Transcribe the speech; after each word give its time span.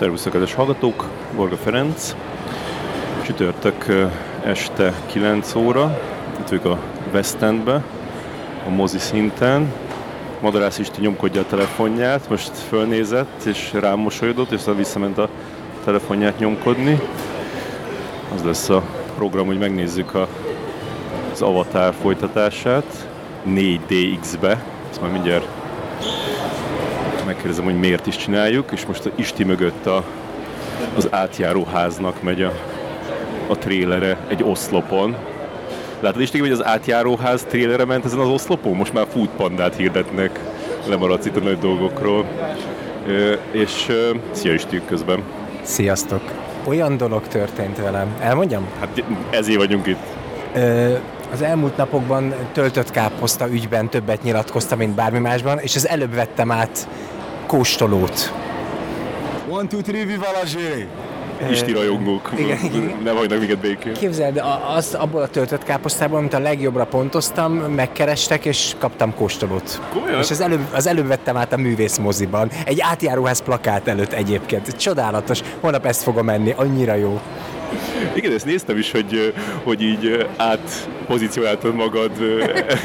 Szervusztok, 0.00 0.32
kedves 0.32 0.54
hallgatók! 0.54 1.08
Borga 1.36 1.56
Ferenc. 1.56 2.14
Csütörtök 3.24 3.86
este 4.44 4.94
9 5.06 5.54
óra. 5.54 6.00
Itt 6.40 6.48
vagyok 6.48 6.64
a 6.64 6.78
West 7.12 7.42
Endbe, 7.42 7.82
a 8.66 8.70
mozi 8.70 8.98
szinten. 8.98 9.72
Madarász 10.40 10.78
Isti 10.78 11.00
nyomkodja 11.00 11.40
a 11.40 11.46
telefonját, 11.46 12.28
most 12.28 12.50
fölnézett 12.50 13.42
és 13.44 13.72
rám 13.72 13.98
mosolyodott, 13.98 14.50
és 14.50 14.56
aztán 14.56 14.76
visszament 14.76 15.18
a 15.18 15.28
telefonját 15.84 16.38
nyomkodni. 16.38 17.00
Az 18.34 18.44
lesz 18.44 18.68
a 18.68 18.82
program, 19.16 19.46
hogy 19.46 19.58
megnézzük 19.58 20.14
a, 20.14 20.28
az 21.32 21.42
Avatar 21.42 21.94
folytatását 22.02 23.06
4DX-be. 23.48 24.64
Ezt 24.90 25.00
majd 25.00 25.12
mindjárt 25.12 25.46
megkérdezem, 27.30 27.64
hogy 27.64 27.78
miért 27.78 28.06
is 28.06 28.16
csináljuk, 28.16 28.70
és 28.72 28.86
most 28.86 29.06
a 29.06 29.10
Isti 29.14 29.44
mögött 29.44 29.86
a, 29.86 30.04
az 30.96 31.08
átjáróháznak 31.10 32.22
megy 32.22 32.42
a, 32.42 32.52
a 33.48 33.56
trélere 33.58 34.16
egy 34.28 34.42
oszlopon. 34.42 35.16
Látod 36.00 36.20
Isti, 36.20 36.38
hogy 36.38 36.50
az 36.50 36.64
átjáróház 36.64 37.42
trélere 37.48 37.84
ment 37.84 38.04
ezen 38.04 38.18
az 38.18 38.28
oszlopon? 38.28 38.76
Most 38.76 38.92
már 38.92 39.06
Food 39.12 39.28
Pandát 39.36 39.76
hirdetnek, 39.76 40.40
lemaradsz 40.86 41.26
itt 41.26 41.36
a 41.36 41.40
nagy 41.40 41.58
dolgokról. 41.58 42.24
Ö, 43.06 43.32
és 43.50 43.86
ö, 43.88 44.10
szia 44.30 44.52
Isti 44.52 44.80
közben. 44.86 45.22
Sziasztok! 45.62 46.22
Olyan 46.64 46.96
dolog 46.96 47.28
történt 47.28 47.78
velem. 47.78 48.16
Elmondjam? 48.20 48.66
Hát 48.80 49.02
ezért 49.30 49.58
vagyunk 49.58 49.86
itt. 49.86 50.02
Ö, 50.54 50.94
az 51.32 51.42
elmúlt 51.42 51.76
napokban 51.76 52.34
töltött 52.52 52.90
káposzta 52.90 53.50
ügyben 53.50 53.88
többet 53.88 54.22
nyilatkoztam, 54.22 54.78
mint 54.78 54.94
bármi 54.94 55.18
másban, 55.18 55.58
és 55.58 55.76
az 55.76 55.88
előbb 55.88 56.14
vettem 56.14 56.50
át 56.50 56.88
kóstolót. 57.50 58.32
One, 59.48 59.66
two, 59.68 59.80
three, 59.80 60.04
viva! 60.04 60.26
Isti 61.50 61.72
rajongók. 61.72 62.30
Igen, 62.36 62.58
igen. 62.64 63.00
Nem 63.04 63.16
hagynak 63.16 63.38
minket 63.38 63.58
békén. 63.58 63.92
Képzeld, 63.92 64.36
a- 64.36 64.74
az, 64.76 64.94
abból 64.94 65.22
a 65.22 65.28
töltött 65.28 65.62
káposztából, 65.62 66.18
amit 66.18 66.34
a 66.34 66.38
legjobbra 66.38 66.84
pontoztam, 66.86 67.52
megkerestek, 67.52 68.44
és 68.44 68.74
kaptam 68.78 69.14
kóstolót. 69.14 69.80
Komolyan? 69.92 70.20
És 70.20 70.30
az 70.30 70.40
előbb, 70.40 70.60
az 70.74 70.86
előbb 70.86 71.06
vettem 71.06 71.36
át 71.36 71.52
a 71.52 71.56
művész 71.56 71.96
moziban. 71.98 72.50
Egy 72.64 72.80
átjáróház 72.80 73.42
plakát 73.42 73.88
előtt 73.88 74.12
egyébként. 74.12 74.76
Csodálatos. 74.76 75.40
Holnap 75.60 75.86
ezt 75.86 76.02
fogom 76.02 76.28
enni, 76.28 76.54
annyira 76.56 76.94
jó. 76.94 77.20
Igen, 78.14 78.32
ezt 78.32 78.44
néztem 78.44 78.78
is, 78.78 78.90
hogy, 78.90 79.34
hogy 79.62 79.82
így 79.82 80.26
átpozícionáltad 80.36 81.74
magad 81.74 82.10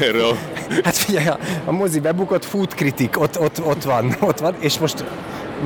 erre 0.00 0.26
a... 0.26 0.36
Hát 0.84 0.96
figyelj, 0.96 1.26
a, 1.26 1.38
a 1.64 1.72
mozi 1.72 2.00
bebukott, 2.00 2.44
food 2.44 2.74
critic, 2.74 3.16
ott, 3.16 3.40
ott, 3.40 3.64
ott 3.64 3.82
van, 3.82 4.16
ott 4.20 4.38
van, 4.38 4.54
és 4.58 4.78
most 4.78 5.04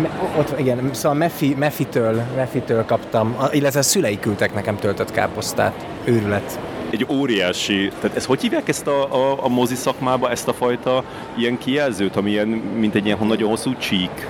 me, 0.02 0.10
ott, 0.38 0.58
igen, 0.58 0.90
szóval 0.92 1.18
Meffi, 1.18 1.54
Meffitől, 1.58 2.22
Meffitől 2.36 2.84
kaptam, 2.84 3.36
illetve 3.50 3.78
a 3.78 3.82
szülei 3.82 4.18
küldtek 4.18 4.54
nekem 4.54 4.76
töltött 4.76 5.10
káposztát. 5.10 5.86
Őrület. 6.04 6.58
egy 6.90 7.06
óriási, 7.08 7.92
tehát 8.00 8.16
ez 8.16 8.24
hogy 8.24 8.40
hívják 8.40 8.68
ezt 8.68 8.86
a, 8.86 9.14
a, 9.14 9.44
a 9.44 9.48
mozi 9.48 9.74
szakmába, 9.74 10.30
ezt 10.30 10.48
a 10.48 10.52
fajta 10.52 11.04
ilyen 11.36 11.58
kijelzőt, 11.58 12.16
ami 12.16 12.30
ilyen, 12.30 12.48
mint 12.78 12.94
egy 12.94 13.06
ilyen 13.06 13.18
nagyon 13.20 13.48
hosszú 13.48 13.76
csík, 13.76 14.26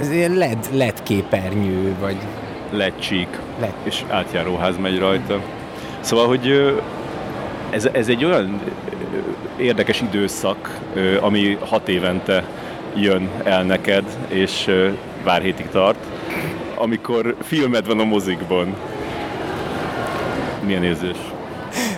Ez 0.00 0.10
ilyen 0.10 0.32
LED, 0.32 0.68
LED 0.72 1.02
képernyő, 1.02 1.94
vagy 2.00 2.16
lecsík, 2.70 3.28
LED. 3.60 3.72
és 3.82 4.04
átjáróház 4.08 4.76
megy 4.76 4.98
rajta. 4.98 5.40
Szóval, 6.00 6.26
hogy 6.26 6.74
ez, 7.70 7.88
ez 7.92 8.08
egy 8.08 8.24
olyan 8.24 8.60
érdekes 9.56 10.00
időszak, 10.00 10.78
ami 11.20 11.58
hat 11.60 11.88
évente 11.88 12.44
jön 12.94 13.28
el 13.44 13.62
neked, 13.62 14.04
és 14.28 14.70
pár 15.24 15.42
hétig 15.42 15.68
tart, 15.68 15.98
amikor 16.74 17.36
filmed 17.42 17.86
van 17.86 18.00
a 18.00 18.04
mozikban. 18.04 18.74
Milyen 20.64 20.84
érzés? 20.84 21.16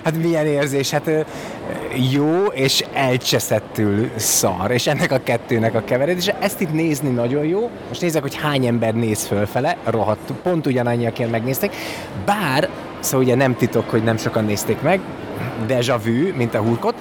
Hát 0.05 0.17
milyen 0.17 0.47
érzés, 0.47 0.91
hát 0.91 1.11
jó 2.11 2.45
és 2.45 2.85
elcseszettül 2.93 4.11
szar, 4.17 4.71
és 4.71 4.87
ennek 4.87 5.13
a 5.13 5.21
kettőnek 5.23 5.75
a 5.75 5.85
keveredése. 5.85 6.37
Ezt 6.41 6.61
itt 6.61 6.73
nézni 6.73 7.09
nagyon 7.09 7.45
jó. 7.45 7.71
Most 7.89 8.01
nézzek, 8.01 8.23
hogy 8.23 8.37
hány 8.37 8.67
ember 8.67 8.95
néz 8.95 9.25
fölfele, 9.25 9.77
rohadt, 9.85 10.33
pont 10.43 10.67
ugyanannyiaként 10.67 11.31
megnézték. 11.31 11.75
Bár, 12.25 12.69
szóval 13.01 13.27
ugye 13.27 13.35
nem 13.35 13.57
titok, 13.57 13.91
hogy 13.91 14.03
nem 14.03 14.17
sokan 14.17 14.45
nézték 14.45 14.81
meg, 14.81 15.01
déjà 15.67 15.99
vu, 16.05 16.37
mint 16.37 16.55
a 16.55 16.59
hurkot, 16.59 16.95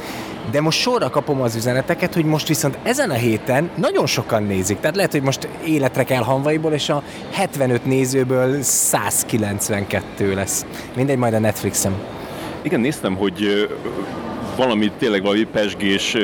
de 0.52 0.62
most 0.62 0.80
sorra 0.80 1.10
kapom 1.10 1.42
az 1.42 1.56
üzeneteket, 1.56 2.14
hogy 2.14 2.26
most 2.26 2.48
viszont 2.48 2.78
ezen 2.84 3.10
a 3.10 3.14
héten 3.14 3.70
nagyon 3.76 4.06
sokan 4.06 4.44
nézik. 4.44 4.80
Tehát 4.80 4.96
lehet, 4.96 5.12
hogy 5.12 5.22
most 5.22 5.48
életre 5.66 6.04
kell 6.04 6.24
hanvaiból, 6.24 6.72
és 6.72 6.90
a 6.90 7.04
75 7.32 7.86
nézőből 7.86 8.62
192 8.62 10.34
lesz. 10.34 10.66
Mindegy, 10.96 11.18
majd 11.18 11.34
a 11.34 11.40
Netflixem. 11.40 11.94
Igen, 12.62 12.80
néztem, 12.80 13.16
hogy 13.16 13.68
valami, 14.60 14.92
tényleg 14.98 15.22
valami 15.22 15.44
pesgés, 15.44 16.18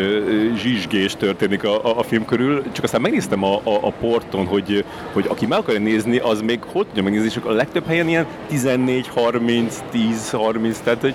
zsizsgés 0.55 1.15
történik 1.15 1.63
a, 1.63 1.85
a, 1.85 1.97
a 1.97 2.03
film 2.03 2.25
körül, 2.25 2.63
csak 2.71 2.83
aztán 2.83 3.01
megnéztem 3.01 3.43
a, 3.43 3.55
a, 3.63 3.77
a 3.81 3.91
porton, 3.91 4.45
hogy, 4.45 4.85
hogy 5.13 5.25
aki 5.27 5.45
meg 5.45 5.59
akarja 5.59 5.79
nézni, 5.79 6.17
az 6.17 6.41
még 6.41 6.59
hogy 6.63 6.85
tudja 6.87 7.03
megnézni, 7.03 7.29
csak 7.29 7.45
a 7.45 7.51
legtöbb 7.51 7.85
helyen 7.85 8.07
ilyen 8.07 8.25
14, 8.47 9.07
30, 9.07 9.83
10, 9.91 10.29
30, 10.29 10.79
tehát 10.79 11.01
hogy 11.01 11.13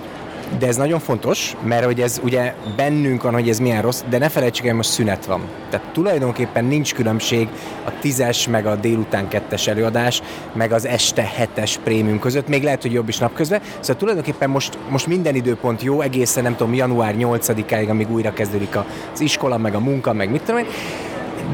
De 0.58 0.66
ez 0.66 0.76
nagyon 0.76 0.98
fontos, 0.98 1.56
mert 1.62 1.84
hogy 1.84 2.00
ez 2.00 2.20
ugye 2.24 2.54
bennünk 2.76 3.22
van, 3.22 3.32
hogy 3.32 3.48
ez 3.48 3.58
milyen 3.58 3.82
rossz, 3.82 4.02
de 4.08 4.18
ne 4.18 4.28
felejtsük 4.28 4.66
el, 4.66 4.74
most 4.74 4.90
szünet 4.90 5.26
van. 5.26 5.40
Tehát 5.70 5.86
tulajdonképpen 5.92 6.64
nincs 6.64 6.94
különbség 6.94 7.48
a 7.84 7.90
tízes, 8.00 8.48
meg 8.48 8.66
a 8.66 8.76
délután 8.76 9.28
kettes 9.28 9.66
előadás, 9.66 10.22
meg 10.52 10.72
az 10.72 10.86
este 10.86 11.22
hetes 11.34 11.78
prémium 11.84 12.18
között, 12.18 12.48
még 12.48 12.62
lehet, 12.62 12.82
hogy 12.82 12.92
jobb 12.92 13.08
is 13.08 13.18
napközben. 13.18 13.60
Szóval 13.80 13.96
tulajdonképpen 13.96 14.50
most, 14.50 14.78
most 14.88 15.06
minden 15.06 15.34
időpont 15.34 15.82
jó, 15.82 16.00
egészen 16.00 16.42
nem 16.42 16.56
tudom, 16.56 16.74
január 16.74 17.14
8-áig, 17.18 17.88
amíg 17.88 18.10
újra 18.10 18.32
kezdődik 18.32 18.76
az 19.12 19.20
iskola, 19.20 19.58
meg 19.58 19.74
a 19.74 19.80
munka, 19.80 20.12
meg 20.12 20.30
mit 20.30 20.42
tudom 20.42 20.60
én, 20.60 20.66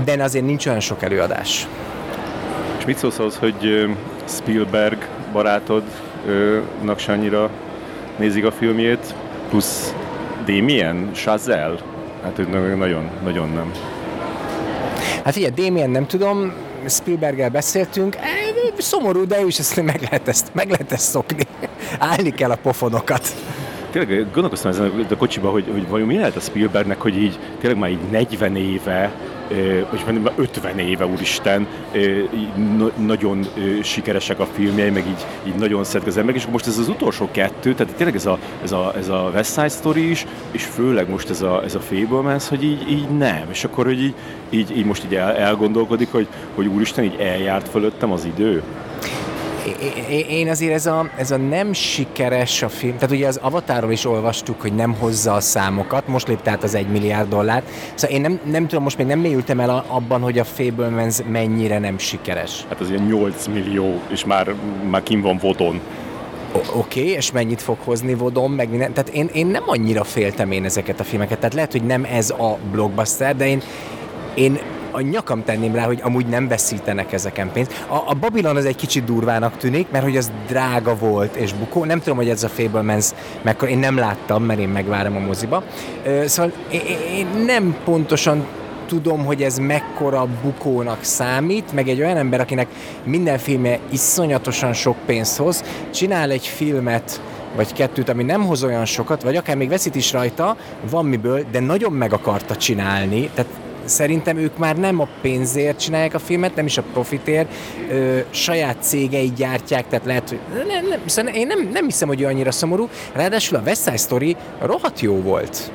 de 0.04 0.22
azért 0.22 0.44
nincs 0.44 0.66
olyan 0.66 0.80
sok 0.80 1.02
előadás. 1.02 1.66
és 2.78 2.84
mit 2.84 2.98
szólsz 2.98 3.18
ahhoz, 3.18 3.36
hogy 3.36 3.88
Spielberg 4.24 5.08
barátodnak 5.32 6.98
se 6.98 7.12
annyira 7.12 7.50
nézik 8.18 8.44
a 8.44 8.52
filmjét, 8.52 9.14
plusz 9.48 9.94
Damien, 10.46 11.10
Chazelle, 11.12 11.78
hát 12.22 12.50
nagyon, 12.50 13.10
nagyon 13.24 13.48
nem. 13.48 13.72
Hát 15.24 15.32
figyelj, 15.32 15.52
Damien 15.56 15.90
nem 15.90 16.06
tudom, 16.06 16.52
Spielberggel 16.88 17.50
beszéltünk, 17.50 18.16
e, 18.16 18.46
szomorú, 18.78 19.26
de 19.26 19.42
ő 19.42 19.46
is 19.46 19.58
ezt 19.58 19.82
meg 19.82 20.00
lehet 20.00 20.28
ezt, 20.28 20.46
meg 20.52 20.70
lehet 20.70 20.92
ezt 20.92 21.10
szokni. 21.10 21.42
Állni 21.98 22.30
kell 22.30 22.50
a 22.50 22.56
pofonokat. 22.56 23.34
Tényleg 23.90 24.30
gondolkoztam 24.32 24.70
ezen 24.70 25.06
a 25.10 25.16
kocsiba, 25.16 25.50
hogy, 25.50 25.64
hogy 25.72 25.88
vajon 25.88 26.06
mi 26.06 26.16
lehet 26.16 26.36
a 26.36 26.40
Spielbergnek, 26.40 27.00
hogy 27.00 27.16
így 27.16 27.38
tényleg 27.60 27.78
már 27.78 27.90
így 27.90 28.10
40 28.10 28.56
éve, 28.56 29.12
mondjuk 30.04 30.24
már 30.24 30.32
50 30.36 30.78
éve, 30.78 31.06
úristen, 31.06 31.66
nagyon 32.96 33.46
sikeresek 33.82 34.38
a 34.38 34.46
filmjei, 34.46 34.90
meg 34.90 35.06
így, 35.06 35.26
így 35.46 35.54
nagyon 35.54 35.84
szeretik 35.84 36.08
az 36.08 36.16
emberek, 36.16 36.40
és 36.40 36.46
most 36.46 36.66
ez 36.66 36.78
az 36.78 36.88
utolsó 36.88 37.28
kettő, 37.30 37.74
tehát 37.74 37.94
tényleg 37.94 38.14
ez 38.14 38.26
a, 38.26 38.38
ez 38.62 38.72
a, 38.72 38.92
ez 38.96 39.08
a 39.08 39.30
West 39.34 39.52
Side 39.52 39.68
Story 39.68 40.10
is, 40.10 40.26
és 40.50 40.64
főleg 40.64 41.10
most 41.10 41.30
ez 41.30 41.42
a, 41.42 41.62
ez 41.64 41.74
a 41.74 41.80
Fablemans, 41.80 42.48
hogy 42.48 42.64
így, 42.64 42.90
így 42.90 43.08
nem, 43.08 43.46
és 43.50 43.64
akkor, 43.64 43.84
hogy 43.84 44.02
így, 44.02 44.14
így, 44.50 44.76
így 44.76 44.84
most 44.84 45.04
így 45.04 45.14
el, 45.14 45.34
elgondolkodik, 45.34 46.12
hogy, 46.12 46.26
hogy 46.54 46.66
úristen, 46.66 47.04
így 47.04 47.16
eljárt 47.20 47.68
fölöttem 47.68 48.12
az 48.12 48.24
idő. 48.24 48.62
Én 50.28 50.48
azért 50.48 50.72
ez 50.72 50.86
a, 50.86 51.10
ez 51.16 51.30
a 51.30 51.36
nem 51.36 51.72
sikeres 51.72 52.62
a 52.62 52.68
film, 52.68 52.94
tehát 52.94 53.10
ugye 53.10 53.26
az 53.26 53.38
Avatarról 53.42 53.92
is 53.92 54.04
olvastuk, 54.04 54.60
hogy 54.60 54.72
nem 54.74 54.94
hozza 54.94 55.32
a 55.34 55.40
számokat, 55.40 56.08
most 56.08 56.28
lépte 56.28 56.50
át 56.50 56.62
az 56.62 56.74
egy 56.74 56.88
milliárd 56.88 57.28
dollárt, 57.28 57.68
szóval 57.94 58.16
én 58.16 58.22
nem, 58.22 58.40
nem 58.44 58.66
tudom, 58.66 58.82
most 58.82 58.98
még 58.98 59.06
nem 59.06 59.18
mélyültem 59.18 59.60
el 59.60 59.70
a- 59.70 59.84
abban, 59.88 60.20
hogy 60.20 60.38
a 60.38 60.44
Fablemans 60.44 61.18
mennyire 61.30 61.78
nem 61.78 61.98
sikeres. 61.98 62.64
Hát 62.68 62.80
az 62.80 62.90
ilyen 62.90 63.02
8 63.02 63.46
millió, 63.46 64.00
és 64.08 64.24
már, 64.24 64.54
már 64.90 65.02
kim 65.02 65.20
van 65.20 65.36
vodon. 65.36 65.80
O- 66.52 66.58
Oké, 66.74 67.00
okay, 67.00 67.12
és 67.12 67.32
mennyit 67.32 67.62
fog 67.62 67.76
hozni 67.84 68.14
Vodom, 68.14 68.52
meg 68.52 68.70
minden. 68.70 68.92
Tehát 68.92 69.08
én, 69.10 69.28
én 69.32 69.46
nem 69.46 69.62
annyira 69.66 70.04
féltem 70.04 70.50
én 70.50 70.64
ezeket 70.64 71.00
a 71.00 71.04
filmeket. 71.04 71.38
Tehát 71.38 71.54
lehet, 71.54 71.72
hogy 71.72 71.82
nem 71.82 72.04
ez 72.04 72.30
a 72.30 72.58
blockbuster, 72.70 73.36
de 73.36 73.46
én, 73.48 73.62
én 74.34 74.58
a 74.96 75.00
nyakam 75.00 75.44
tenném 75.44 75.74
rá, 75.74 75.84
hogy 75.84 76.00
amúgy 76.02 76.26
nem 76.26 76.48
veszítenek 76.48 77.12
ezeken 77.12 77.52
pénzt. 77.52 77.84
A, 77.88 77.94
a 77.94 78.14
Babylon 78.14 78.56
az 78.56 78.64
egy 78.64 78.76
kicsit 78.76 79.04
durvának 79.04 79.56
tűnik, 79.56 79.90
mert 79.90 80.04
hogy 80.04 80.16
az 80.16 80.30
drága 80.46 80.96
volt 80.96 81.34
és 81.34 81.52
bukó. 81.52 81.84
Nem 81.84 81.98
tudom, 81.98 82.16
hogy 82.16 82.28
ez 82.28 82.42
a 82.42 82.48
Fablemans 82.48 83.10
mekkora, 83.42 83.70
én 83.70 83.78
nem 83.78 83.96
láttam, 83.96 84.42
mert 84.42 84.60
én 84.60 84.68
megvárom 84.68 85.16
a 85.16 85.18
moziba. 85.18 85.62
Szóval 86.24 86.52
én 87.14 87.26
nem 87.46 87.76
pontosan 87.84 88.46
tudom, 88.86 89.24
hogy 89.24 89.42
ez 89.42 89.58
mekkora 89.58 90.28
bukónak 90.42 91.02
számít, 91.02 91.72
meg 91.72 91.88
egy 91.88 92.00
olyan 92.00 92.16
ember, 92.16 92.40
akinek 92.40 92.68
minden 93.04 93.38
filmje 93.38 93.78
iszonyatosan 93.90 94.72
sok 94.72 94.96
pénzt 95.06 95.36
hoz, 95.36 95.64
csinál 95.90 96.30
egy 96.30 96.46
filmet, 96.46 97.20
vagy 97.56 97.72
kettőt, 97.72 98.08
ami 98.08 98.22
nem 98.22 98.44
hoz 98.44 98.64
olyan 98.64 98.84
sokat, 98.84 99.22
vagy 99.22 99.36
akár 99.36 99.56
még 99.56 99.68
veszít 99.68 99.94
is 99.94 100.12
rajta, 100.12 100.56
van 100.90 101.04
miből, 101.04 101.44
de 101.50 101.60
nagyon 101.60 101.92
meg 101.92 102.12
akarta 102.12 102.56
csinálni, 102.56 103.30
tehát 103.34 103.50
szerintem 103.88 104.36
ők 104.36 104.58
már 104.58 104.76
nem 104.76 105.00
a 105.00 105.08
pénzért 105.20 105.80
csinálják 105.80 106.14
a 106.14 106.18
filmet, 106.18 106.54
nem 106.54 106.66
is 106.66 106.78
a 106.78 106.82
profitért, 106.92 107.52
ö, 107.90 108.18
saját 108.30 108.76
cégei 108.80 109.32
gyártják, 109.36 109.88
tehát 109.88 110.06
lehet, 110.06 110.28
hogy 110.28 110.38
nem, 110.66 110.84
nem, 111.14 111.34
én 111.34 111.46
nem, 111.46 111.68
nem 111.72 111.84
hiszem, 111.84 112.08
hogy 112.08 112.20
ő 112.20 112.26
annyira 112.26 112.50
szomorú, 112.50 112.88
ráadásul 113.12 113.56
a 113.56 113.62
West 113.64 113.82
Side 113.82 113.96
Story 113.96 114.36
rohadt 114.60 115.00
jó 115.00 115.20
volt 115.20 115.70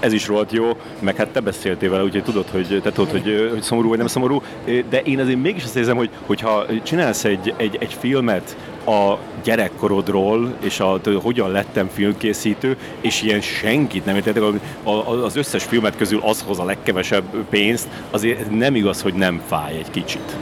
ez 0.00 0.12
is 0.12 0.26
volt 0.26 0.52
jó, 0.52 0.76
meg 0.98 1.16
hát 1.16 1.28
te 1.28 1.40
beszéltél 1.40 1.90
vele, 1.90 2.02
úgyhogy 2.02 2.24
tudod, 2.24 2.48
hogy, 2.50 2.80
te 2.82 2.92
tudod, 2.92 3.10
hogy, 3.10 3.48
hogy 3.50 3.62
szomorú 3.62 3.88
vagy 3.88 3.98
nem 3.98 4.06
szomorú, 4.06 4.42
de 4.90 5.02
én 5.02 5.20
azért 5.20 5.38
mégis 5.38 5.64
azt 5.64 5.76
érzem, 5.76 5.96
hogy, 5.96 6.10
hogyha 6.26 6.66
csinálsz 6.82 7.24
egy, 7.24 7.54
egy, 7.56 7.76
egy 7.80 7.96
filmet 8.00 8.56
a 8.86 9.18
gyerekkorodról, 9.44 10.54
és 10.60 10.80
a, 10.80 10.92
a, 10.92 11.00
hogyan 11.22 11.50
lettem 11.50 11.88
filmkészítő, 11.88 12.76
és 13.00 13.22
ilyen 13.22 13.40
senkit 13.40 14.04
nem 14.04 14.16
értettek, 14.16 14.42
az 15.24 15.36
összes 15.36 15.64
filmet 15.64 15.96
közül 15.96 16.20
az 16.22 16.42
hoz 16.46 16.58
a 16.58 16.64
legkevesebb 16.64 17.24
pénzt, 17.50 17.88
azért 18.10 18.50
nem 18.50 18.74
igaz, 18.74 19.02
hogy 19.02 19.14
nem 19.14 19.42
fáj 19.46 19.76
egy 19.76 19.90
kicsit. 19.90 20.36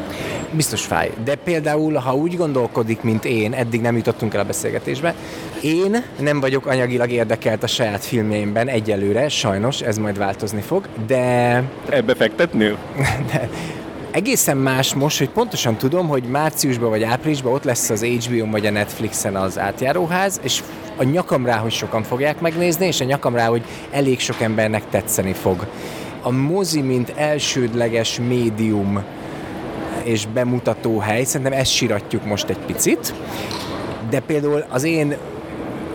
Biztos 0.50 0.84
fáj. 0.84 1.10
De 1.25 1.34
például, 1.34 1.94
ha 1.94 2.14
úgy 2.14 2.37
gondolkodik, 2.37 3.02
mint 3.02 3.25
én, 3.25 3.52
eddig 3.52 3.81
nem 3.81 3.96
jutottunk 3.96 4.34
el 4.34 4.40
a 4.40 4.44
beszélgetésbe, 4.44 5.14
én 5.62 6.04
nem 6.19 6.40
vagyok 6.40 6.66
anyagilag 6.66 7.10
érdekelt 7.10 7.62
a 7.62 7.66
saját 7.66 8.04
filmjeimben 8.04 8.69
egyelőre, 8.69 9.28
sajnos, 9.28 9.81
ez 9.81 9.98
majd 9.98 10.19
változni 10.19 10.60
fog, 10.60 10.88
de... 11.06 11.62
Ebbe 11.88 12.14
fektetnél? 12.14 12.78
De 13.32 13.48
egészen 14.16 14.56
más 14.56 14.94
most, 14.94 15.19
hogy 15.19 15.28
pontosan 15.28 15.76
tudom, 15.76 16.08
hogy 16.08 16.22
márciusban 16.22 16.88
vagy 16.88 17.02
áprilisban 17.02 17.52
ott 17.52 17.64
lesz 17.64 17.90
az 17.90 18.04
HBO 18.04 18.50
vagy 18.50 18.66
a 18.66 18.70
Netflixen 18.70 19.37
az 19.37 19.58
átjáróház, 19.58 20.40
és 20.43 20.62
a 20.96 21.02
nyakam 21.02 21.46
rá, 21.46 21.56
hogy 21.56 21.72
sokan 21.72 22.02
fogják 22.02 22.40
megnézni, 22.40 22.87
és 22.87 23.00
a 23.00 23.04
nyakam 23.04 23.34
rá, 23.34 23.46
hogy 23.46 23.62
elég 23.90 24.20
sok 24.20 24.40
embernek 24.40 24.82
tetszeni 24.90 25.32
fog. 25.32 25.66
A 26.22 26.31
mozi, 26.31 26.81
mint 26.81 27.12
elsődleges 27.16 28.19
médium 28.28 29.04
és 30.06 30.26
bemutató 30.26 30.99
hely, 30.99 31.25
szerintem 31.25 31.58
ezt 31.58 31.70
siratjuk 31.70 32.25
most 32.25 32.49
egy 32.49 32.58
picit, 32.67 33.14
de 34.11 34.20
például 34.20 34.64
az 34.69 34.85
én 34.85 35.17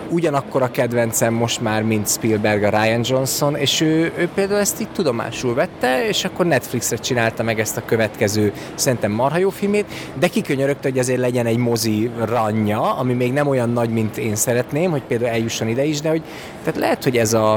ugyanakkor 0.09 0.61
a 0.61 0.71
kedvencem 0.71 1.33
most 1.33 1.61
már, 1.61 1.83
mint 1.83 2.09
Spielberg 2.09 2.63
a 2.63 2.69
Ryan 2.69 3.01
Johnson, 3.03 3.55
és 3.55 3.81
ő, 3.81 4.11
ő 4.17 4.29
például 4.33 4.59
ezt 4.59 4.81
így 4.81 4.89
tudomásul 4.89 5.53
vette, 5.53 6.07
és 6.07 6.25
akkor 6.25 6.45
Netflixre 6.45 6.97
csinálta 6.97 7.43
meg 7.43 7.59
ezt 7.59 7.77
a 7.77 7.85
következő, 7.85 8.53
szerintem 8.75 9.11
marha 9.11 9.37
jó 9.37 9.49
filmét, 9.49 9.85
de 10.19 10.27
kikönyörögte, 10.27 10.89
hogy 10.89 10.99
azért 10.99 11.19
legyen 11.19 11.45
egy 11.45 11.57
mozi 11.57 12.09
ranja, 12.25 12.95
ami 12.95 13.13
még 13.13 13.33
nem 13.33 13.47
olyan 13.47 13.69
nagy, 13.69 13.89
mint 13.89 14.17
én 14.17 14.35
szeretném, 14.35 14.91
hogy 14.91 15.03
például 15.07 15.31
eljusson 15.31 15.67
ide 15.67 15.83
is, 15.83 16.01
de 16.01 16.09
hogy 16.09 16.23
tehát 16.63 16.79
lehet, 16.79 17.03
hogy 17.03 17.17
ez 17.17 17.33
a, 17.33 17.53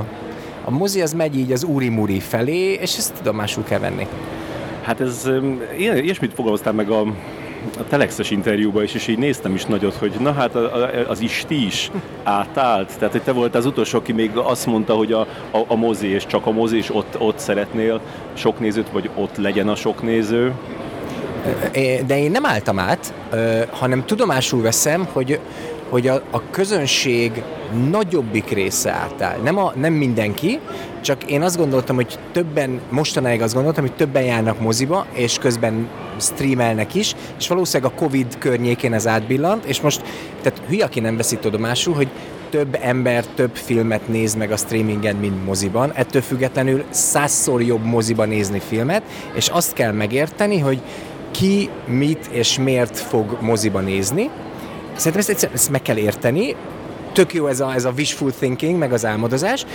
a 0.64 0.70
mozi 0.70 1.00
az 1.00 1.12
megy 1.12 1.38
így 1.38 1.52
az 1.52 1.64
úri-muri 1.64 2.20
felé, 2.20 2.72
és 2.72 2.96
ezt 2.96 3.12
tudomásul 3.14 3.64
kell 3.64 3.78
venni. 3.78 4.06
Hát 4.84 5.00
ez, 5.00 5.30
ilyesmit 5.78 6.34
fogalmaztál 6.34 6.72
meg 6.72 6.90
a 6.90 7.04
a 7.78 7.84
Telexes 7.88 8.30
interjúban 8.30 8.82
is, 8.82 8.94
és 8.94 9.06
így 9.06 9.18
néztem 9.18 9.54
is 9.54 9.64
nagyot, 9.64 9.94
hogy 9.94 10.12
na 10.18 10.32
hát 10.32 10.54
az 11.08 11.20
Isti 11.20 11.64
is 11.64 11.90
átállt. 12.22 12.98
Tehát, 12.98 13.12
hogy 13.12 13.22
te 13.22 13.32
volt 13.32 13.54
az 13.54 13.66
utolsó, 13.66 13.98
aki 13.98 14.12
még 14.12 14.30
azt 14.36 14.66
mondta, 14.66 14.94
hogy 14.94 15.12
a, 15.12 15.20
a, 15.50 15.64
a 15.66 15.74
mozi, 15.74 16.06
és 16.06 16.26
csak 16.26 16.46
a 16.46 16.50
mozi, 16.50 16.76
és 16.76 16.94
ott, 16.94 17.20
ott 17.20 17.38
szeretnél 17.38 18.00
sok 18.34 18.60
nézőt, 18.60 18.90
vagy 18.90 19.10
ott 19.14 19.36
legyen 19.36 19.68
a 19.68 19.74
sok 19.74 20.02
néző. 20.02 20.52
De 22.06 22.18
én 22.18 22.30
nem 22.30 22.46
álltam 22.46 22.78
át, 22.78 23.12
hanem 23.70 24.04
tudomásul 24.04 24.62
veszem, 24.62 25.08
hogy 25.12 25.40
hogy 25.94 26.08
a, 26.08 26.22
a 26.30 26.50
közönség 26.50 27.42
nagyobbik 27.90 28.48
része 28.48 28.92
átáll. 28.92 29.38
Nem, 29.38 29.58
a, 29.58 29.72
nem 29.76 29.92
mindenki, 29.92 30.58
csak 31.00 31.24
én 31.24 31.42
azt 31.42 31.56
gondoltam, 31.56 31.96
hogy 31.96 32.18
többen, 32.32 32.80
mostanáig 32.90 33.42
azt 33.42 33.54
gondoltam, 33.54 33.84
hogy 33.84 33.96
többen 33.96 34.22
járnak 34.22 34.60
moziba, 34.60 35.06
és 35.12 35.38
közben 35.38 35.88
streamelnek 36.20 36.94
is, 36.94 37.14
és 37.38 37.48
valószínűleg 37.48 37.92
a 37.92 37.98
Covid 38.00 38.38
környékén 38.38 38.92
ez 38.92 39.06
átbillant, 39.06 39.64
és 39.64 39.80
most, 39.80 40.02
tehát 40.42 40.62
hülye, 40.68 40.84
aki 40.84 41.00
nem 41.00 41.16
veszi 41.16 41.36
tudomásul, 41.36 41.94
hogy 41.94 42.08
több 42.50 42.78
ember 42.80 43.26
több 43.26 43.56
filmet 43.56 44.08
néz 44.08 44.34
meg 44.34 44.52
a 44.52 44.56
streamingen, 44.56 45.16
mint 45.16 45.44
moziban. 45.44 45.92
Ettől 45.92 46.22
függetlenül 46.22 46.84
százszor 46.90 47.62
jobb 47.62 47.84
moziban 47.84 48.28
nézni 48.28 48.60
filmet, 48.68 49.02
és 49.34 49.48
azt 49.48 49.72
kell 49.72 49.92
megérteni, 49.92 50.58
hogy 50.58 50.80
ki 51.30 51.68
mit 51.86 52.28
és 52.30 52.58
miért 52.58 52.98
fog 52.98 53.38
moziba 53.40 53.80
nézni. 53.80 54.30
Szerintem 54.96 55.34
ezt, 55.34 55.48
ezt 55.52 55.70
meg 55.70 55.82
kell 55.82 55.96
érteni. 55.96 56.54
Tök 57.12 57.34
jó 57.34 57.46
ez 57.46 57.60
a, 57.60 57.74
ez 57.74 57.84
a 57.84 57.92
wishful 57.96 58.32
thinking, 58.32 58.78
meg 58.78 58.92
az 58.92 59.04
álmodozás, 59.04 59.66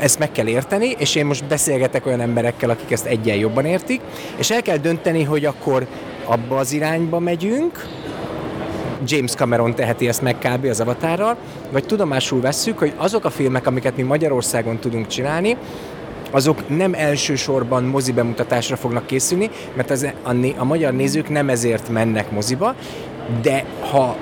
ezt 0.00 0.18
meg 0.18 0.32
kell 0.32 0.46
érteni, 0.46 0.94
és 0.98 1.14
én 1.14 1.26
most 1.26 1.44
beszélgetek 1.44 2.06
olyan 2.06 2.20
emberekkel, 2.20 2.70
akik 2.70 2.90
ezt 2.90 3.06
egyen 3.06 3.36
jobban 3.36 3.64
értik, 3.64 4.00
és 4.36 4.50
el 4.50 4.62
kell 4.62 4.76
dönteni, 4.76 5.22
hogy 5.22 5.44
akkor 5.44 5.86
abba 6.24 6.56
az 6.56 6.72
irányba 6.72 7.18
megyünk, 7.18 7.86
James 9.06 9.32
Cameron 9.32 9.74
teheti 9.74 10.08
ezt 10.08 10.22
meg 10.22 10.38
kb. 10.38 10.64
az 10.64 10.80
avatárral, 10.80 11.36
vagy 11.72 11.86
tudomásul 11.86 12.40
vesszük, 12.40 12.78
hogy 12.78 12.92
azok 12.96 13.24
a 13.24 13.30
filmek, 13.30 13.66
amiket 13.66 13.96
mi 13.96 14.02
Magyarországon 14.02 14.78
tudunk 14.78 15.06
csinálni, 15.06 15.56
azok 16.30 16.76
nem 16.76 16.94
elsősorban 16.94 17.84
mozi 17.84 18.12
bemutatásra 18.12 18.76
fognak 18.76 19.06
készülni, 19.06 19.50
mert 19.74 19.90
az, 19.90 20.06
a, 20.22 20.34
a 20.56 20.64
magyar 20.64 20.92
nézők 20.92 21.28
nem 21.28 21.48
ezért 21.48 21.88
mennek 21.88 22.30
moziba, 22.30 22.74
de 23.42 23.64
ha 23.90 24.16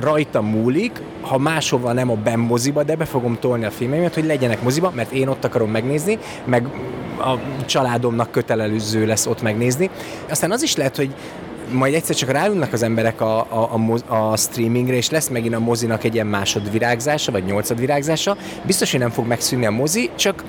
rajta 0.00 0.42
múlik, 0.42 1.00
ha 1.20 1.38
máshova 1.38 1.92
nem 1.92 2.10
a 2.10 2.14
BEM 2.14 2.40
moziba, 2.40 2.82
de 2.82 2.96
be 2.96 3.04
fogom 3.04 3.38
tolni 3.40 3.64
a 3.64 3.70
filmeimet, 3.70 4.14
hogy 4.14 4.24
legyenek 4.24 4.62
moziba, 4.62 4.92
mert 4.94 5.12
én 5.12 5.28
ott 5.28 5.44
akarom 5.44 5.70
megnézni, 5.70 6.18
meg 6.44 6.68
a 7.18 7.38
családomnak 7.64 8.30
kötelező 8.30 9.06
lesz 9.06 9.26
ott 9.26 9.42
megnézni. 9.42 9.90
Aztán 10.30 10.50
az 10.50 10.62
is 10.62 10.76
lehet, 10.76 10.96
hogy 10.96 11.14
majd 11.72 11.94
egyszer 11.94 12.16
csak 12.16 12.30
ráülnek 12.30 12.72
az 12.72 12.82
emberek 12.82 13.20
a, 13.20 13.38
a, 13.38 13.70
a, 14.06 14.14
a 14.14 14.36
streamingre, 14.36 14.94
és 14.94 15.10
lesz 15.10 15.28
megint 15.28 15.54
a 15.54 15.60
mozinak 15.60 16.04
egy 16.04 16.14
ilyen 16.14 16.26
másodvirágzása, 16.26 17.32
vagy 17.32 17.44
nyolcadvirágzása. 17.44 18.36
Biztos, 18.66 18.90
hogy 18.90 19.00
nem 19.00 19.10
fog 19.10 19.26
megszűnni 19.26 19.66
a 19.66 19.70
mozi, 19.70 20.10
csak 20.14 20.44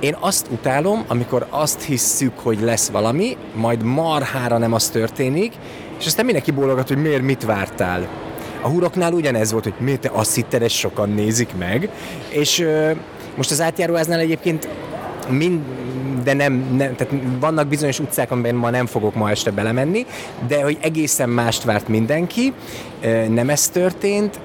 én 0.00 0.16
azt 0.20 0.46
utálom, 0.50 1.04
amikor 1.08 1.46
azt 1.50 1.82
hisszük, 1.82 2.38
hogy 2.38 2.60
lesz 2.60 2.88
valami, 2.88 3.36
majd 3.54 3.82
marhára 3.82 4.58
nem 4.58 4.72
az 4.72 4.88
történik, 4.88 5.52
és 5.98 6.06
aztán 6.06 6.24
mindenki 6.24 6.50
bólogat, 6.50 6.88
hogy 6.88 6.96
miért 6.96 7.22
mit 7.22 7.44
vártál. 7.44 8.08
A 8.60 8.68
huroknál 8.68 9.12
ugyanez 9.12 9.52
volt, 9.52 9.64
hogy 9.64 9.74
miért 9.78 10.00
te 10.00 10.10
azt 10.12 10.34
hitted, 10.34 10.62
ezt 10.62 10.74
sokan 10.74 11.10
nézik 11.10 11.48
meg, 11.58 11.88
és 12.28 12.66
most 13.34 13.50
az 13.50 13.60
átjáróháznál 13.60 14.18
egyébként 14.18 14.68
mind, 15.28 15.60
de 16.24 16.34
nem, 16.34 16.52
nem, 16.76 16.94
tehát 16.96 17.14
vannak 17.40 17.66
bizonyos 17.66 17.98
utcák, 17.98 18.30
amiben 18.30 18.54
ma 18.54 18.70
nem 18.70 18.86
fogok 18.86 19.14
ma 19.14 19.30
este 19.30 19.50
belemenni, 19.50 20.06
de 20.46 20.62
hogy 20.62 20.78
egészen 20.80 21.28
mást 21.28 21.64
várt 21.64 21.88
mindenki, 21.88 22.52
nem 23.28 23.50
ez 23.50 23.68
történt, 23.68 24.40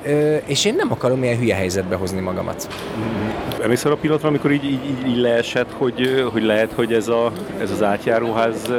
és 0.46 0.66
én 0.66 0.76
nem 0.76 0.92
akarom 0.92 1.24
ilyen 1.24 1.38
hülye 1.38 1.56
helyzetbe 1.56 1.96
hozni 1.96 2.20
magamat. 2.20 2.68
Emlékszel 3.62 3.92
a 3.92 3.96
pillanatra, 3.96 4.28
amikor 4.28 4.52
így, 4.52 4.64
így, 4.66 5.08
így 5.08 5.18
leesett, 5.18 5.72
hogy, 5.78 6.28
hogy 6.32 6.44
lehet, 6.44 6.72
hogy 6.76 6.94
ez, 6.94 7.08
a, 7.08 7.32
ez 7.62 7.72
az 7.72 7.84
átjáróház 7.84 8.72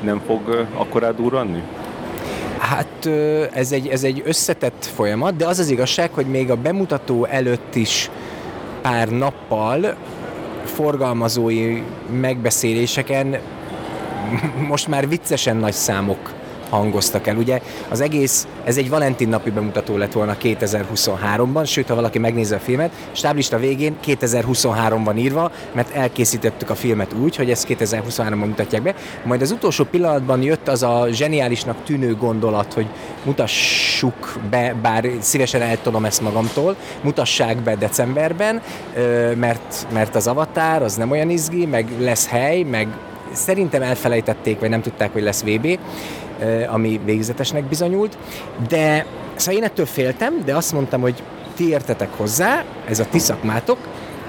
nem 0.00 0.20
fog 0.26 0.66
akkorát 0.74 1.14
durranni? 1.14 1.62
Hát 2.58 3.06
ez 3.52 3.72
egy, 3.72 3.88
ez 3.88 4.04
egy 4.04 4.22
összetett 4.24 4.84
folyamat, 4.94 5.36
de 5.36 5.46
az 5.46 5.58
az 5.58 5.70
igazság, 5.70 6.10
hogy 6.12 6.26
még 6.26 6.50
a 6.50 6.56
bemutató 6.56 7.24
előtt 7.24 7.74
is 7.74 8.10
pár 8.82 9.08
nappal 9.08 9.96
forgalmazói 10.64 11.82
megbeszéléseken 12.20 13.38
most 14.68 14.88
már 14.88 15.08
viccesen 15.08 15.56
nagy 15.56 15.72
számok 15.72 16.32
hangoztak 16.68 17.26
el. 17.26 17.36
Ugye 17.36 17.60
az 17.88 18.00
egész, 18.00 18.46
ez 18.64 18.76
egy 18.76 18.88
Valentin 18.88 19.28
napi 19.28 19.50
bemutató 19.50 19.96
lett 19.96 20.12
volna 20.12 20.36
2023-ban, 20.42 21.66
sőt, 21.66 21.88
ha 21.88 21.94
valaki 21.94 22.18
megnézi 22.18 22.54
a 22.54 22.58
filmet, 22.58 22.92
stáblista 23.12 23.58
végén 23.58 23.96
2023 24.00 25.04
van 25.04 25.18
írva, 25.18 25.50
mert 25.72 25.94
elkészítettük 25.94 26.70
a 26.70 26.74
filmet 26.74 27.12
úgy, 27.12 27.36
hogy 27.36 27.50
ezt 27.50 27.66
2023-ban 27.68 28.46
mutatják 28.46 28.82
be. 28.82 28.94
Majd 29.24 29.42
az 29.42 29.50
utolsó 29.50 29.84
pillanatban 29.84 30.42
jött 30.42 30.68
az 30.68 30.82
a 30.82 31.06
zseniálisnak 31.10 31.76
tűnő 31.84 32.16
gondolat, 32.16 32.72
hogy 32.72 32.86
mutassuk 33.24 34.38
be, 34.50 34.74
bár 34.82 35.10
szívesen 35.20 35.62
eltolom 35.62 36.04
ezt 36.04 36.20
magamtól, 36.20 36.76
mutassák 37.02 37.56
be 37.56 37.76
decemberben, 37.76 38.62
mert, 39.36 39.86
mert 39.92 40.14
az 40.14 40.26
avatár 40.26 40.82
az 40.82 40.96
nem 40.96 41.10
olyan 41.10 41.30
izgi, 41.30 41.66
meg 41.66 41.86
lesz 41.98 42.28
hely, 42.28 42.62
meg 42.62 42.88
szerintem 43.32 43.82
elfelejtették, 43.82 44.60
vagy 44.60 44.68
nem 44.68 44.82
tudták, 44.82 45.12
hogy 45.12 45.22
lesz 45.22 45.42
VB, 45.42 45.78
ami 46.66 47.00
végzetesnek 47.04 47.64
bizonyult, 47.64 48.18
de 48.68 49.06
szóval 49.36 49.60
én 49.60 49.66
ettől 49.66 49.86
féltem, 49.86 50.42
de 50.44 50.54
azt 50.54 50.72
mondtam, 50.72 51.00
hogy 51.00 51.22
ti 51.56 51.68
értetek 51.68 52.08
hozzá, 52.16 52.64
ez 52.88 52.98
a 52.98 53.06
ti 53.10 53.18
szakmátok, 53.18 53.78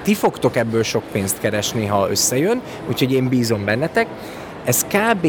ti 0.02 0.14
fogtok 0.14 0.56
ebből 0.56 0.82
sok 0.82 1.02
pénzt 1.12 1.38
keresni, 1.38 1.86
ha 1.86 2.10
összejön, 2.10 2.60
úgyhogy 2.88 3.12
én 3.12 3.28
bízom 3.28 3.64
bennetek. 3.64 4.06
Ez 4.64 4.84
kb. 4.84 5.26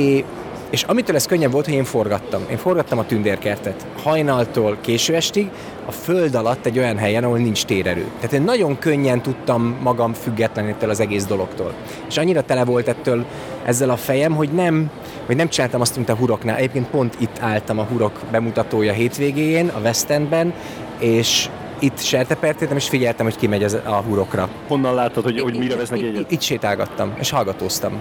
És 0.71 0.83
amitől 0.83 1.15
ez 1.15 1.25
könnyebb 1.25 1.51
volt, 1.51 1.65
hogy 1.65 1.73
én 1.73 1.83
forgattam. 1.83 2.41
Én 2.51 2.57
forgattam 2.57 2.99
a 2.99 3.05
tündérkertet. 3.05 3.85
Hajnaltól 4.03 4.77
késő 4.81 5.15
estig, 5.15 5.49
a 5.85 5.91
föld 5.91 6.35
alatt 6.35 6.65
egy 6.65 6.77
olyan 6.77 6.97
helyen, 6.97 7.23
ahol 7.23 7.37
nincs 7.37 7.65
térerő. 7.65 8.05
Tehát 8.15 8.33
én 8.33 8.41
nagyon 8.41 8.79
könnyen 8.79 9.21
tudtam 9.21 9.77
magam 9.81 10.13
függetleníttől 10.13 10.89
az 10.89 10.99
egész 10.99 11.25
dologtól. 11.25 11.73
És 12.07 12.17
annyira 12.17 12.41
tele 12.41 12.65
volt 12.65 12.87
ettől 12.87 13.25
ezzel 13.65 13.89
a 13.89 13.95
fejem, 13.95 14.35
hogy 14.35 14.49
nem, 14.49 14.91
hogy 15.25 15.35
nem 15.35 15.49
csináltam 15.49 15.81
azt, 15.81 15.95
mint 15.95 16.09
a 16.09 16.15
huroknál. 16.15 16.55
Egyébként 16.55 16.87
pont 16.87 17.15
itt 17.19 17.37
álltam 17.39 17.79
a 17.79 17.83
hurok 17.83 18.19
bemutatója 18.31 18.93
hétvégén, 18.93 19.67
a 19.67 19.79
West 19.79 20.09
Endben, 20.09 20.53
és 20.99 21.49
itt 21.81 21.99
sertepertétem, 21.99 22.77
és 22.77 22.89
figyeltem, 22.89 23.25
hogy 23.25 23.35
kimegy 23.35 23.63
az, 23.63 23.73
a 23.83 23.95
hurokra. 23.95 24.49
Honnan 24.67 24.95
láttad, 24.95 25.23
hogy, 25.23 25.39
hogy 25.39 25.57
mire 25.57 25.75
vesznek 25.75 25.99
jegyet? 25.99 26.31
Itt, 26.31 26.41
sétálgattam, 26.41 27.13
és 27.19 27.29
hallgatóztam. 27.29 27.93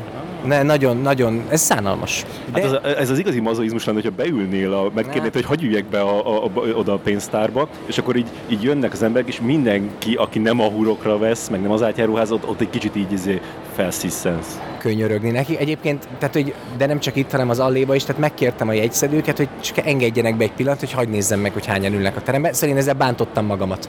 Ne, 0.45 0.63
nagyon, 0.63 0.97
nagyon, 0.97 1.45
ez 1.49 1.61
szánalmas. 1.61 2.25
De... 2.53 2.61
Hát 2.63 2.85
ez, 2.85 2.97
ez 2.97 3.11
az 3.11 3.19
igazi 3.19 3.41
mazoizmus 3.41 3.85
lenne, 3.85 4.01
hogyha 4.03 4.17
beülnél, 4.17 4.73
a, 4.73 4.91
megkérnéd, 4.95 5.33
hogy 5.33 5.45
hagyj 5.45 5.67
üljek 5.67 5.85
be 5.85 6.01
a, 6.01 6.27
a, 6.27 6.45
a, 6.45 6.51
oda 6.75 6.93
a 6.93 6.99
pénztárba, 6.99 7.69
és 7.87 7.99
akkor 7.99 8.17
így, 8.17 8.29
így 8.49 8.63
jönnek 8.63 8.93
az 8.93 9.03
emberek, 9.03 9.29
és 9.29 9.41
mindenki, 9.41 10.15
aki 10.15 10.39
nem 10.39 10.61
a 10.61 10.69
hurokra 10.69 11.19
vesz, 11.19 11.49
meg 11.49 11.61
nem 11.61 11.71
az 11.71 11.83
átjáróházat, 11.83 12.45
ott 12.47 12.61
egy 12.61 12.71
kicsit 12.71 12.97
így 12.97 13.13
izé 13.13 13.41
felsziszensz. 13.75 14.61
Könyörögni 14.81 15.31
neki. 15.31 15.59
Egyébként, 15.59 16.09
tehát, 16.19 16.35
hogy, 16.35 16.55
de 16.77 16.87
nem 16.87 17.01
csak 17.01 17.17
itt, 17.17 17.31
hanem 17.31 17.49
az 17.51 17.59
alléba 17.59 17.95
is, 17.95 18.05
tehát 18.05 18.21
megkértem 18.21 18.69
a 18.69 18.73
jegyszedőket, 18.73 19.37
hogy 19.37 19.49
csak 19.61 19.87
engedjenek 19.87 20.37
be 20.37 20.45
egy 20.45 20.53
pillanat, 20.53 20.81
hogy 20.81 20.93
hagyd 20.93 21.11
nézzem 21.11 21.41
meg, 21.41 21.53
hogy 21.53 21.67
hányan 21.67 21.93
ülnek 21.93 22.17
a 22.17 22.21
teremben. 22.21 22.53
Szerint 22.53 22.79
ezzel 22.79 22.95
bántottam 22.95 23.47
magamat. 23.47 23.89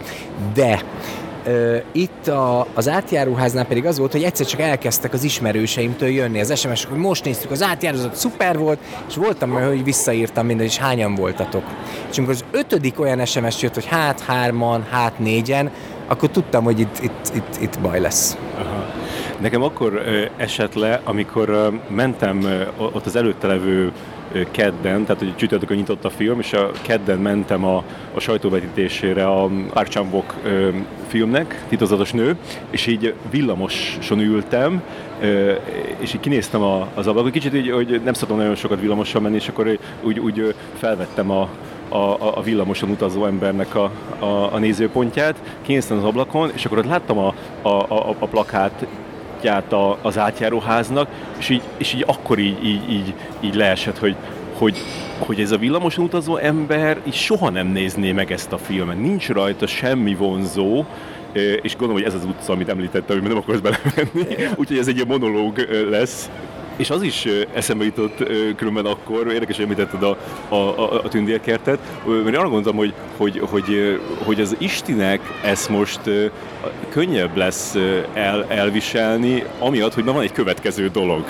De 0.54 0.82
itt 1.92 2.28
a, 2.28 2.68
az 2.74 2.90
átjáróháznál 2.90 3.66
pedig 3.66 3.86
az 3.86 3.98
volt, 3.98 4.12
hogy 4.12 4.24
egyszer 4.24 4.46
csak 4.46 4.60
elkezdtek 4.60 5.14
az 5.14 5.24
ismerőseimtől 5.24 6.10
jönni 6.10 6.40
az 6.40 6.60
SMS-ek, 6.60 6.90
hogy 6.90 7.00
most 7.00 7.24
néztük 7.24 7.52
az 7.52 7.62
átjárózat, 7.62 8.16
szuper 8.16 8.58
volt, 8.58 8.80
és 9.08 9.16
voltam 9.16 9.52
hogy 9.52 9.84
visszaírtam 9.84 10.46
minden, 10.46 10.66
és 10.66 10.78
hányan 10.78 11.16
voltatok. 11.16 11.64
És 12.12 12.18
amikor 12.18 12.34
az 12.34 12.46
ötödik 12.52 13.00
olyan 13.00 13.26
SMS 13.26 13.62
jött, 13.62 13.74
hogy 13.74 13.86
hát 13.86 14.20
hárman, 14.20 14.86
hát 14.90 15.20
négyen, 15.20 15.72
akkor 16.08 16.30
tudtam, 16.30 16.64
hogy 16.64 16.80
itt, 16.80 17.00
itt, 17.04 17.32
itt, 17.36 17.62
itt 17.62 17.80
baj 17.80 18.00
lesz. 18.00 18.38
Aha. 18.58 18.86
Nekem 19.40 19.64
akkor 19.64 20.02
esett 20.38 20.74
le, 20.74 21.02
amikor 21.04 21.72
mentem 21.88 22.46
ott 22.78 23.06
az 23.06 23.16
előtte 23.16 23.48
levő 23.48 23.92
kedden, 24.52 25.04
tehát 25.04 25.22
hogy 25.22 25.36
csütörtökön 25.36 25.78
nyitott 25.78 26.06
a 26.06 26.10
film, 26.10 26.40
és 26.40 26.54
a 26.54 26.72
kedden 26.82 27.20
mentem 27.20 27.66
a, 27.66 27.84
a 28.14 28.20
sajtóvetítésére 28.20 29.28
a 29.28 29.50
Archambok 29.74 30.36
filmnek, 31.08 31.64
Titozatos 31.70 32.12
nő, 32.12 32.36
és 32.70 32.88
így 32.88 33.14
villamoson 33.32 34.20
ültem, 34.20 34.82
és 35.98 36.14
így 36.14 36.20
kinéztem 36.20 36.62
a, 36.62 36.88
az 36.94 37.08
ablakot, 37.08 37.32
kicsit 37.32 37.54
így, 37.54 37.72
hogy 37.72 38.02
nem 38.04 38.14
szoktam 38.14 38.38
nagyon 38.38 38.56
sokat 38.56 38.80
villamosan 38.80 39.22
menni, 39.22 39.36
és 39.36 39.48
akkor 39.48 39.78
úgy, 40.02 40.20
úgy 40.20 40.56
felvettem 40.80 41.32
a, 41.32 41.50
a, 41.92 42.38
a 42.38 42.42
villamoson 42.42 42.90
utazó 42.90 43.26
embernek 43.26 43.76
a, 43.76 43.92
a, 44.20 44.54
a 44.54 44.58
nézőpontját, 44.58 45.36
kinéztem 45.62 45.98
az 45.98 46.04
ablakon, 46.04 46.52
és 46.54 46.66
akkor 46.66 46.78
ott 46.78 46.86
láttam 46.86 47.18
a, 47.18 47.34
a, 47.62 47.70
a, 47.70 48.16
a 48.20 48.26
plakát 48.26 48.86
a, 49.70 49.98
az 50.02 50.18
átjáróháznak, 50.18 51.08
és 51.38 51.50
így, 51.50 51.62
és 51.78 51.94
így 51.94 52.04
akkor 52.08 52.40
így, 52.40 52.66
így, 52.66 52.92
így, 52.92 53.14
így 53.40 53.56
leesett, 53.56 53.98
hogy, 53.98 54.16
hogy, 54.58 54.78
hogy 55.20 55.40
ez 55.40 55.52
a 55.52 55.58
villamoson 55.58 56.06
utazó 56.06 56.36
ember 56.36 56.98
így 57.04 57.14
soha 57.14 57.50
nem 57.50 57.68
nézné 57.68 58.12
meg 58.12 58.32
ezt 58.32 58.52
a 58.52 58.58
filmet. 58.58 59.00
Nincs 59.00 59.30
rajta 59.30 59.68
semmi 59.68 60.16
vonzó, 60.16 60.86
és 61.62 61.72
gondolom, 61.72 61.94
hogy 61.94 62.04
ez 62.04 62.14
az 62.14 62.26
utca, 62.26 62.54
amit 62.54 62.70
említettem, 62.70 63.20
hogy 63.20 63.28
nem 63.28 63.38
akarsz 63.38 63.60
belemenni, 63.60 64.48
úgyhogy 64.56 64.78
ez 64.78 64.88
egy 64.88 65.08
monológ 65.08 65.68
lesz. 65.90 66.30
És 66.82 66.90
az 66.90 67.02
is 67.02 67.28
eszembe 67.54 67.84
jutott 67.84 68.18
különben 68.56 68.86
akkor, 68.86 69.32
érdekes, 69.32 69.56
hogy 69.56 69.66
említetted 69.66 70.04
a, 70.04 70.18
a, 70.50 70.56
a, 70.56 70.94
a 71.04 71.10
tündérkertet, 71.10 71.80
mert 72.06 72.38
arra 72.38 72.50
gondoltam, 72.50 72.76
hogy, 72.76 72.94
hogy, 73.18 73.42
hogy, 73.50 74.00
hogy 74.26 74.42
az 74.42 74.56
Istinek 74.58 75.20
ezt 75.44 75.70
most 75.70 76.00
könnyebb 76.90 77.36
lesz 77.36 77.76
el, 78.14 78.46
elviselni, 78.48 79.44
amiatt, 79.60 79.94
hogy 79.94 80.04
na 80.04 80.14
van 80.14 80.22
egy 80.22 80.32
következő 80.32 80.88
dolog. 80.88 81.26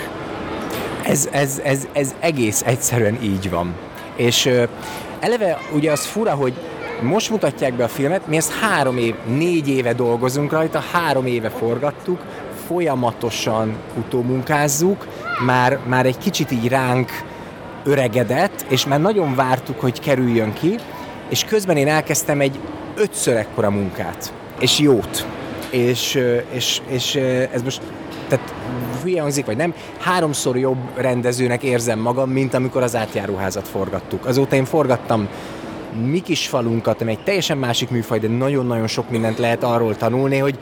Ez, 1.02 1.28
ez, 1.32 1.60
ez, 1.64 1.88
ez 1.92 2.14
egész 2.20 2.62
egyszerűen 2.66 3.18
így 3.22 3.50
van. 3.50 3.74
És 4.16 4.48
eleve 5.20 5.58
ugye 5.74 5.90
az 5.92 6.04
fura, 6.04 6.30
hogy 6.30 6.52
most 7.00 7.30
mutatják 7.30 7.74
be 7.74 7.84
a 7.84 7.88
filmet, 7.88 8.26
mi 8.26 8.36
ezt 8.36 8.58
három 8.58 8.98
év, 8.98 9.14
négy 9.26 9.68
éve 9.68 9.92
dolgozunk 9.92 10.52
rajta, 10.52 10.84
három 10.92 11.26
éve 11.26 11.50
forgattuk, 11.50 12.20
folyamatosan 12.66 13.76
utómunkázzuk, 13.98 15.06
már, 15.46 15.78
már 15.86 16.06
egy 16.06 16.18
kicsit 16.18 16.50
így 16.50 16.68
ránk 16.68 17.10
öregedett, 17.84 18.64
és 18.68 18.86
már 18.86 19.00
nagyon 19.00 19.34
vártuk, 19.34 19.80
hogy 19.80 20.00
kerüljön 20.00 20.52
ki, 20.52 20.78
és 21.28 21.44
közben 21.44 21.76
én 21.76 21.88
elkezdtem 21.88 22.40
egy 22.40 22.58
ötször 22.96 23.36
ekkora 23.36 23.70
munkát, 23.70 24.32
és 24.60 24.78
jót. 24.78 25.26
És, 25.70 26.18
és, 26.52 26.80
és 26.86 27.14
ez 27.52 27.62
most, 27.62 27.80
tehát 28.28 28.54
hülye 29.02 29.20
hangzik, 29.20 29.46
vagy 29.46 29.56
nem, 29.56 29.74
háromszor 29.98 30.58
jobb 30.58 30.78
rendezőnek 30.94 31.62
érzem 31.62 31.98
magam, 31.98 32.30
mint 32.30 32.54
amikor 32.54 32.82
az 32.82 32.96
átjáróházat 32.96 33.68
forgattuk. 33.68 34.26
Azóta 34.26 34.56
én 34.56 34.64
forgattam 34.64 35.28
mi 36.04 36.20
kis 36.20 36.48
falunkat, 36.48 37.00
ami 37.00 37.10
egy 37.10 37.22
teljesen 37.24 37.58
másik 37.58 37.90
műfaj, 37.90 38.18
de 38.18 38.28
nagyon-nagyon 38.28 38.86
sok 38.86 39.10
mindent 39.10 39.38
lehet 39.38 39.62
arról 39.62 39.96
tanulni, 39.96 40.38
hogy 40.38 40.58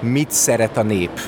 mit 0.00 0.30
szeret 0.30 0.76
a 0.76 0.82
nép 0.82 1.20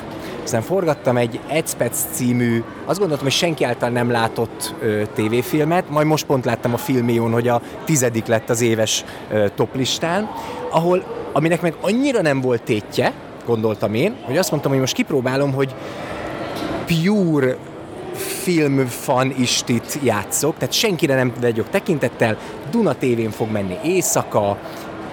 aztán 0.47 0.63
forgattam 0.63 1.17
egy 1.17 1.41
Edspec 1.49 2.07
című, 2.13 2.63
azt 2.85 2.99
gondoltam, 2.99 3.27
hogy 3.27 3.35
senki 3.35 3.65
által 3.65 3.89
nem 3.89 4.11
látott 4.11 4.75
ö, 4.81 5.03
tévéfilmet, 5.15 5.91
majd 5.91 6.07
most 6.07 6.27
pont 6.27 6.45
láttam 6.45 6.73
a 6.73 6.77
filmión, 6.77 7.33
hogy 7.33 7.49
a 7.49 7.63
tizedik 7.85 8.27
lett 8.27 8.51
az 8.51 8.61
éves 8.61 9.05
ö, 9.31 9.47
toplistán, 9.55 10.31
ahol, 10.71 11.05
aminek 11.33 11.61
meg 11.61 11.75
annyira 11.81 12.23
nem 12.23 12.41
volt 12.41 12.63
tétje, 12.63 13.13
gondoltam 13.47 13.95
én, 13.95 14.15
hogy 14.23 14.37
azt 14.37 14.51
mondtam, 14.51 14.71
hogy 14.71 14.81
most 14.81 14.95
kipróbálom, 14.95 15.53
hogy 15.53 15.75
pure 16.87 17.57
filmfan 18.17 19.35
istit 19.39 19.99
játszok, 20.03 20.55
tehát 20.59 20.75
senkire 20.75 21.15
nem 21.15 21.33
vagyok 21.41 21.71
tekintettel, 21.71 22.37
Duna 22.71 22.95
tévén 22.95 23.31
fog 23.31 23.51
menni 23.51 23.79
éjszaka, 23.85 24.59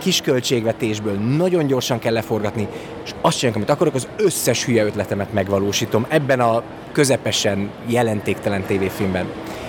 kis 0.04 0.22
költségvetésből 0.22 1.14
nagyon 1.14 1.68
gyorsan 1.68 2.00
kell 2.00 2.14
leforgatni, 2.14 2.68
és 3.04 3.12
azt 3.22 3.38
csinálok, 3.38 3.58
amit 3.58 3.70
akarok, 3.70 3.94
az 3.94 4.08
összes 4.18 4.66
hülye 4.66 4.86
ötletemet 4.86 5.34
megvalósítom 5.34 6.06
ebben 6.10 6.40
a 6.40 6.64
közepesen 6.92 7.70
jelentéktelen 7.88 8.64
tévéfilmben. 8.64 9.26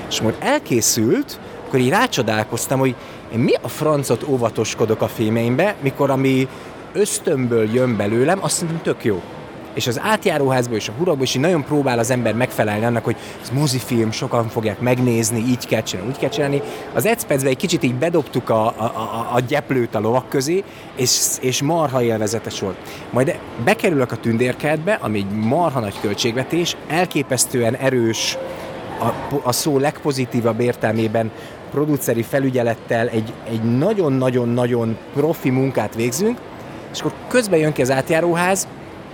És 0.09 0.19
amikor 0.19 0.37
elkészült, 0.41 1.41
akkor 1.67 1.79
így 1.79 1.89
rácsodálkoztam, 1.89 2.79
hogy 2.79 2.95
én 3.33 3.39
mi 3.39 3.53
a 3.61 3.69
francot 3.69 4.29
óvatoskodok 4.29 5.03
a 5.03 5.09
filmeimbe, 5.09 5.77
mikor 5.81 6.11
ami 6.11 6.49
ösztönből 6.93 7.69
jön 7.73 7.97
belőlem, 7.97 8.39
azt 8.43 8.55
szerintem 8.55 8.83
tök 8.83 9.05
jó 9.05 9.23
és 9.75 9.87
az 9.87 10.01
átjáróházból 10.03 10.77
és 10.77 10.89
a 10.89 10.93
hurokból 10.99 11.25
is 11.25 11.35
nagyon 11.35 11.65
próbál 11.65 11.99
az 11.99 12.11
ember 12.11 12.35
megfelelni 12.35 12.85
annak, 12.85 13.05
hogy 13.05 13.17
ez 13.43 13.51
mozifilm, 13.51 14.11
sokan 14.11 14.49
fogják 14.49 14.81
megnézni, 14.81 15.39
így 15.39 15.67
kell 15.67 15.83
csinálni, 15.83 16.11
úgy 16.11 16.19
kell 16.19 16.29
csinálni. 16.29 16.63
Az 16.93 17.07
Edspecbe 17.07 17.49
egy 17.49 17.57
kicsit 17.57 17.83
így 17.83 17.95
bedobtuk 17.95 18.51
a, 18.51 18.67
a, 18.67 18.85
a, 18.85 19.29
a 19.35 19.41
gyeplőt 19.41 19.95
a 19.95 20.01
lovak 20.01 20.29
közé, 20.29 20.65
és, 20.97 21.21
és 21.41 21.63
marha 21.63 22.03
élvezetes 22.03 22.61
volt. 22.61 22.77
Majd 23.11 23.39
bekerülök 23.65 24.13
a 24.13 24.17
tündérkertbe, 24.17 24.99
ami 25.01 25.19
egy 25.19 25.31
marha 25.31 25.81
nagy 25.81 26.01
költségvetés, 26.01 26.77
elképesztően 26.89 27.75
erős, 27.75 28.39
a, 29.01 29.39
a 29.43 29.53
szó 29.53 29.79
legpozitívabb 29.79 30.61
értelmében 30.61 31.31
produceri 31.71 32.23
felügyelettel 32.23 33.09
egy, 33.09 33.33
egy 33.49 33.77
nagyon-nagyon-nagyon 33.79 34.97
profi 35.15 35.51
munkát 35.51 35.95
végzünk, 35.95 36.39
és 36.93 37.01
akkor 37.01 37.13
közben 37.29 37.59
jön 37.59 37.73
ki 37.73 37.83
az 37.83 37.91
átjáróház, 37.91 38.69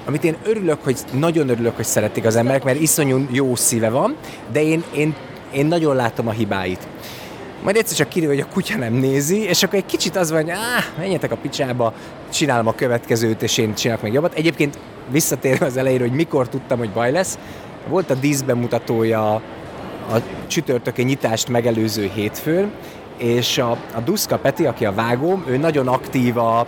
amit 0.07 0.25
én 0.25 0.37
örülök, 0.45 0.85
hogy 0.85 0.99
nagyon 1.13 1.49
örülök, 1.49 1.77
hogy 1.77 1.85
szeretik 1.85 2.25
az 2.25 2.37
emberek, 2.37 2.65
mert 2.65 2.81
iszonyú 2.81 3.27
jó 3.31 3.55
szíve 3.55 3.91
van, 3.91 4.17
de 4.53 4.63
én, 4.63 4.85
én, 4.95 5.15
én 5.53 5.67
nagyon 5.67 5.97
látom 5.97 6.29
a 6.29 6.31
hibáit. 6.31 6.87
Majd 7.63 7.77
egyszer 7.77 7.97
csak 7.97 8.09
kiderül, 8.09 8.35
hogy 8.35 8.45
a 8.51 8.53
kutya 8.53 8.77
nem 8.77 8.93
nézi, 8.93 9.43
és 9.43 9.63
akkor 9.63 9.79
egy 9.79 9.87
kicsit 9.87 10.17
az 10.17 10.31
van, 10.31 10.41
hogy 10.41 10.51
áh, 10.51 10.85
menjetek 10.99 11.33
a 11.33 11.37
picsába, 11.37 11.95
csinálom 12.33 12.67
a 12.67 12.75
következőt, 12.75 13.43
és 13.43 13.59
én 13.59 13.75
csinálok 13.75 14.03
meg 14.03 14.13
jobbat. 14.13 14.35
Egyébként 14.35 14.79
visszatérve 15.11 15.67
az 15.67 15.77
elejére, 15.77 16.03
hogy 16.03 16.13
mikor 16.13 16.49
tudtam, 16.49 16.79
hogy 16.79 16.91
baj 16.91 17.13
lesz, 17.13 17.39
volt 17.89 18.11
a 18.11 18.15
díszbemutatója 18.15 19.35
a 20.11 20.23
csütörtöki 20.47 21.03
nyitást 21.03 21.49
megelőző 21.49 22.11
hétfőn, 22.15 22.71
és 23.21 23.59
a, 23.59 23.71
a 23.71 24.01
Duszka 24.05 24.39
Peti, 24.39 24.67
aki 24.67 24.85
a 24.85 24.93
vágóm, 24.93 25.45
ő 25.47 25.57
nagyon 25.57 25.89
aktív 25.89 26.37
a, 26.37 26.59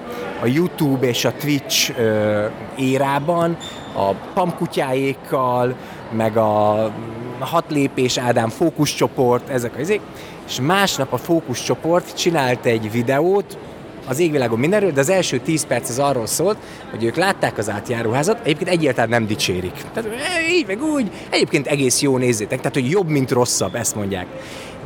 a 0.43 0.47
YouTube 0.47 1.07
és 1.07 1.25
a 1.25 1.33
Twitch 1.33 1.99
ö, 1.99 2.47
érában, 2.77 3.57
a 3.95 4.13
pamkutyáékkal, 4.35 5.75
meg 6.11 6.37
a 6.37 6.91
hat 7.39 7.65
lépés 7.69 8.19
Ádám 8.19 8.49
fókuszcsoport, 8.49 9.49
ezek 9.49 9.79
az 9.79 10.01
és 10.47 10.61
másnap 10.61 11.13
a 11.13 11.17
fókuszcsoport 11.17 12.17
csinált 12.17 12.65
egy 12.67 12.91
videót, 12.91 13.59
az 14.07 14.19
égvilágon 14.19 14.59
mindenről, 14.59 14.91
de 14.91 15.01
az 15.01 15.09
első 15.09 15.39
10 15.39 15.67
perc 15.67 15.89
az 15.89 15.99
arról 15.99 16.27
szólt, 16.27 16.57
hogy 16.91 17.05
ők 17.05 17.17
látták 17.17 17.59
az 17.59 17.71
átjáróházat, 17.71 18.41
egyébként 18.43 18.71
egyáltalán 18.71 19.09
nem 19.09 19.27
dicsérik. 19.27 19.85
Tehát 19.95 20.11
így, 20.51 20.67
meg 20.67 20.83
úgy, 20.83 21.11
egyébként 21.31 21.67
egész 21.67 22.01
jó 22.01 22.17
nézzétek, 22.17 22.59
tehát 22.59 22.75
hogy 22.75 22.91
jobb, 22.91 23.09
mint 23.09 23.31
rosszabb, 23.31 23.75
ezt 23.75 23.95
mondják. 23.95 24.27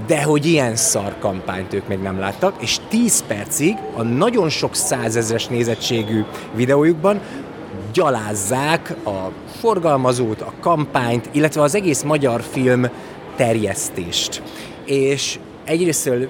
De 0.06 0.23
hogy 0.23 0.46
ilyen 0.46 0.76
szar 0.76 1.18
kampányt 1.18 1.73
ők 1.73 1.88
még 1.88 1.99
nem 1.99 2.18
láttak, 2.18 2.62
és 2.62 2.76
10 2.88 3.25
percig 3.26 3.76
a 3.94 4.02
nagyon 4.02 4.49
sok 4.49 4.75
százezres 4.75 5.46
nézettségű 5.46 6.25
videójukban 6.54 7.20
gyalázzák 7.92 8.94
a 9.04 9.30
forgalmazót, 9.61 10.40
a 10.40 10.52
kampányt, 10.61 11.28
illetve 11.32 11.62
az 11.62 11.75
egész 11.75 12.02
magyar 12.02 12.42
film 12.50 12.87
terjesztést. 13.37 14.42
És 14.85 15.38
egyrésztről 15.64 16.28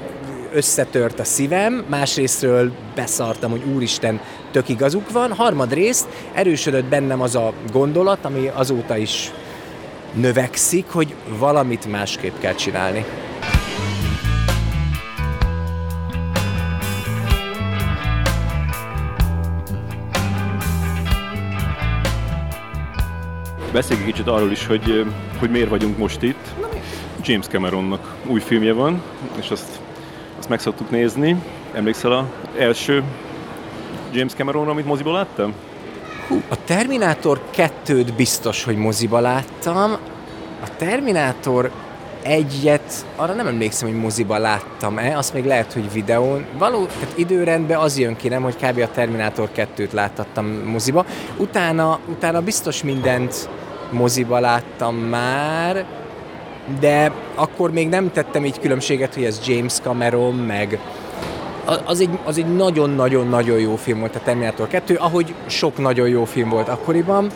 összetört 0.57 1.19
a 1.19 1.25
szívem, 1.25 1.85
másrésztről 1.89 2.73
beszartam, 2.95 3.51
hogy 3.51 3.63
úristen, 3.75 4.21
tök 4.51 4.69
igazuk 4.69 5.11
van. 5.11 5.33
Harmadrészt 5.33 6.09
erősödött 6.33 6.85
bennem 6.85 7.21
az 7.21 7.35
a 7.35 7.53
gondolat, 7.73 8.25
ami 8.25 8.51
azóta 8.55 8.97
is 8.97 9.33
növekszik, 10.13 10.87
hogy 10.89 11.15
valamit 11.39 11.91
másképp 11.91 12.39
kell 12.39 12.55
csinálni. 12.55 13.05
Beszéljünk 23.73 24.09
kicsit 24.09 24.27
arról 24.27 24.51
is, 24.51 24.67
hogy, 24.67 25.05
hogy 25.39 25.51
miért 25.51 25.69
vagyunk 25.69 25.99
most 25.99 26.23
itt. 26.23 26.55
James 27.23 27.47
Cameronnak 27.47 28.15
új 28.27 28.41
filmje 28.41 28.73
van, 28.73 29.03
és 29.39 29.51
azt, 29.51 29.81
azt 30.47 30.55
meg 30.55 30.65
szoktuk 30.65 30.91
nézni. 30.91 31.43
Emlékszel 31.75 32.13
a 32.13 32.27
első 32.59 33.03
James 34.13 34.35
Cameronra, 34.35 34.71
amit 34.71 34.87
moziba 34.87 35.13
láttam? 35.13 35.55
Hú, 36.29 36.43
a 36.49 36.65
Terminátor 36.65 37.41
2-t 37.57 38.13
biztos, 38.17 38.65
hogy 38.65 38.77
moziba 38.77 39.21
láttam. 39.21 39.93
A 40.63 40.77
Terminátor 40.77 41.71
egyet, 42.23 43.07
arra 43.17 43.33
nem 43.33 43.47
emlékszem, 43.47 43.89
hogy 43.89 43.99
moziba 43.99 44.39
láttam-e, 44.39 45.17
azt 45.17 45.35
még 45.35 45.45
lehet, 45.45 45.73
hogy 45.73 45.93
videón. 45.93 46.47
Való, 46.59 46.87
tehát 46.87 47.19
időrendben 47.19 47.79
az 47.79 47.99
jön 47.99 48.17
ki, 48.17 48.29
nem, 48.29 48.43
hogy 48.43 48.57
kb. 48.57 48.79
a 48.79 48.91
Terminátor 48.91 49.49
2-t 49.57 49.93
láttattam 49.93 50.47
moziba. 50.47 51.05
Utána, 51.37 51.99
utána 52.09 52.41
biztos 52.41 52.83
mindent 52.83 53.49
moziba 53.91 54.39
láttam 54.39 54.97
már, 54.97 55.85
de 56.81 57.13
akkor 57.35 57.71
még 57.73 57.89
nem 57.89 58.13
tettem 58.13 58.45
így 58.45 58.61
különbséget, 58.61 59.15
hogy 59.15 59.25
ez 59.25 59.41
James 59.47 59.73
Cameron, 59.73 60.35
meg 60.35 60.79
az 61.85 62.01
egy, 62.01 62.19
az 62.25 62.39
egy 62.39 62.55
nagyon-nagyon-nagyon 62.57 63.59
jó 63.59 63.77
film 63.77 63.99
volt 63.99 64.17
a 64.17 64.21
Terminator 64.25 64.69
2, 64.69 64.95
ahogy 64.95 65.35
sok 65.47 65.79
nagyon 65.79 66.09
jó 66.09 66.25
film 66.25 66.49
volt 66.49 66.69
akkoriban. 66.69 67.31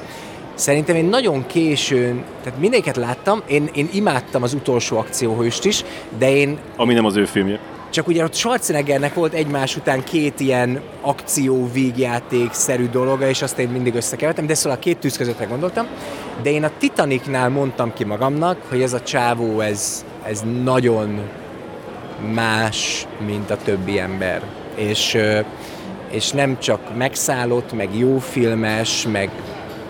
Szerintem 0.55 0.97
én 0.97 1.05
nagyon 1.05 1.47
későn, 1.47 2.25
tehát 2.43 2.59
mindenket 2.61 2.97
láttam, 2.97 3.43
én, 3.47 3.71
én 3.75 3.89
imádtam 3.93 4.43
az 4.43 4.55
utolsó 4.55 4.97
akcióhőst 4.97 5.65
is, 5.65 5.85
de 6.19 6.31
én... 6.31 6.59
Ami 6.77 6.95
nem 6.95 7.05
az 7.05 7.17
ő 7.17 7.25
filmje. 7.25 7.59
Csak 7.91 8.07
ugye 8.07 8.25
ott 8.25 8.35
Schwarzeneggernek 8.35 9.15
volt 9.15 9.33
egymás 9.33 9.77
után 9.77 10.05
két 10.05 10.41
ilyen 10.41 10.81
akció 11.01 11.71
vígjáték-szerű 11.73 12.89
dologa, 12.89 13.29
és 13.29 13.43
azt 13.43 13.59
én 13.59 13.69
mindig 13.69 13.95
összekevertem, 13.95 14.47
de 14.47 14.55
szóval 14.55 14.79
a 14.79 14.81
két 14.81 14.99
tűz 14.99 15.17
közöttre 15.17 15.45
gondoltam. 15.45 15.87
De 16.43 16.51
én 16.51 16.65
a 16.65 16.71
Titanicnál 16.79 17.49
mondtam 17.49 17.93
ki 17.93 18.05
magamnak, 18.05 18.63
hogy 18.69 18.83
ez 18.83 18.93
a 18.93 19.01
csávó, 19.01 19.61
ez, 19.61 20.05
ez 20.25 20.43
nagyon 20.63 21.21
más, 22.35 23.07
mint 23.27 23.51
a 23.51 23.57
többi 23.57 23.99
ember. 23.99 24.43
És, 24.75 25.19
és 26.11 26.31
nem 26.31 26.59
csak 26.59 26.97
megszállott, 26.97 27.73
meg 27.73 27.99
jó 27.99 28.19
filmes, 28.19 29.07
meg 29.13 29.31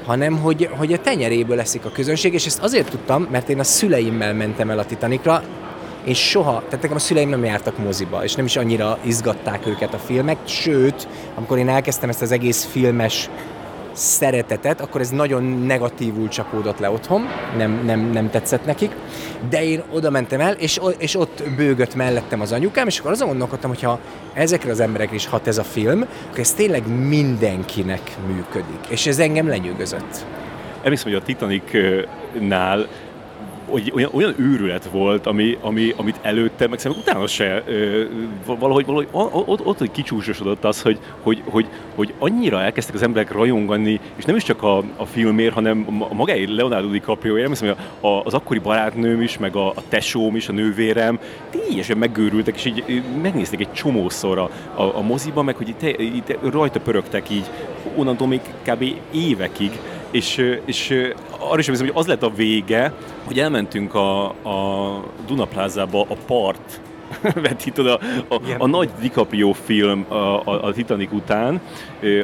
hanem 0.06 0.38
hogy, 0.38 0.68
hogy 0.76 0.92
a 0.92 1.00
tenyeréből 1.00 1.56
leszik 1.56 1.84
a 1.84 1.90
közönség, 1.90 2.32
és 2.32 2.46
ezt 2.46 2.62
azért 2.62 2.90
tudtam, 2.90 3.28
mert 3.30 3.48
én 3.48 3.58
a 3.58 3.64
szüleimmel 3.64 4.34
mentem 4.34 4.70
el 4.70 4.78
a 4.78 4.84
Titanicra, 4.84 5.42
én 6.04 6.14
soha, 6.14 6.62
tehát 6.64 6.82
nekem 6.82 6.96
a 6.96 6.98
szüleim 6.98 7.28
nem 7.28 7.44
jártak 7.44 7.78
moziba, 7.78 8.24
és 8.24 8.34
nem 8.34 8.44
is 8.44 8.56
annyira 8.56 8.98
izgatták 9.02 9.66
őket 9.66 9.94
a 9.94 9.98
filmek, 9.98 10.36
sőt, 10.44 11.08
amikor 11.34 11.58
én 11.58 11.68
elkezdtem 11.68 12.08
ezt 12.08 12.22
az 12.22 12.32
egész 12.32 12.64
filmes 12.64 13.30
szeretetet, 14.00 14.80
akkor 14.80 15.00
ez 15.00 15.10
nagyon 15.10 15.42
negatívul 15.42 16.28
csapódott 16.28 16.78
le 16.78 16.90
otthon, 16.90 17.22
nem, 17.56 17.80
nem, 17.84 18.00
nem 18.00 18.30
tetszett 18.30 18.64
nekik, 18.64 18.90
de 19.48 19.64
én 19.64 19.82
oda 19.92 20.10
mentem 20.10 20.40
el, 20.40 20.52
és, 20.52 20.80
és 20.98 21.16
ott 21.16 21.42
bőgött 21.56 21.94
mellettem 21.94 22.40
az 22.40 22.52
anyukám, 22.52 22.86
és 22.86 22.98
akkor 22.98 23.10
azon 23.10 23.28
gondolkodtam, 23.28 23.70
hogy 23.70 23.82
ha 23.82 24.00
ezekre 24.34 24.70
az 24.70 24.80
emberekre 24.80 25.14
is 25.14 25.26
hat 25.26 25.46
ez 25.46 25.58
a 25.58 25.62
film, 25.62 26.06
akkor 26.26 26.38
ez 26.38 26.52
tényleg 26.52 27.06
mindenkinek 27.08 28.16
működik, 28.26 28.86
és 28.88 29.06
ez 29.06 29.18
engem 29.18 29.48
lenyűgözött. 29.48 30.24
Emlékszem, 30.82 31.12
hogy 31.12 31.20
a 31.20 31.24
Titanicnál 31.24 32.88
hogy 33.70 33.92
olyan, 33.94 34.10
olyan 34.12 34.34
őrület 34.36 34.84
volt, 34.84 35.26
ami, 35.26 35.58
ami, 35.60 35.94
amit 35.96 36.18
előtte, 36.22 36.66
meg 36.66 36.78
szerintem 36.78 37.02
utána 37.06 37.26
se 37.26 37.64
valahogy, 38.44 38.86
valahogy 38.86 39.08
ott, 39.12 39.66
ott, 39.66 39.78
hogy 39.78 39.90
kicsúsosodott 39.90 40.64
az, 40.64 40.82
hogy, 40.82 40.98
hogy, 41.22 41.42
hogy, 41.44 41.66
hogy 41.94 42.14
annyira 42.18 42.60
elkezdtek 42.60 42.94
az 42.94 43.02
emberek 43.02 43.32
rajongani, 43.32 44.00
és 44.16 44.24
nem 44.24 44.36
is 44.36 44.42
csak 44.42 44.62
a, 44.62 44.76
a 44.96 45.04
filmért, 45.04 45.54
hanem 45.54 46.06
a 46.10 46.14
magáért 46.14 46.50
Leonardo 46.50 46.88
DiCaprio, 46.88 47.36
én 47.36 47.42
emlékszem, 47.44 47.68
hogy 47.68 48.22
az 48.24 48.34
akkori 48.34 48.58
barátnőm 48.58 49.22
is, 49.22 49.38
meg 49.38 49.56
a, 49.56 49.68
a 49.68 49.82
tesóm 49.88 50.36
is, 50.36 50.48
a 50.48 50.52
nővérem, 50.52 51.18
teljesen 51.50 51.98
megőrültek, 51.98 52.54
és 52.54 52.64
így 52.64 53.02
megnézték 53.22 53.60
egy 53.60 53.72
csomószor 53.72 54.38
a, 54.38 54.50
a, 54.74 54.96
a 54.96 55.00
moziba, 55.00 55.42
meg 55.42 55.56
hogy 55.56 55.74
te, 55.78 55.92
te, 56.24 56.36
rajta 56.50 56.80
pörögtek 56.80 57.30
így, 57.30 57.44
onnantól 57.96 58.28
még 58.28 58.40
kb. 58.62 58.84
évekig, 59.12 59.70
és, 60.10 60.58
és 60.64 61.10
arra 61.38 61.58
is 61.58 61.66
hiszem, 61.66 61.86
hogy 61.86 61.96
az 61.96 62.06
lett 62.06 62.22
a 62.22 62.30
vége, 62.34 62.92
hogy 63.24 63.38
elmentünk 63.38 63.94
a, 63.94 64.24
a 64.28 65.04
Dunaplázába 65.26 66.00
a 66.08 66.16
part 66.26 66.80
vetítod 67.42 67.86
a, 67.86 68.00
a, 68.28 68.40
a 68.58 68.66
nagy 68.66 68.90
DiCaprio 69.00 69.52
film 69.52 70.04
a, 70.08 70.14
a, 70.14 70.64
a 70.64 70.72
Titanic 70.72 71.12
után, 71.12 71.60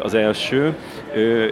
az 0.03 0.15
első, 0.15 0.75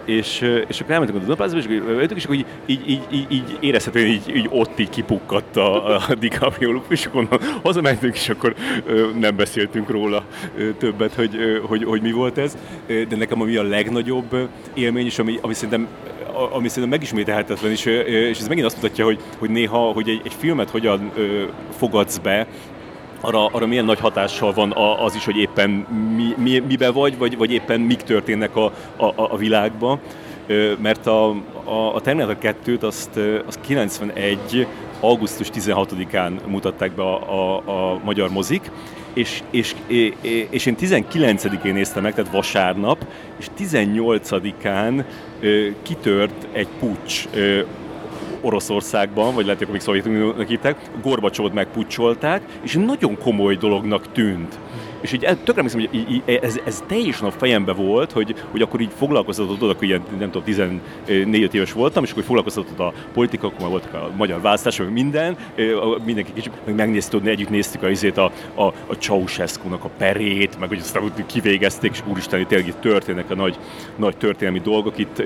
és, 0.05 0.41
és 0.67 0.81
akkor 0.81 0.93
elmentünk 0.93 1.19
a 1.19 1.23
Dunaplázába, 1.23 1.59
és 1.59 2.15
és 2.15 2.25
akkor 2.25 2.37
így, 2.37 2.47
így, 2.67 2.89
így, 2.89 3.27
így, 3.29 3.57
érezhetően 3.61 4.07
így, 4.07 4.37
így 4.37 4.49
ott 4.51 4.79
így 4.79 4.91
kipukkadt 4.91 5.57
a, 5.57 5.97
a 5.97 6.15
DiCaprio 6.21 6.83
és 6.89 7.07
akkor 7.07 7.29
hazamentünk, 7.63 8.15
és 8.15 8.29
akkor 8.29 8.55
nem 9.19 9.37
beszéltünk 9.37 9.91
róla 9.91 10.25
többet, 10.79 11.15
hogy, 11.15 11.61
hogy, 11.67 11.85
hogy 11.85 12.03
mi 12.03 12.13
volt 12.13 12.39
ez. 12.39 12.57
De 12.87 13.17
nekem 13.17 13.41
ami 13.41 13.57
a 13.57 13.63
legnagyobb 13.63 14.49
élmény, 14.75 15.07
és 15.07 15.19
ami, 15.19 15.39
ami 15.43 15.55
szerintem 15.55 15.89
ami 16.53 16.69
szerintem 16.69 16.89
megismételhetetlen, 16.89 17.71
és, 17.71 17.85
és 18.07 18.39
ez 18.39 18.49
megint 18.49 18.67
azt 18.67 18.77
mutatja, 18.77 19.05
hogy, 19.05 19.21
hogy 19.39 19.51
néha, 19.51 19.79
hogy 19.79 20.09
egy, 20.09 20.21
egy 20.25 20.35
filmet 20.39 20.71
hogyan 20.71 21.13
fogadsz 21.77 22.19
be, 22.19 22.47
arra, 23.25 23.47
arra 23.47 23.67
milyen 23.67 23.85
nagy 23.85 24.01
hatással 24.01 24.53
van 24.53 24.73
az 25.05 25.15
is, 25.15 25.25
hogy 25.25 25.37
éppen 25.37 25.71
mi, 26.17 26.35
mi, 26.43 26.59
miben 26.59 26.93
vagy, 26.93 27.19
vagy, 27.19 27.37
vagy 27.37 27.53
éppen 27.53 27.81
mik 27.81 28.01
történnek 28.01 28.57
a, 28.57 28.65
a, 28.97 29.13
a 29.17 29.37
világban. 29.37 30.01
Mert 30.79 31.07
a, 31.07 31.31
a, 31.65 31.95
a 31.95 32.01
Terminator 32.01 32.37
2-t 32.65 32.81
azt, 32.81 33.21
azt 33.47 33.61
91 33.61 34.67
augusztus 35.01 35.49
16-án 35.55 36.33
mutatták 36.47 36.93
be 36.93 37.03
a, 37.03 37.33
a, 37.33 37.93
a 37.93 38.01
magyar 38.05 38.31
mozik, 38.31 38.71
és, 39.13 39.43
és, 39.51 39.75
és 40.51 40.67
én 40.67 40.77
19-én 40.81 41.73
néztem 41.73 42.03
meg, 42.03 42.15
tehát 42.15 42.33
vasárnap, 42.33 43.07
és 43.39 43.47
18-án 43.59 45.05
kitört 45.83 46.47
egy 46.53 46.69
pucs 46.79 47.29
Oroszországban, 48.41 49.35
vagy 49.35 49.45
lehet, 49.45 49.59
hogy 49.59 49.69
még 49.69 49.81
Szovjetuniónak 49.81 50.49
hívták, 50.49 50.77
Gorbacsót 51.03 51.55
megpucsolták, 51.55 52.43
és 52.63 52.75
nagyon 52.75 53.19
komoly 53.19 53.57
dolognak 53.57 54.13
tűnt. 54.13 54.59
És 55.05 55.13
így 55.13 55.21
tökre 55.21 55.63
emlékszem, 55.63 55.81
hogy 55.81 56.07
így, 56.09 56.23
ez, 56.43 56.59
ez 56.65 56.83
teljesen 56.87 57.27
a 57.27 57.31
fejembe 57.31 57.73
volt, 57.73 58.13
hogy, 58.13 58.35
hogy 58.51 58.63
akkor 58.63 58.81
így 58.81 58.91
foglalkoztatott, 58.97 59.71
akkor 59.71 59.85
ilyen, 59.85 60.03
nem 60.19 60.31
tudom, 60.31 60.45
14 60.45 61.55
éves 61.55 61.73
voltam, 61.73 62.05
és 62.05 62.11
akkor 62.11 62.23
foglalkoztatott 62.23 62.79
a 62.79 62.93
politika, 63.13 63.47
akkor 63.47 63.61
már 63.61 63.71
voltak 63.71 63.95
a 63.95 64.11
magyar 64.17 64.41
választás, 64.41 64.79
meg 64.79 64.93
minden, 64.93 65.37
mindenki 66.05 66.33
kicsit, 66.33 66.53
meg 66.65 66.75
megnéztük, 66.75 67.27
együtt 67.27 67.49
néztük 67.49 67.83
a, 67.83 67.91
izét, 67.91 68.19
a, 68.19 68.33
a, 68.55 68.63
a 68.63 68.95
Ceausescu-nak 68.99 69.85
a 69.85 69.91
perét, 69.99 70.59
meg 70.59 70.69
hogy 70.69 70.79
aztán 70.79 71.13
kivégezték, 71.27 71.91
és 71.93 72.03
úristen, 72.07 72.47
tényleg 72.47 72.69
itt 72.69 72.81
történnek 72.81 73.31
a 73.31 73.35
nagy, 73.35 73.59
nagy 73.97 74.17
történelmi 74.17 74.61
dolgok 74.61 74.99
itt 74.99 75.23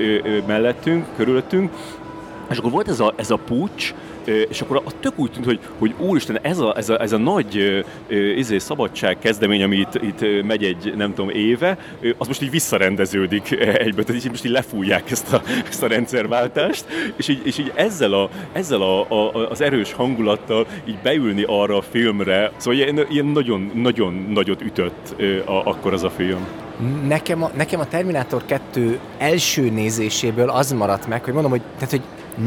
mellettünk, 0.47 1.07
körülöttünk, 1.17 1.71
és 2.51 2.59
akkor 2.59 2.71
volt 2.71 2.89
ez 2.89 3.01
a, 3.01 3.13
ez 3.17 3.31
a 3.31 3.37
pucs, 3.37 3.95
és 4.49 4.61
akkor 4.61 4.83
a 4.85 4.93
tök 5.01 5.19
úgy 5.19 5.31
tűnt, 5.31 5.45
hogy, 5.45 5.61
hogy 5.79 5.95
úristen, 5.99 6.39
ez 6.43 6.59
a, 6.59 6.77
ez 6.77 6.89
a, 6.89 7.01
ez 7.01 7.13
a 7.13 7.19
nagy 7.19 7.85
izé, 8.37 8.59
szabadság 8.59 9.19
kezdemény, 9.19 9.63
ami 9.63 9.77
itt, 9.77 9.95
itt 9.95 10.45
megy 10.45 10.65
egy, 10.65 10.95
nem 10.97 11.15
tudom, 11.15 11.31
éve, 11.31 11.79
az 12.19 12.27
most 12.27 12.43
így 12.43 12.51
visszarendeződik 12.51 13.51
egybe, 13.61 14.03
tehát 14.03 14.25
így 14.25 14.31
most 14.31 14.45
így 14.45 14.51
lefújják 14.51 15.11
ezt 15.11 15.33
a, 15.33 15.43
ezt 15.69 15.83
a 15.83 15.87
rendszerváltást, 15.87 16.85
és 17.17 17.29
így, 17.29 17.41
és 17.45 17.59
így 17.59 17.73
ezzel, 17.75 18.13
a, 18.13 18.29
ezzel 18.53 18.83
a, 18.83 19.01
a, 19.01 19.49
az 19.51 19.61
erős 19.61 19.93
hangulattal 19.93 20.67
így 20.85 20.99
beülni 21.03 21.43
arra 21.47 21.77
a 21.77 21.83
filmre, 21.83 22.53
szóval 22.57 22.81
ilyen, 22.81 23.07
ilyen 23.11 23.27
nagyon, 23.27 23.71
nagyon 23.75 24.27
nagyot 24.33 24.63
ütött 24.63 25.15
a, 25.47 25.67
akkor 25.67 25.93
az 25.93 26.03
a 26.03 26.11
film. 26.11 26.47
Nekem 27.07 27.43
a, 27.43 27.51
nekem 27.57 27.81
a 27.81 27.87
Terminátor 27.87 28.45
2 28.45 28.99
első 29.19 29.71
nézéséből 29.71 30.49
az 30.49 30.73
maradt 30.73 31.07
meg, 31.07 31.25
hogy 31.25 31.33
mondom, 31.33 31.51
hogy, 31.51 31.63
tehát, 31.75 31.91
hogy 31.91 32.03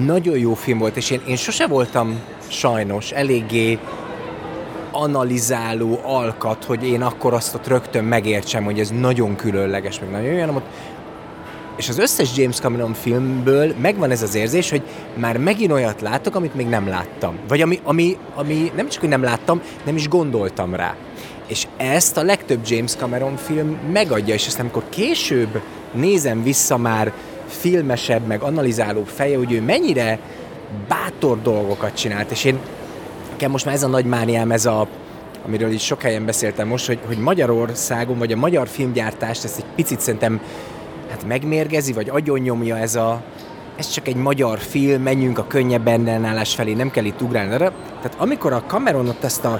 nagyon 0.06 0.38
jó 0.38 0.54
film 0.54 0.78
volt, 0.78 0.98
és 0.98 1.10
én, 1.10 1.22
én 1.28 1.36
sose 1.36 1.68
voltam 1.68 2.20
sajnos 2.48 3.12
eléggé 3.12 3.80
analizáló 4.92 6.00
alkat, 6.04 6.64
hogy 6.64 6.88
én 6.88 7.02
akkor 7.02 7.34
azt 7.34 7.56
ott 7.56 7.68
rögtön 7.68 8.04
megértsem, 8.04 8.64
hogy 8.64 8.80
ez 8.80 8.90
nagyon 9.00 9.36
különleges, 9.36 10.00
meg 10.00 10.12
nagyon 10.12 10.34
jó, 10.34 10.56
ott 10.56 10.66
és 11.78 11.90
az 11.90 11.98
összes 12.00 12.38
James 12.38 12.56
Cameron 12.56 12.94
filmből 12.94 13.74
megvan 13.82 14.12
ez 14.12 14.22
az 14.22 14.36
érzés, 14.36 14.70
hogy 14.70 14.82
már 15.16 15.38
megint 15.38 15.72
olyat 15.72 16.02
látok, 16.02 16.36
amit 16.36 16.56
még 16.56 16.68
nem 16.68 16.88
láttam. 16.88 17.38
Vagy 17.48 17.62
ami, 17.62 17.80
ami, 17.84 18.18
ami 18.36 18.72
nem 18.76 18.90
csak, 18.90 19.00
hogy 19.00 19.10
nem 19.10 19.24
láttam, 19.24 19.62
nem 19.86 19.96
is 19.96 20.08
gondoltam 20.08 20.76
rá. 20.76 20.96
És 21.48 21.68
ezt 21.78 22.18
a 22.18 22.24
legtöbb 22.24 22.60
James 22.66 22.96
Cameron 22.96 23.36
film 23.36 23.78
megadja, 23.94 24.34
és 24.34 24.48
aztán 24.48 24.62
amikor 24.62 24.84
később 24.90 25.62
nézem 25.94 26.44
vissza 26.44 26.78
már 26.78 27.14
filmesebb, 27.52 28.28
meg 28.28 28.42
analizálóbb 28.42 29.08
feje, 29.08 29.38
hogy 29.38 29.52
ő 29.52 29.62
mennyire 29.62 30.20
bátor 30.88 31.42
dolgokat 31.42 31.94
csinált, 31.94 32.32
és 32.32 32.44
én 32.44 32.60
nekem 33.32 33.52
most 33.52 33.66
már 33.66 33.74
ez 33.74 33.84
a 33.84 33.88
nagy 33.88 34.06
mániám, 34.06 34.52
ez 34.52 34.66
a 34.66 34.88
amiről 35.46 35.72
is 35.72 35.84
sok 35.84 36.02
helyen 36.02 36.26
beszéltem 36.26 36.68
most, 36.68 36.86
hogy, 36.86 37.00
hogy 37.08 37.18
Magyarországon, 37.18 38.18
vagy 38.18 38.32
a 38.32 38.38
magyar 38.38 38.68
filmgyártást 38.68 39.44
ezt 39.44 39.58
egy 39.58 39.66
picit 39.76 40.00
szerintem 40.00 40.42
hát 41.10 41.28
megmérgezi, 41.28 41.94
vagy 41.94 42.10
agyonnyomja 42.10 42.78
ez 42.78 42.96
a 42.96 43.22
ez 43.76 43.90
csak 43.90 44.08
egy 44.08 44.16
magyar 44.16 44.60
film, 44.60 45.02
menjünk 45.02 45.38
a 45.38 45.48
könnyebb 45.48 45.88
ellenállás 45.88 46.56
felé, 46.56 46.74
nem 46.74 46.92
kell 46.92 47.06
itt 47.06 47.22
ugrálni. 47.22 47.50
Tehát 47.50 48.16
amikor 48.18 48.54
a 48.54 48.64
Cameron 48.68 49.08
ott 49.08 49.24
ezt 49.24 49.46
a, 49.46 49.60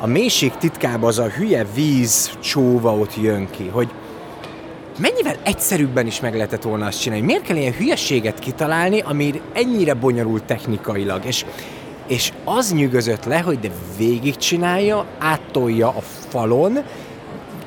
a 0.00 0.06
mélység 0.06 0.52
titkába 0.56 1.06
az 1.06 1.18
a 1.18 1.28
hülye 1.28 1.66
víz 1.74 2.30
csóva 2.40 2.96
ott 2.96 3.16
jön 3.16 3.48
ki, 3.50 3.68
hogy 3.72 3.90
mennyivel 4.98 5.36
egyszerűbben 5.42 6.06
is 6.06 6.20
meg 6.20 6.34
lehetett 6.34 6.62
volna 6.62 6.86
azt 6.86 7.00
csinálni. 7.00 7.24
Miért 7.24 7.42
kell 7.42 7.56
ilyen 7.56 7.72
hülyeséget 7.72 8.38
kitalálni, 8.38 9.00
ami 9.00 9.40
ennyire 9.52 9.94
bonyolult 9.94 10.44
technikailag? 10.44 11.24
És, 11.24 11.44
és 12.06 12.32
az 12.44 12.72
nyűgözött 12.72 13.24
le, 13.24 13.38
hogy 13.38 13.58
de 13.58 13.70
végigcsinálja, 13.96 15.06
áttolja 15.18 15.88
a 15.88 16.00
falon, 16.28 16.78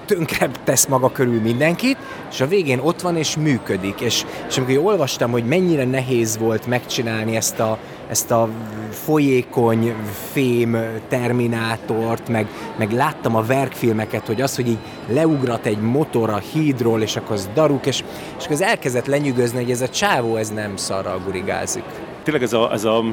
tönkre 0.06 0.50
tesz 0.64 0.86
maga 0.86 1.12
körül 1.12 1.42
mindenkit, 1.42 1.98
és 2.32 2.42
a 2.42 2.48
végén 2.48 2.80
ott 2.80 3.02
van 3.02 3.18
és 3.18 3.36
működik. 3.36 4.02
És, 4.02 4.26
és 4.50 4.58
amikor 4.58 4.78
olvastam, 4.78 5.32
hogy 5.32 5.46
mennyire 5.46 5.86
nehéz 5.86 6.38
volt 6.38 6.68
megcsinálni 6.68 7.36
ezt 7.36 7.60
a, 7.60 7.78
ezt 8.10 8.32
a 8.32 8.50
folyékony 8.90 9.94
fém 10.32 10.78
terminátort, 11.08 12.30
meg, 12.30 12.48
meg 12.78 12.92
láttam 12.92 13.36
a 13.36 13.42
verkfilmeket, 13.42 14.28
hogy 14.28 14.42
az, 14.42 14.56
hogy 14.56 14.68
így 14.68 14.78
leugrat 15.08 15.66
egy 15.66 15.80
motor 15.80 16.30
a 16.30 16.42
hídról, 16.54 17.02
és 17.02 17.16
akkor 17.16 17.36
az 17.36 17.50
daruk, 17.54 17.86
és, 17.86 18.04
és 18.40 18.48
az 18.50 18.62
elkezdett 18.62 19.06
lenyűgözni, 19.06 19.62
hogy 19.62 19.72
ez 19.72 19.82
a 19.82 19.90
csávó, 19.90 20.36
ez 20.36 20.50
nem 20.50 20.76
szarral 20.76 21.22
gurigázik. 21.26 21.84
Tényleg 22.24 22.44
ez 22.44 22.54
a, 22.54 22.72
ez 22.74 22.84
a 22.84 23.04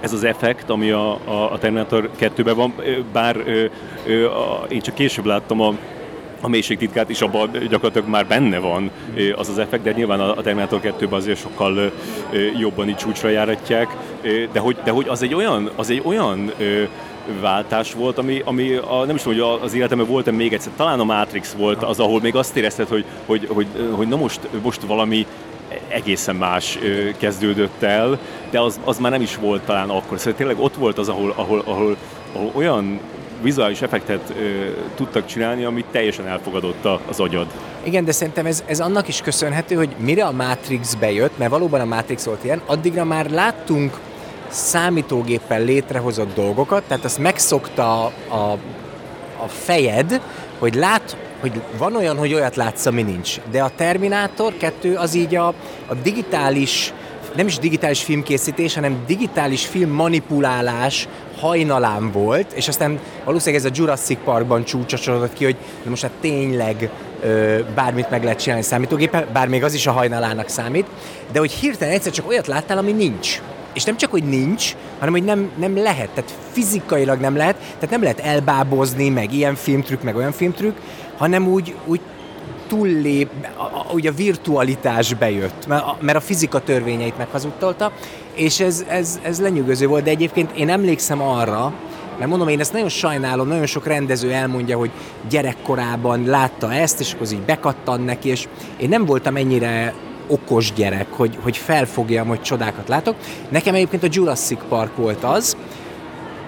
ez 0.00 0.12
az 0.12 0.24
effekt, 0.24 0.70
ami 0.70 0.90
a, 0.90 1.12
a, 1.12 1.52
a 1.52 1.58
Terminator 1.58 2.10
2-ben 2.20 2.56
van, 2.56 2.74
bár 3.12 3.36
ö, 3.36 3.64
ö, 4.06 4.30
a, 4.30 4.66
én 4.68 4.80
csak 4.80 4.94
később 4.94 5.24
láttam 5.24 5.60
a 5.60 5.74
a 6.40 6.48
mélységtitkát 6.48 7.10
is 7.10 7.20
abban 7.20 7.50
gyakorlatilag 7.50 8.08
már 8.08 8.26
benne 8.26 8.58
van 8.58 8.90
az 9.36 9.48
az 9.48 9.58
effekt, 9.58 9.82
de 9.82 9.92
nyilván 9.92 10.20
a 10.20 10.42
Terminator 10.42 10.80
2-ben 10.82 11.12
azért 11.12 11.38
sokkal 11.38 11.92
jobban 12.58 12.88
így 12.88 12.96
csúcsra 12.96 13.28
járatják, 13.28 13.96
de 14.52 14.60
hogy, 14.60 14.76
de 14.84 14.90
hogy 14.90 15.08
az 15.08 15.22
egy 15.22 15.34
olyan, 15.34 15.70
az 15.76 15.90
egy 15.90 16.02
olyan 16.04 16.52
váltás 17.40 17.92
volt, 17.92 18.18
ami, 18.18 18.42
ami 18.44 18.74
a, 18.74 19.04
nem 19.04 19.14
is 19.14 19.22
tudom, 19.22 19.38
hogy 19.38 19.58
az 19.62 19.74
életemben 19.74 20.06
volt-e 20.06 20.30
még 20.30 20.52
egyszer, 20.52 20.72
talán 20.76 21.00
a 21.00 21.04
Matrix 21.04 21.52
volt 21.52 21.82
az, 21.82 22.00
ahol 22.00 22.20
még 22.20 22.36
azt 22.36 22.56
érezted, 22.56 22.88
hogy, 22.88 23.04
hogy, 23.26 23.48
hogy, 23.52 23.66
hogy 23.90 24.08
na 24.08 24.16
most, 24.16 24.40
most 24.62 24.82
valami 24.82 25.26
egészen 25.88 26.36
más 26.36 26.78
kezdődött 27.18 27.82
el, 27.82 28.18
de 28.50 28.60
az, 28.60 28.80
az 28.84 28.98
már 28.98 29.10
nem 29.10 29.22
is 29.22 29.36
volt 29.36 29.62
talán 29.62 29.88
akkor. 29.88 30.18
Szóval 30.18 30.34
tényleg 30.34 30.58
ott 30.58 30.74
volt 30.74 30.98
az, 30.98 31.08
ahol, 31.08 31.32
ahol, 31.36 31.62
ahol, 31.64 31.96
ahol 32.32 32.50
olyan 32.54 33.00
vizuális 33.42 33.82
effektet 33.82 34.34
ö, 34.38 34.42
tudtak 34.94 35.26
csinálni, 35.26 35.64
amit 35.64 35.86
teljesen 35.90 36.26
elfogadott 36.26 36.88
az 37.08 37.20
agyad. 37.20 37.46
Igen, 37.82 38.04
de 38.04 38.12
szerintem 38.12 38.46
ez, 38.46 38.64
ez 38.66 38.80
annak 38.80 39.08
is 39.08 39.20
köszönhető, 39.20 39.74
hogy 39.74 39.88
mire 39.98 40.24
a 40.24 40.32
Matrix 40.32 40.94
bejött, 40.94 41.38
mert 41.38 41.50
valóban 41.50 41.80
a 41.80 41.84
Matrix 41.84 42.24
volt 42.24 42.44
ilyen, 42.44 42.60
addigra 42.66 43.04
már 43.04 43.30
láttunk 43.30 44.00
számítógéppel 44.48 45.62
létrehozott 45.62 46.34
dolgokat, 46.34 46.82
tehát 46.82 47.04
azt 47.04 47.18
megszokta 47.18 48.04
a, 48.28 48.58
a 49.42 49.48
fejed, 49.48 50.20
hogy 50.58 50.74
lát, 50.74 51.16
hogy 51.40 51.60
van 51.78 51.96
olyan, 51.96 52.16
hogy 52.16 52.34
olyat 52.34 52.56
látsz, 52.56 52.86
ami 52.86 53.02
nincs. 53.02 53.40
De 53.50 53.62
a 53.62 53.70
Terminátor 53.76 54.56
2 54.56 54.94
az 54.94 55.14
így 55.14 55.34
a, 55.34 55.46
a 55.86 55.94
digitális 56.02 56.92
nem 57.36 57.46
is 57.46 57.58
digitális 57.58 58.02
filmkészítés, 58.02 58.74
hanem 58.74 59.02
digitális 59.06 59.66
film 59.66 59.90
manipulálás 59.90 61.08
hajnalán 61.40 62.10
volt, 62.10 62.52
és 62.52 62.68
aztán 62.68 62.98
valószínűleg 63.24 63.64
ez 63.64 63.70
a 63.70 63.74
Jurassic 63.74 64.18
Parkban 64.24 64.64
csúcsosodott 64.64 65.32
ki, 65.32 65.44
hogy 65.44 65.56
most 65.84 66.02
hát 66.02 66.10
tényleg 66.20 66.90
ö, 67.22 67.58
bármit 67.74 68.10
meg 68.10 68.24
lehet 68.24 68.40
csinálni 68.40 68.64
számítógéppel, 68.64 69.26
bár 69.32 69.48
még 69.48 69.64
az 69.64 69.74
is 69.74 69.86
a 69.86 69.92
hajnalának 69.92 70.48
számít, 70.48 70.86
de 71.32 71.38
hogy 71.38 71.52
hirtelen 71.52 71.94
egyszer 71.94 72.12
csak 72.12 72.28
olyat 72.28 72.46
láttál, 72.46 72.78
ami 72.78 72.92
nincs. 72.92 73.40
És 73.72 73.84
nem 73.84 73.96
csak, 73.96 74.10
hogy 74.10 74.24
nincs, 74.24 74.76
hanem 74.98 75.14
hogy 75.14 75.24
nem, 75.24 75.50
nem 75.56 75.76
lehet, 75.76 76.08
tehát 76.08 76.34
fizikailag 76.52 77.20
nem 77.20 77.36
lehet, 77.36 77.56
tehát 77.56 77.90
nem 77.90 78.02
lehet 78.02 78.20
elbábozni, 78.20 79.08
meg 79.08 79.32
ilyen 79.32 79.54
filmtrükk, 79.54 80.02
meg 80.02 80.16
olyan 80.16 80.32
filmtrükk, 80.32 80.76
hanem 81.16 81.48
úgy, 81.48 81.74
úgy 81.84 82.00
túllép, 82.66 83.30
ugye 83.92 84.10
a 84.10 84.14
virtualitás 84.14 85.14
bejött, 85.14 85.66
mert 85.66 85.82
a, 85.82 85.96
mert 86.00 86.18
a 86.18 86.20
fizika 86.20 86.60
törvényeit 86.60 87.18
meghazudtolta, 87.18 87.92
és 88.36 88.60
ez, 88.60 88.84
ez, 88.88 89.20
ez 89.22 89.40
lenyűgöző 89.40 89.86
volt, 89.86 90.04
de 90.04 90.10
egyébként 90.10 90.50
én 90.56 90.68
emlékszem 90.68 91.22
arra, 91.22 91.72
mert 92.18 92.30
mondom, 92.30 92.48
én 92.48 92.60
ezt 92.60 92.72
nagyon 92.72 92.88
sajnálom, 92.88 93.48
nagyon 93.48 93.66
sok 93.66 93.86
rendező 93.86 94.32
elmondja, 94.32 94.78
hogy 94.78 94.90
gyerekkorában 95.28 96.24
látta 96.24 96.72
ezt, 96.72 97.00
és 97.00 97.12
akkor 97.12 97.32
így 97.32 97.40
bekattan 97.40 98.00
neki, 98.00 98.28
és 98.28 98.48
én 98.76 98.88
nem 98.88 99.04
voltam 99.04 99.36
ennyire 99.36 99.94
okos 100.26 100.72
gyerek, 100.72 101.06
hogy, 101.10 101.38
hogy 101.42 101.56
felfogjam, 101.56 102.28
hogy 102.28 102.42
csodákat 102.42 102.88
látok. 102.88 103.14
Nekem 103.48 103.74
egyébként 103.74 104.02
a 104.02 104.08
Jurassic 104.10 104.60
Park 104.68 104.96
volt 104.96 105.24
az, 105.24 105.56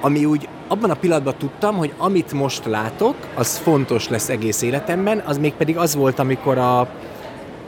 ami 0.01 0.25
úgy 0.25 0.49
abban 0.69 0.91
a 0.91 0.95
pillanatban 0.95 1.35
tudtam, 1.39 1.77
hogy 1.77 1.93
amit 1.99 2.33
most 2.33 2.65
látok, 2.65 3.15
az 3.35 3.57
fontos 3.57 4.09
lesz 4.09 4.29
egész 4.29 4.63
életemben, 4.63 5.23
az 5.27 5.39
még 5.39 5.53
pedig 5.53 5.77
az 5.77 5.95
volt, 5.95 6.19
amikor 6.19 6.59
a, 6.59 6.81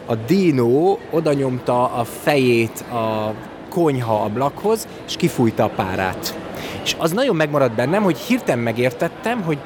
a 0.07 0.15
Dino 0.27 0.99
oda 1.11 1.33
nyomta 1.33 1.85
a 1.85 2.05
fejét 2.05 2.81
a 2.81 3.35
konyha 3.71 4.23
ablakhoz, 4.23 4.89
és 5.07 5.17
kifújta 5.17 5.65
a 5.65 5.69
párát. 5.69 6.39
És 6.83 6.97
az 6.99 7.13
nagyon 7.13 7.37
megmaradt 7.37 7.75
bennem, 7.75 8.03
hogy 8.03 8.19
hirtelen 8.19 8.63
megértettem, 8.63 9.43
hogy 9.43 9.59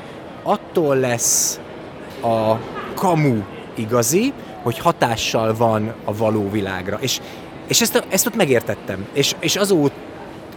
attól 0.43 0.97
lesz 0.97 1.61
a 2.23 2.55
kamu 2.95 3.43
igazi, 3.75 4.33
hogy 4.63 4.79
hatással 4.79 5.57
van 5.57 5.95
a 6.05 6.17
való 6.17 6.51
világra. 6.51 6.99
És, 7.01 7.21
és 7.67 7.81
ezt, 7.81 8.07
ezt 8.09 8.27
ott 8.27 8.37
megértettem. 8.37 9.07
És, 9.13 9.35
és 9.41 9.57
azóta 9.57 9.95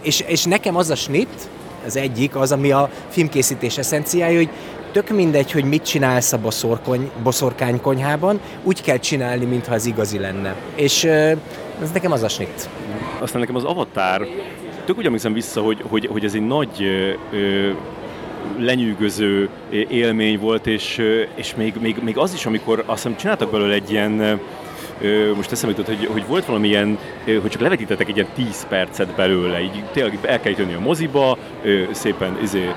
és, 0.02 0.20
és 0.20 0.44
nekem 0.44 0.76
az 0.76 0.90
a 0.90 0.94
snit, 0.94 1.48
az 1.86 1.96
egyik, 1.96 2.36
az, 2.36 2.52
ami 2.52 2.70
a 2.70 2.90
filmkészítés 3.08 3.78
eszenciája, 3.78 4.36
hogy 4.36 4.48
tök 4.92 5.08
mindegy, 5.08 5.52
hogy 5.52 5.64
mit 5.64 5.82
csinálsz 5.82 6.32
a 6.32 6.38
boszorkony, 6.38 7.10
boszorkány 7.22 7.80
konyhában, 7.80 8.40
úgy 8.62 8.82
kell 8.82 8.98
csinálni, 8.98 9.44
mintha 9.44 9.74
az 9.74 9.86
igazi 9.86 10.18
lenne. 10.18 10.54
És 10.74 11.04
ez 11.82 11.90
nekem 11.92 12.12
az 12.12 12.22
a 12.22 12.28
snit. 12.28 12.68
Aztán 13.20 13.40
nekem 13.40 13.56
az 13.56 13.64
Avatar, 13.64 14.28
tök 14.84 14.98
úgy 14.98 15.04
emlékszem 15.04 15.32
vissza, 15.32 15.60
hogy, 15.60 15.82
hogy, 15.88 16.06
hogy 16.06 16.24
ez 16.24 16.34
egy 16.34 16.46
nagy 16.46 16.82
ö, 17.32 17.70
lenyűgöző 18.58 19.48
élmény 19.88 20.38
volt, 20.38 20.66
és, 20.66 21.02
és 21.34 21.54
még, 21.54 21.74
még, 21.80 21.96
még 22.02 22.18
az 22.18 22.34
is, 22.34 22.46
amikor 22.46 22.82
azt 22.86 23.02
hiszem 23.02 23.16
csináltak 23.16 23.50
belőle 23.50 23.74
egy 23.74 23.90
ilyen 23.90 24.40
most 25.36 25.52
eszembe 25.52 25.76
jutott, 25.76 25.96
hogy, 25.96 26.08
hogy 26.12 26.26
volt 26.26 26.44
valamilyen, 26.44 26.98
hogy 27.24 27.50
csak 27.50 27.60
levetítettek 27.60 28.08
egy 28.08 28.16
ilyen 28.16 28.28
10 28.34 28.66
percet 28.68 29.14
belőle, 29.14 29.60
így 29.60 29.84
tényleg 29.92 30.18
el 30.22 30.40
kell 30.40 30.52
jönni 30.56 30.74
a 30.74 30.80
moziba, 30.80 31.38
szépen 31.90 32.38
izé, 32.42 32.70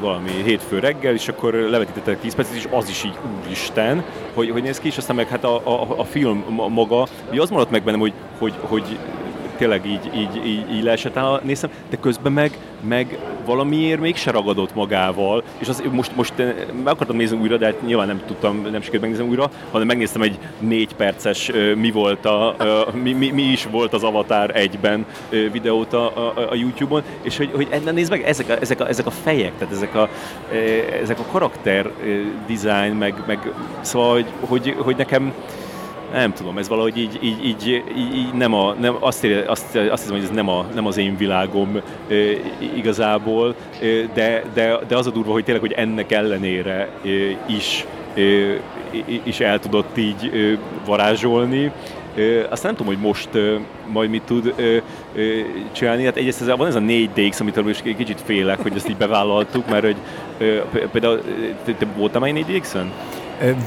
valami 0.00 0.30
hétfő 0.44 0.78
reggel, 0.78 1.12
és 1.12 1.28
akkor 1.28 1.54
levetítettek 1.54 2.20
10 2.20 2.34
percet, 2.34 2.56
és 2.56 2.68
az 2.70 2.88
is 2.88 3.04
így 3.04 3.14
úristen, 3.44 4.04
hogy, 4.34 4.50
hogy 4.50 4.62
néz 4.62 4.78
ki, 4.78 4.86
és 4.86 4.96
aztán 4.96 5.16
meg 5.16 5.28
hát 5.28 5.44
a, 5.44 5.56
a, 5.56 5.98
a 5.98 6.04
film 6.04 6.44
maga, 6.68 7.06
ugye 7.30 7.40
az 7.40 7.50
maradt 7.50 7.70
meg 7.70 7.82
bennem, 7.82 8.00
hogy, 8.00 8.12
hogy, 8.38 8.54
hogy 8.60 8.98
tényleg 9.56 9.86
így, 9.86 10.10
így, 10.14 10.46
így, 10.46 10.72
így 10.72 10.82
leesett. 10.82 11.16
El, 11.16 11.40
néztem, 11.44 11.70
de 11.90 11.96
közben 11.96 12.32
meg, 12.32 12.58
meg 12.88 13.18
valamiért 13.44 14.00
mégse 14.00 14.30
ragadott 14.30 14.74
magával, 14.74 15.42
és 15.58 15.68
az, 15.68 15.82
most, 15.90 16.16
most 16.16 16.32
meg 16.84 16.94
akartam 16.94 17.16
nézni 17.16 17.38
újra, 17.38 17.56
de 17.56 17.66
hát 17.66 17.86
nyilván 17.86 18.06
nem 18.06 18.22
tudtam, 18.26 18.56
nem 18.56 18.80
sikerült 18.80 19.00
megnézni 19.00 19.28
újra, 19.28 19.50
hanem 19.70 19.86
megnéztem 19.86 20.22
egy 20.22 20.38
négy 20.58 20.94
perces 20.94 21.50
mi 21.76 21.90
volt 21.90 22.24
a, 22.24 22.56
mi, 23.02 23.12
mi, 23.12 23.30
mi 23.30 23.42
is 23.42 23.66
volt 23.70 23.92
az 23.92 24.02
Avatar 24.02 24.56
egyben 24.56 25.06
videót 25.52 25.92
a, 25.92 26.04
a, 26.04 26.50
a 26.50 26.54
YouTube-on, 26.54 27.02
és 27.22 27.36
hogy, 27.36 27.50
hogy 27.54 27.68
nézd 27.92 28.10
meg, 28.10 28.22
ezek 28.22 28.48
a, 28.48 28.60
ezek, 28.60 28.80
a, 28.80 28.88
ezek 28.88 29.06
a 29.06 29.10
fejek, 29.10 29.52
tehát 29.58 29.74
ezek 29.74 29.94
a, 29.94 30.08
ezek 31.02 31.18
a 31.18 31.24
karakter 31.32 31.90
design, 32.46 32.92
meg, 32.92 33.14
meg 33.26 33.52
szóval, 33.80 34.12
hogy, 34.12 34.26
hogy, 34.40 34.76
hogy 34.78 34.96
nekem 34.96 35.32
nem 36.12 36.32
tudom, 36.32 36.58
ez 36.58 36.68
valahogy 36.68 36.98
így, 36.98 37.18
így, 37.22 37.44
így, 37.44 37.82
így, 38.14 38.32
nem, 38.32 38.54
a, 38.54 38.74
nem 38.80 38.96
azt, 39.00 39.24
ér, 39.24 39.44
azt, 39.48 39.76
azt 39.76 40.02
hiszem, 40.02 40.16
hogy 40.16 40.24
ez 40.24 40.30
nem, 40.30 40.48
a, 40.48 40.66
nem 40.74 40.86
az 40.86 40.96
én 40.96 41.16
világom 41.16 41.80
e, 42.08 42.14
igazából, 42.76 43.54
e, 43.80 43.86
de, 44.14 44.42
de, 44.54 44.78
de 44.88 44.96
az 44.96 45.06
a 45.06 45.10
durva, 45.10 45.32
hogy 45.32 45.44
tényleg, 45.44 45.62
hogy 45.62 45.72
ennek 45.72 46.12
ellenére 46.12 46.72
e, 46.72 47.08
is, 47.46 47.86
e, 48.14 48.20
is 49.22 49.40
el 49.40 49.58
tudott 49.58 49.96
így 49.96 50.30
e, 50.34 50.58
varázsolni. 50.86 51.72
Azt 52.48 52.62
nem 52.62 52.74
tudom, 52.74 52.94
hogy 52.94 53.02
most 53.02 53.28
majd 53.86 54.10
mit 54.10 54.22
tud 54.22 54.54
csinálni. 55.72 56.04
Hát 56.04 56.16
egyrészt 56.16 56.40
ez, 56.40 56.56
van 56.56 56.66
ez 56.66 56.74
a 56.74 56.80
4DX, 56.80 57.40
amit 57.40 57.56
is 57.68 57.82
kicsit 57.96 58.20
félek, 58.24 58.62
hogy 58.62 58.72
ezt 58.76 58.88
így 58.88 58.96
bevállaltuk, 58.96 59.68
mert 59.70 59.84
hogy 59.84 59.96
például 60.92 61.20
te 61.64 61.86
voltál 61.96 62.20
már 62.20 62.32
4DX-en? 62.34 62.86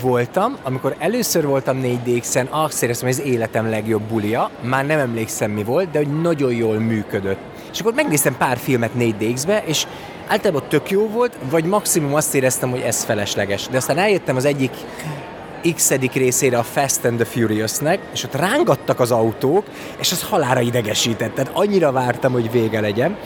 Voltam, 0.02 0.58
amikor 0.64 0.96
először 0.98 1.46
voltam 1.46 1.82
4DX-en, 1.84 2.50
azt 2.50 2.84
éreztem, 2.84 3.08
hogy 3.08 3.20
ez 3.20 3.26
életem 3.26 3.70
legjobb 3.70 4.02
bulia, 4.02 4.50
már 4.62 4.86
nem 4.86 5.00
emlékszem 5.00 5.52
mi 5.52 5.64
volt, 5.64 5.92
de 5.92 5.98
hogy 5.98 6.22
nagyon 6.22 6.54
jól 6.54 6.80
működött. 6.80 7.40
És 7.74 7.80
akkor 7.80 7.94
megnéztem 7.94 8.38
pár 8.38 8.58
filmet 8.58 8.92
4DX-be, 9.00 9.64
és 9.66 9.88
általában 10.28 10.64
tök 10.70 10.90
jó 10.90 11.08
volt, 11.08 11.34
vagy 11.50 11.66
maximum 11.66 12.14
azt 12.14 12.36
éreztem, 12.36 12.70
hogy 12.70 12.82
ez 12.82 13.04
felesleges. 13.04 13.68
De 13.68 13.78
aztán 13.78 13.98
eljöttem 13.98 14.36
az 14.36 14.46
egyik 14.46 14.72
x 15.76 15.92
részére 16.14 16.58
a 16.58 16.64
Fast 16.64 17.06
and 17.06 17.16
the 17.16 17.26
Furious-nek, 17.26 18.00
és 18.14 18.24
ott 18.24 18.36
rángattak 18.36 19.00
az 19.00 19.12
autók, 19.12 19.66
és 20.00 20.12
az 20.12 20.24
halára 20.24 20.62
idegesített. 20.62 21.36
Tehát 21.36 21.52
annyira 21.54 21.92
vártam, 21.92 22.32
hogy 22.32 22.52
vége 22.52 22.80
legyen. 22.80 23.18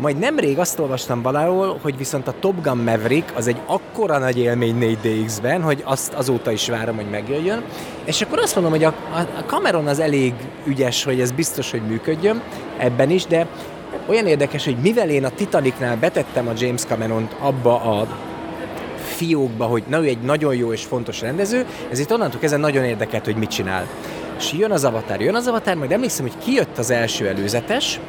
Majd 0.00 0.18
nemrég 0.18 0.58
azt 0.58 0.78
olvastam 0.78 1.22
valahol, 1.22 1.78
hogy 1.82 1.96
viszont 1.96 2.28
a 2.28 2.34
Top 2.40 2.62
Gun 2.62 2.76
Maverick 2.76 3.36
az 3.36 3.46
egy 3.46 3.60
akkora 3.66 4.18
nagy 4.18 4.38
élmény 4.38 4.78
4DX-ben, 4.80 5.60
hogy 5.60 5.82
azt 5.84 6.12
azóta 6.12 6.50
is 6.50 6.68
várom, 6.68 6.96
hogy 6.96 7.10
megjöjjön. 7.10 7.62
És 8.04 8.20
akkor 8.20 8.38
azt 8.38 8.54
mondom, 8.54 8.72
hogy 8.72 8.84
a, 8.84 8.94
a 9.12 9.44
Cameron 9.46 9.86
az 9.86 9.98
elég 9.98 10.34
ügyes, 10.64 11.04
hogy 11.04 11.20
ez 11.20 11.30
biztos, 11.30 11.70
hogy 11.70 11.82
működjön 11.82 12.42
ebben 12.76 13.10
is, 13.10 13.26
de 13.26 13.46
olyan 14.06 14.26
érdekes, 14.26 14.64
hogy 14.64 14.76
mivel 14.76 15.10
én 15.10 15.24
a 15.24 15.30
Titanicnál 15.30 15.96
betettem 15.96 16.48
a 16.48 16.52
James 16.56 16.82
Cameron-t 16.82 17.36
abba 17.38 17.80
a 17.80 18.06
fiókba, 19.16 19.64
hogy 19.64 19.82
na 19.88 20.02
ő 20.02 20.04
egy 20.04 20.20
nagyon 20.20 20.54
jó 20.54 20.72
és 20.72 20.84
fontos 20.84 21.20
rendező, 21.20 21.66
ezért 21.90 22.10
onnantól 22.10 22.40
kezdve 22.40 22.58
nagyon 22.58 22.84
érdekelt, 22.84 23.24
hogy 23.24 23.36
mit 23.36 23.50
csinál. 23.50 23.86
És 24.38 24.52
jön 24.52 24.70
az 24.70 24.84
Avatar, 24.84 25.20
jön 25.20 25.34
az 25.34 25.46
Avatar, 25.46 25.74
majd 25.74 25.92
emlékszem, 25.92 26.26
hogy 26.26 26.44
kijött 26.44 26.78
az 26.78 26.90
első 26.90 27.28
előzetes, 27.28 28.00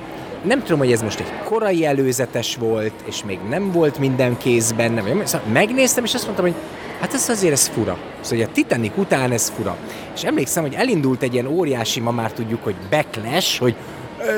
nem 0.43 0.60
tudom, 0.60 0.78
hogy 0.78 0.91
ez 0.91 1.02
most 1.02 1.19
egy 1.19 1.32
korai 1.43 1.86
előzetes 1.86 2.56
volt, 2.56 2.93
és 3.06 3.23
még 3.23 3.39
nem 3.49 3.71
volt 3.71 3.99
minden 3.99 4.38
kézben, 4.38 4.91
nem, 4.91 5.25
szóval 5.25 5.47
megnéztem, 5.52 6.04
és 6.04 6.13
azt 6.13 6.23
mondtam, 6.23 6.45
hogy 6.45 6.56
hát 6.99 7.13
ez 7.13 7.30
azért 7.30 7.54
ez 7.54 7.67
fura. 7.67 7.97
Szóval 8.21 8.45
a 8.45 8.49
Titanic 8.54 8.97
után 8.97 9.32
ez 9.32 9.49
fura. 9.49 9.78
És 10.15 10.23
emlékszem, 10.23 10.63
hogy 10.63 10.73
elindult 10.73 11.21
egy 11.21 11.34
ilyen 11.34 11.47
óriási, 11.47 11.99
ma 11.99 12.12
már 12.12 12.32
tudjuk, 12.32 12.63
hogy 12.63 12.75
backlash, 12.89 13.60
hogy 13.60 13.75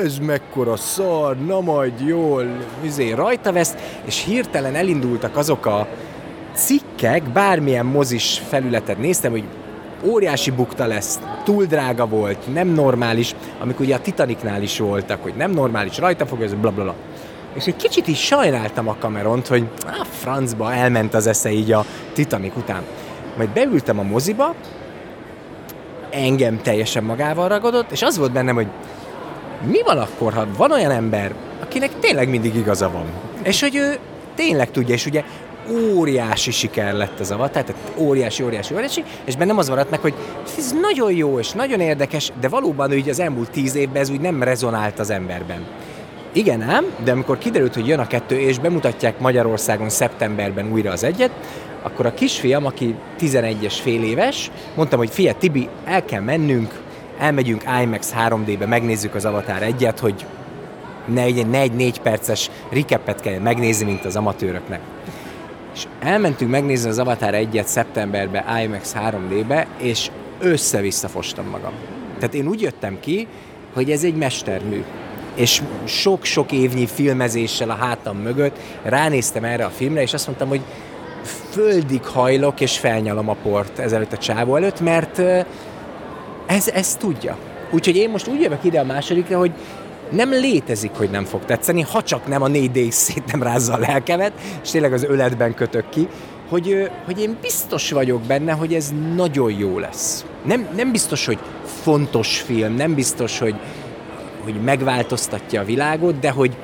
ez 0.04 0.18
mekkora 0.18 0.76
szar, 0.76 1.36
na 1.36 1.60
majd 1.60 1.92
jól, 2.06 2.46
izé, 2.84 3.10
rajta 3.10 3.52
vesz, 3.52 3.74
és 4.04 4.24
hirtelen 4.24 4.74
elindultak 4.74 5.36
azok 5.36 5.66
a 5.66 5.88
cikkek, 6.54 7.22
bármilyen 7.22 7.86
mozis 7.86 8.42
felületet 8.48 8.98
néztem, 8.98 9.30
hogy 9.30 9.44
óriási 10.02 10.50
bukta 10.50 10.86
lesz, 10.86 11.20
túl 11.44 11.64
drága 11.64 12.06
volt, 12.06 12.52
nem 12.54 12.68
normális, 12.68 13.34
amikor 13.60 13.84
ugye 13.84 13.94
a 13.94 14.00
Titanicnál 14.00 14.62
is 14.62 14.78
voltak, 14.78 15.22
hogy 15.22 15.34
nem 15.36 15.50
normális, 15.50 15.98
rajta 15.98 16.26
fog 16.26 16.42
ez, 16.42 16.54
blablabla. 16.54 16.94
És 17.54 17.66
egy 17.66 17.76
kicsit 17.76 18.08
is 18.08 18.20
sajnáltam 18.20 18.88
a 18.88 18.96
kameront, 18.98 19.46
hogy 19.46 19.68
a 19.86 20.06
francba 20.10 20.72
elment 20.72 21.14
az 21.14 21.26
esze 21.26 21.52
így 21.52 21.72
a 21.72 21.84
Titanic 22.12 22.56
után. 22.56 22.82
Majd 23.36 23.48
beültem 23.48 23.98
a 23.98 24.02
moziba, 24.02 24.54
engem 26.10 26.62
teljesen 26.62 27.04
magával 27.04 27.48
ragadott, 27.48 27.90
és 27.90 28.02
az 28.02 28.18
volt 28.18 28.32
bennem, 28.32 28.54
hogy 28.54 28.66
mi 29.66 29.82
van 29.84 29.98
akkor, 29.98 30.32
ha 30.32 30.46
van 30.56 30.72
olyan 30.72 30.90
ember, 30.90 31.34
akinek 31.62 31.98
tényleg 31.98 32.28
mindig 32.28 32.54
igaza 32.54 32.90
van. 32.90 33.04
És 33.42 33.60
hogy 33.60 33.76
ő 33.76 33.98
tényleg 34.34 34.70
tudja, 34.70 34.94
és 34.94 35.06
ugye 35.06 35.24
óriási 35.70 36.50
siker 36.50 36.94
lett 36.94 37.20
az 37.20 37.30
Avatar, 37.30 37.62
tehát 37.62 37.82
óriási, 37.96 38.42
óriási, 38.42 38.74
óriási, 38.74 39.04
és 39.24 39.36
bennem 39.36 39.58
az 39.58 39.68
maradt 39.68 39.90
meg, 39.90 40.00
hogy 40.00 40.14
ez 40.58 40.74
nagyon 40.80 41.12
jó 41.12 41.38
és 41.38 41.50
nagyon 41.50 41.80
érdekes, 41.80 42.32
de 42.40 42.48
valóban 42.48 42.92
úgy 42.92 43.08
az 43.08 43.20
elmúlt 43.20 43.50
tíz 43.50 43.74
évben 43.74 44.02
ez 44.02 44.10
úgy 44.10 44.20
nem 44.20 44.42
rezonált 44.42 44.98
az 44.98 45.10
emberben. 45.10 45.66
Igen 46.32 46.62
ám, 46.62 46.84
de 47.04 47.12
amikor 47.12 47.38
kiderült, 47.38 47.74
hogy 47.74 47.86
jön 47.86 47.98
a 47.98 48.06
kettő, 48.06 48.38
és 48.38 48.58
bemutatják 48.58 49.18
Magyarországon 49.18 49.88
szeptemberben 49.88 50.72
újra 50.72 50.90
az 50.90 51.04
egyet, 51.04 51.30
akkor 51.82 52.06
a 52.06 52.14
kisfiam, 52.14 52.66
aki 52.66 52.94
11-es 53.18 53.74
fél 53.82 54.02
éves, 54.02 54.50
mondtam, 54.74 54.98
hogy 54.98 55.10
fia, 55.10 55.34
Tibi, 55.34 55.68
el 55.84 56.04
kell 56.04 56.20
mennünk, 56.20 56.80
elmegyünk 57.18 57.62
IMAX 57.82 58.14
3D-be, 58.28 58.66
megnézzük 58.66 59.14
az 59.14 59.24
Avatar 59.24 59.62
egyet, 59.62 59.98
hogy 59.98 60.26
ne 61.04 61.20
egy, 61.20 61.46
ne 61.46 61.58
egy 61.58 61.72
négy 61.72 62.00
perces 62.00 62.50
recapet 62.70 63.20
kell 63.20 63.38
megnézni, 63.38 63.84
mint 63.84 64.04
az 64.04 64.16
amatőröknek. 64.16 64.80
És 65.74 65.86
elmentünk 66.00 66.50
megnézni 66.50 66.88
az 66.88 66.98
Avatar 66.98 67.34
1-et 67.34 67.64
szeptemberbe 67.64 68.62
IMAX 68.64 68.94
3D-be, 68.98 69.66
és 69.78 70.10
össze-vissza 70.40 71.08
fostam 71.08 71.46
magam. 71.46 71.72
Tehát 72.18 72.34
én 72.34 72.46
úgy 72.46 72.60
jöttem 72.60 73.00
ki, 73.00 73.26
hogy 73.72 73.90
ez 73.90 74.04
egy 74.04 74.14
mestermű. 74.14 74.84
És 75.34 75.62
sok-sok 75.84 76.52
évnyi 76.52 76.86
filmezéssel 76.86 77.70
a 77.70 77.74
hátam 77.74 78.16
mögött 78.16 78.58
ránéztem 78.82 79.44
erre 79.44 79.64
a 79.64 79.68
filmre, 79.70 80.02
és 80.02 80.12
azt 80.12 80.26
mondtam, 80.26 80.48
hogy 80.48 80.60
földig 81.50 82.04
hajlok, 82.04 82.60
és 82.60 82.78
felnyalom 82.78 83.28
a 83.28 83.36
port 83.42 83.78
ezelőtt 83.78 84.12
a 84.12 84.18
csávó 84.18 84.56
előtt, 84.56 84.80
mert 84.80 85.18
ez, 86.46 86.68
ez 86.68 86.96
tudja. 86.96 87.36
Úgyhogy 87.70 87.96
én 87.96 88.10
most 88.10 88.28
úgy 88.28 88.40
jövök 88.40 88.64
ide 88.64 88.80
a 88.80 88.84
másodikra, 88.84 89.38
hogy 89.38 89.52
nem 90.12 90.30
létezik, 90.30 90.90
hogy 90.94 91.10
nem 91.10 91.24
fog 91.24 91.44
tetszeni, 91.44 91.82
ha 91.82 92.02
csak 92.02 92.26
nem 92.26 92.42
a 92.42 92.46
4D 92.46 92.90
szét 92.90 93.32
nem 93.32 93.42
rázza 93.42 93.72
a 93.72 93.78
lelkemet, 93.78 94.32
és 94.62 94.70
tényleg 94.70 94.92
az 94.92 95.04
öletben 95.04 95.54
kötök 95.54 95.88
ki, 95.88 96.08
hogy, 96.48 96.90
hogy 97.04 97.20
én 97.20 97.36
biztos 97.40 97.90
vagyok 97.90 98.22
benne, 98.22 98.52
hogy 98.52 98.74
ez 98.74 98.92
nagyon 99.14 99.52
jó 99.52 99.78
lesz. 99.78 100.24
Nem, 100.44 100.68
nem 100.76 100.92
biztos, 100.92 101.26
hogy 101.26 101.38
fontos 101.82 102.40
film, 102.40 102.74
nem 102.74 102.94
biztos, 102.94 103.38
hogy, 103.38 103.54
hogy 104.44 104.54
megváltoztatja 104.54 105.60
a 105.60 105.64
világot, 105.64 106.18
de 106.18 106.30
hogy 106.30 106.56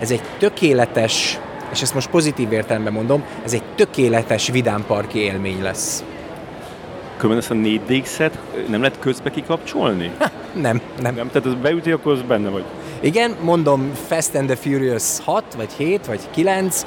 ez 0.00 0.10
egy 0.10 0.22
tökéletes, 0.38 1.38
és 1.72 1.82
ezt 1.82 1.94
most 1.94 2.10
pozitív 2.10 2.52
értelemben 2.52 2.92
mondom, 2.92 3.24
ez 3.44 3.52
egy 3.52 3.62
tökéletes 3.74 4.48
vidámparki 4.48 5.18
élmény 5.18 5.62
lesz. 5.62 6.04
Különben 7.16 7.42
ezt 7.42 7.50
a 7.50 7.54
4 7.54 8.04
nem 8.68 8.80
lehet 8.80 8.98
közbe 8.98 9.30
kikapcsolni? 9.30 10.10
Ha, 10.18 10.30
nem, 10.54 10.80
nem. 11.00 11.14
Nem, 11.14 11.30
tehát 11.30 11.46
ez 11.46 11.54
beüti, 11.54 11.90
akkor 11.90 12.12
az 12.12 12.22
benne 12.22 12.48
vagy. 12.48 12.64
Igen, 13.00 13.36
mondom 13.40 13.92
Fast 14.06 14.34
and 14.34 14.46
the 14.46 14.56
Furious 14.56 15.20
6, 15.24 15.44
vagy 15.56 15.72
7, 15.76 16.06
vagy 16.06 16.20
9, 16.30 16.86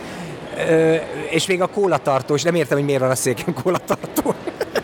és 1.29 1.47
még 1.47 1.61
a 1.61 1.67
kólatartó, 1.67 2.33
és 2.33 2.43
nem 2.43 2.55
értem, 2.55 2.77
hogy 2.77 2.85
miért 2.85 3.01
van 3.01 3.09
a 3.09 3.15
széken 3.15 3.53
kólatartó. 3.63 4.33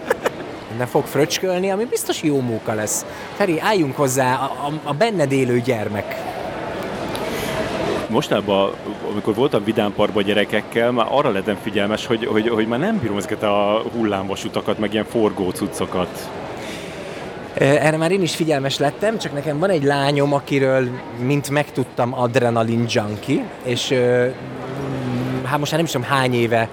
nem 0.77 0.87
fog 0.87 1.05
fröcskölni, 1.05 1.69
ami 1.69 1.85
biztos 1.85 2.23
jó 2.23 2.41
móka 2.41 2.73
lesz. 2.73 3.05
Feri, 3.35 3.59
álljunk 3.59 3.95
hozzá, 3.95 4.35
a, 4.35 4.67
a, 4.67 4.79
a 4.83 4.93
benned 4.93 5.31
élő 5.31 5.59
gyermek. 5.59 6.15
Mostában, 8.09 8.73
amikor 9.11 9.35
voltam 9.35 9.63
vidámparkban 9.63 10.23
gyerekekkel, 10.23 10.91
már 10.91 11.07
arra 11.09 11.29
lettem 11.29 11.57
figyelmes, 11.61 12.05
hogy, 12.05 12.25
hogy, 12.25 12.49
hogy 12.49 12.67
már 12.67 12.79
nem 12.79 12.99
bírom 12.99 13.17
ezeket 13.17 13.43
a 13.43 13.83
hullámvasutakat, 13.93 14.79
meg 14.79 14.93
ilyen 14.93 15.05
forgó 15.05 15.49
cuccokat. 15.49 16.29
Erre 17.57 17.97
már 17.97 18.11
én 18.11 18.21
is 18.21 18.35
figyelmes 18.35 18.77
lettem, 18.77 19.17
csak 19.17 19.33
nekem 19.33 19.59
van 19.59 19.69
egy 19.69 19.83
lányom, 19.83 20.33
akiről, 20.33 20.87
mint 21.19 21.49
megtudtam, 21.49 22.13
adrenalin 22.13 22.85
junkie, 22.89 23.43
és 23.63 23.93
hát 25.43 25.59
most 25.59 25.71
már 25.71 25.79
nem 25.81 25.83
is 25.83 25.91
tudom 25.91 26.07
hány 26.07 26.33
éve, 26.33 26.69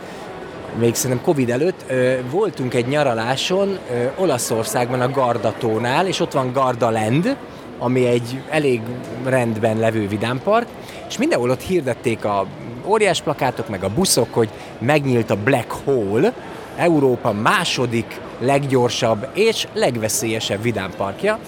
még 0.79 0.95
szerintem 0.95 1.25
Covid 1.25 1.51
előtt, 1.51 1.93
voltunk 2.31 2.75
egy 2.75 2.87
nyaraláson 2.87 3.79
Olaszországban 4.17 5.01
a 5.01 5.11
Gardatónál, 5.11 6.07
és 6.07 6.21
ott 6.21 6.33
van 6.33 6.53
Gardaland, 6.53 7.37
ami 7.79 8.07
egy 8.07 8.43
elég 8.51 8.81
rendben 9.25 9.79
levő 9.79 10.09
vidámpark, 10.09 10.67
és 11.09 11.19
mindenhol 11.19 11.51
ott 11.51 11.63
hirdették 11.63 12.25
a 12.25 12.47
óriás 12.85 13.23
plakátok, 13.23 13.69
meg 13.69 13.85
a 13.85 13.91
buszok, 13.95 14.35
hogy 14.35 14.49
megnyílt 14.79 15.31
a 15.31 15.37
Black 15.45 15.73
Hole, 15.85 16.33
Európa 16.77 17.33
második 17.33 18.21
leggyorsabb 18.41 19.29
és 19.33 19.67
legveszélyesebb 19.73 20.63
vidámparkja, 20.63 21.39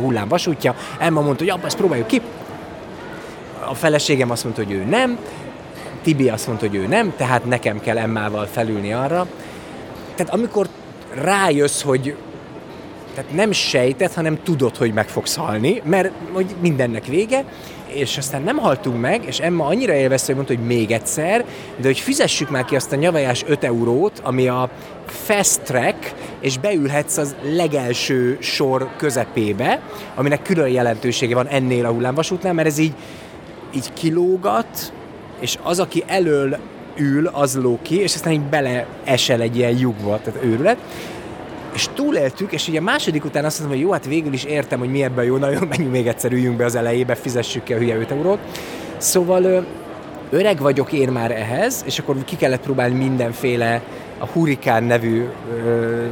hullámvasútja. 0.00 0.74
Emma 0.98 1.20
mondta, 1.20 1.44
hogy 1.44 1.52
abba, 1.52 1.66
ezt 1.66 1.76
próbáljuk 1.76 2.06
ki. 2.06 2.20
A 3.68 3.74
feleségem 3.74 4.30
azt 4.30 4.44
mondta, 4.44 4.62
hogy 4.64 4.72
ő 4.72 4.84
nem, 4.84 5.18
Tibi 6.02 6.28
azt 6.28 6.46
mondta, 6.46 6.66
hogy 6.66 6.76
ő 6.76 6.86
nem, 6.86 7.12
tehát 7.16 7.44
nekem 7.44 7.80
kell 7.80 7.98
Emmával 7.98 8.46
felülni 8.46 8.92
arra. 8.92 9.26
Tehát 10.14 10.32
amikor 10.32 10.68
rájössz, 11.14 11.82
hogy 11.82 12.16
tehát 13.14 13.32
nem 13.32 13.52
sejtett, 13.52 14.14
hanem 14.14 14.42
tudod, 14.42 14.76
hogy 14.76 14.92
meg 14.92 15.08
fogsz 15.08 15.36
halni, 15.36 15.82
mert 15.84 16.10
hogy 16.32 16.54
mindennek 16.60 17.04
vége, 17.06 17.44
és 17.88 18.18
aztán 18.18 18.42
nem 18.42 18.56
haltunk 18.56 19.00
meg, 19.00 19.24
és 19.26 19.38
Emma 19.38 19.66
annyira 19.66 19.92
élvezte, 19.92 20.26
hogy 20.26 20.34
mondta, 20.34 20.54
hogy 20.54 20.66
még 20.66 20.90
egyszer, 20.90 21.44
de 21.76 21.86
hogy 21.86 21.98
fizessük 21.98 22.50
már 22.50 22.64
ki 22.64 22.76
azt 22.76 22.92
a 22.92 22.96
nyavajás 22.96 23.44
5 23.46 23.64
eurót, 23.64 24.20
ami 24.22 24.48
a 24.48 24.70
fast 25.06 25.60
track, 25.60 26.14
és 26.40 26.58
beülhetsz 26.58 27.16
az 27.16 27.36
legelső 27.42 28.36
sor 28.40 28.88
közepébe, 28.96 29.80
aminek 30.14 30.42
külön 30.42 30.68
jelentősége 30.68 31.34
van 31.34 31.46
ennél 31.46 31.86
a 31.86 31.90
hullámvasútnál, 31.90 32.52
mert 32.52 32.68
ez 32.68 32.78
így, 32.78 32.94
így 33.74 33.92
kilógat, 33.92 34.92
és 35.40 35.58
az, 35.62 35.80
aki 35.80 36.04
elől 36.06 36.58
ül, 36.96 37.26
az 37.26 37.56
ló 37.56 37.78
ki, 37.82 38.00
és 38.00 38.14
aztán 38.14 38.32
így 38.32 38.40
beleesel 38.40 39.40
egy 39.40 39.56
ilyen 39.56 39.78
lyukba, 39.78 40.20
tehát 40.24 40.44
őrület 40.44 40.78
és 41.78 41.88
túléltük, 41.94 42.52
és 42.52 42.68
ugye 42.68 42.78
a 42.78 42.82
második 42.82 43.24
után 43.24 43.44
azt 43.44 43.58
mondtam, 43.58 43.78
hogy 43.78 43.88
jó, 43.88 43.92
hát 43.92 44.06
végül 44.06 44.32
is 44.32 44.44
értem, 44.44 44.78
hogy 44.78 44.90
mi 44.90 45.02
ebben 45.02 45.24
jó, 45.24 45.36
nagyon 45.36 45.66
menjünk 45.68 45.92
még 45.92 46.06
egyszer, 46.06 46.32
üljünk 46.32 46.56
be 46.56 46.64
az 46.64 46.74
elejébe, 46.74 47.14
fizessük 47.14 47.62
ki 47.62 47.72
a 47.72 47.76
hülye 47.76 47.96
5 47.96 48.10
eurót. 48.10 48.38
Szóval 48.96 49.66
öreg 50.30 50.60
vagyok 50.60 50.92
én 50.92 51.08
már 51.08 51.30
ehhez, 51.30 51.82
és 51.86 51.98
akkor 51.98 52.16
ki 52.24 52.36
kellett 52.36 52.60
próbálni 52.60 52.94
mindenféle 52.94 53.82
a 54.18 54.26
Hurikán 54.26 54.84
nevű 54.84 55.28
ö, 55.64 56.04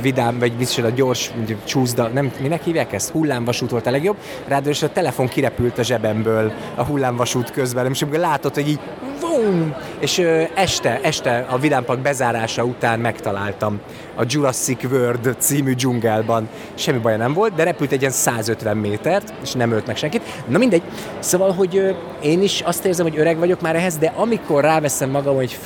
vidám, 0.00 0.38
vagy 0.38 0.52
a 0.76 0.88
gyors 0.88 1.32
csúszda, 1.64 2.08
nem, 2.08 2.32
minek 2.40 2.62
hívják 2.62 2.92
ezt? 2.92 3.10
Hullámvasút 3.10 3.70
volt 3.70 3.86
a 3.86 3.90
legjobb. 3.90 4.16
Ráadásul 4.46 4.88
a 4.88 4.92
telefon 4.92 5.28
kirepült 5.28 5.78
a 5.78 5.82
zsebemből 5.82 6.52
a 6.74 6.84
hullámvasút 6.84 7.50
közben, 7.50 7.90
és 7.90 8.02
amikor 8.02 8.18
látod, 8.18 8.54
hogy 8.54 8.68
így 8.68 8.80
vum, 9.20 9.74
és 9.98 10.18
ö, 10.18 10.42
este, 10.54 11.00
este 11.02 11.46
a 11.50 11.58
vidámpak 11.58 11.98
bezárása 11.98 12.64
után 12.64 13.00
megtaláltam 13.00 13.80
a 14.14 14.24
Jurassic 14.26 14.84
World 14.84 15.36
című 15.38 15.74
dzsungelban. 15.74 16.48
Semmi 16.74 16.98
baja 16.98 17.16
nem 17.16 17.32
volt, 17.32 17.54
de 17.54 17.64
repült 17.64 17.92
egy 17.92 18.00
ilyen 18.00 18.12
150 18.12 18.76
métert, 18.76 19.34
és 19.42 19.52
nem 19.52 19.72
ölt 19.72 19.86
meg 19.86 19.96
senkit. 19.96 20.22
Na 20.48 20.58
mindegy. 20.58 20.82
Szóval, 21.18 21.52
hogy 21.52 21.76
ö, 21.76 21.90
én 22.22 22.42
is 22.42 22.60
azt 22.60 22.84
érzem, 22.84 23.06
hogy 23.06 23.18
öreg 23.18 23.38
vagyok 23.38 23.60
már 23.60 23.76
ehhez, 23.76 23.96
de 23.96 24.12
amikor 24.16 24.62
ráveszem 24.62 25.10
magam, 25.10 25.34
hogy 25.34 25.58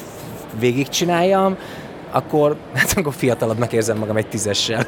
végigcsináljam, 0.59 1.57
akkor, 2.11 2.57
hát 2.75 2.93
akkor 2.97 3.13
fiatalabbnak 3.13 3.73
érzem 3.73 3.99
magam 3.99 4.17
egy 4.17 4.27
tízessel. 4.27 4.87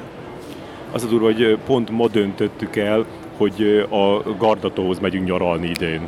Az 0.92 1.04
a 1.04 1.06
durva, 1.06 1.24
hogy 1.24 1.58
pont 1.66 1.90
ma 1.90 2.08
döntöttük 2.08 2.76
el, 2.76 3.04
hogy 3.36 3.86
a 3.90 4.34
Gardatóhoz 4.38 4.98
megyünk 4.98 5.26
nyaralni 5.26 5.68
idén. 5.68 6.00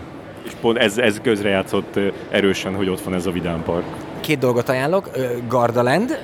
És 0.44 0.52
pont 0.60 0.78
ez, 0.78 0.98
ez 0.98 1.20
közrejátszott 1.22 1.98
erősen, 2.30 2.74
hogy 2.74 2.88
ott 2.88 3.00
van 3.00 3.14
ez 3.14 3.26
a 3.26 3.30
vidámpark. 3.30 3.84
Két 4.20 4.38
dolgot 4.38 4.68
ajánlok, 4.68 5.10
Gardaland, 5.48 6.18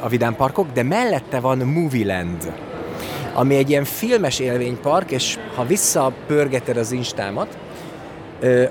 a 0.00 0.08
vidámparkok, 0.08 0.66
de 0.72 0.82
mellette 0.82 1.40
van 1.40 1.58
Movieland 1.58 2.52
ami 3.34 3.56
egy 3.56 3.70
ilyen 3.70 3.84
filmes 3.84 4.38
élvénypark, 4.38 5.10
és 5.10 5.38
ha 5.54 5.66
visszapörgeted 5.66 6.76
az 6.76 6.92
instámat, 6.92 7.58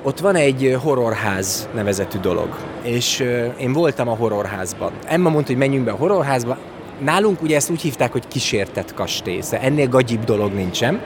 ott 0.01 0.19
van 0.19 0.35
egy 0.35 0.77
horrorház 0.81 1.69
nevezetű 1.73 2.19
dolog, 2.19 2.47
és 2.83 3.19
én 3.57 3.73
voltam 3.73 4.07
a 4.07 4.15
horrorházban. 4.15 4.91
Emma 5.05 5.29
mondta, 5.29 5.51
hogy 5.51 5.59
menjünk 5.59 5.85
be 5.85 5.91
a 5.91 5.95
horrorházba. 5.95 6.57
Nálunk 6.99 7.41
ugye 7.41 7.55
ezt 7.55 7.69
úgy 7.69 7.81
hívták, 7.81 8.11
hogy 8.11 8.27
kísértett 8.27 8.93
kastély, 8.93 9.41
szóval 9.41 9.65
ennél 9.65 9.87
gagyibb 9.87 10.23
dolog 10.23 10.53
nincsen. 10.53 11.01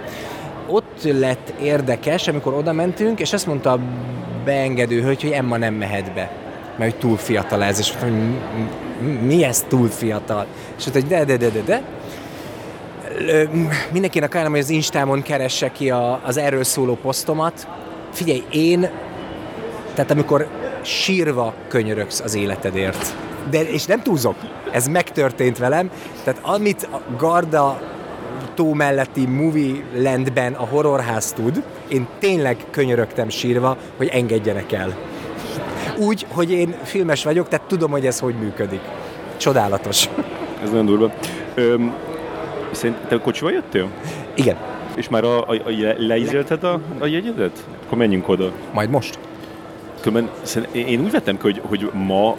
Ott 0.67 1.03
lett 1.03 1.53
érdekes, 1.61 2.27
amikor 2.27 2.53
oda 2.53 2.73
mentünk, 2.73 3.19
és 3.19 3.33
azt 3.33 3.47
mondta 3.47 3.71
a 3.71 3.79
beengedő 4.45 5.01
hölgy, 5.01 5.21
hogy 5.21 5.31
Emma 5.31 5.57
nem 5.57 5.73
mehet 5.73 6.13
be, 6.13 6.31
mert 6.77 6.91
hogy 6.91 6.99
túl 6.99 7.17
fiatal 7.17 7.63
ez, 7.63 7.79
és 7.79 7.93
hogy 7.99 8.13
mi 9.21 9.43
ez 9.43 9.65
túl 9.67 9.87
fiatal? 9.87 10.45
És 10.77 10.85
mondta, 10.85 10.99
hogy 10.99 11.25
de, 11.25 11.37
de, 11.37 11.37
de, 11.37 11.49
de, 11.49 11.61
de. 11.61 11.81
Mindenkinek 13.91 14.31
ajánlom, 14.33 14.53
hogy 14.53 14.61
az 14.61 14.69
Instámon 14.69 15.21
keresse 15.21 15.71
ki 15.71 15.89
a, 15.89 16.19
az 16.23 16.37
erről 16.37 16.63
szóló 16.63 16.97
posztomat, 17.01 17.67
figyelj, 18.17 18.43
én, 18.51 18.89
tehát 19.93 20.11
amikor 20.11 20.47
sírva 20.81 21.53
könyörögsz 21.67 22.19
az 22.19 22.35
életedért, 22.35 23.15
de, 23.49 23.61
és 23.61 23.85
nem 23.85 24.01
túlzok, 24.01 24.35
ez 24.71 24.87
megtörtént 24.87 25.57
velem, 25.57 25.89
tehát 26.23 26.39
amit 26.43 26.89
a 26.91 27.01
Garda 27.17 27.81
tó 28.55 28.73
melletti 28.73 29.25
movie 29.25 29.83
landben 29.95 30.53
a 30.53 30.65
horrorház 30.65 31.33
tud, 31.33 31.63
én 31.87 32.07
tényleg 32.19 32.57
könyörögtem 32.69 33.29
sírva, 33.29 33.77
hogy 33.97 34.07
engedjenek 34.07 34.71
el. 34.71 34.95
Úgy, 35.97 36.25
hogy 36.29 36.51
én 36.51 36.75
filmes 36.83 37.23
vagyok, 37.23 37.47
tehát 37.47 37.67
tudom, 37.67 37.91
hogy 37.91 38.05
ez 38.05 38.19
hogy 38.19 38.35
működik. 38.35 38.81
Csodálatos. 39.37 40.09
Ez 40.63 40.69
nagyon 40.69 40.85
durva. 40.85 41.11
Öm, 41.55 41.93
szerint 42.71 42.97
te 43.07 43.17
kocsival 43.19 43.51
jöttél? 43.51 43.89
Igen. 44.35 44.57
És 44.95 45.09
már 45.09 45.23
a, 45.23 45.39
a, 45.39 45.53
a 45.53 45.95
leízelted 45.97 46.63
a, 46.63 46.79
a 46.99 47.05
jegyedet? 47.05 47.65
Akkor 47.87 47.97
menjünk 47.97 48.27
oda. 48.29 48.51
Majd 48.73 48.89
most. 48.89 49.19
Különben 50.01 50.31
én 50.71 50.99
úgy 50.99 51.11
vettem 51.11 51.37
hogy, 51.41 51.61
hogy 51.65 51.89
ma 51.93 52.35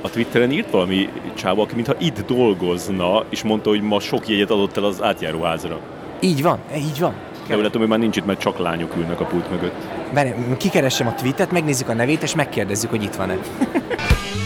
a 0.00 0.10
Twitteren 0.10 0.50
írt 0.50 0.70
valami 0.70 1.08
csáva, 1.34 1.62
aki 1.62 1.74
mintha 1.74 1.94
itt 1.98 2.26
dolgozna, 2.26 3.24
és 3.28 3.42
mondta, 3.42 3.68
hogy 3.68 3.82
ma 3.82 4.00
sok 4.00 4.28
jegyet 4.28 4.50
adott 4.50 4.76
el 4.76 4.84
az 4.84 5.02
átjáróházra. 5.02 5.80
Így 6.20 6.42
van, 6.42 6.58
így 6.76 6.98
van. 6.98 7.14
De 7.48 7.56
úgy 7.56 7.62
látom, 7.62 7.80
hogy 7.80 7.90
már 7.90 7.98
nincs 7.98 8.16
itt, 8.16 8.26
mert 8.26 8.40
csak 8.40 8.58
lányok 8.58 8.96
ülnek 8.96 9.20
a 9.20 9.24
pult 9.24 9.50
mögött. 9.50 9.74
Várj, 10.12 10.30
kikeressem 10.58 11.06
a 11.06 11.14
tweetet, 11.14 11.52
megnézzük 11.52 11.88
a 11.88 11.94
nevét, 11.94 12.22
és 12.22 12.34
megkérdezzük, 12.34 12.90
hogy 12.90 13.02
itt 13.02 13.14
van-e. 13.14 13.36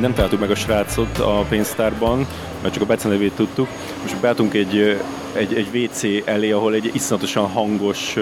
nem 0.00 0.14
találtuk 0.14 0.40
meg 0.40 0.50
a 0.50 0.54
srácot 0.54 1.18
a 1.18 1.44
pénztárban, 1.48 2.26
mert 2.62 2.74
csak 2.74 2.82
a 2.82 2.86
Bece 2.86 3.08
nevét 3.08 3.32
tudtuk. 3.32 3.68
Most 4.02 4.16
beálltunk 4.20 4.54
egy, 4.54 5.00
egy, 5.32 5.54
egy 5.54 5.68
WC 5.76 6.02
elé, 6.24 6.50
ahol 6.50 6.74
egy 6.74 6.90
iszonyatosan 6.94 7.46
hangos 7.46 8.16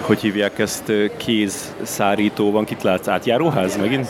hogy 0.00 0.20
hívják 0.20 0.58
ezt, 0.58 0.92
kézszárító 1.16 2.50
van, 2.50 2.64
kit 2.64 2.82
látsz, 2.82 3.08
átjáróház 3.08 3.76
megint? 3.76 4.08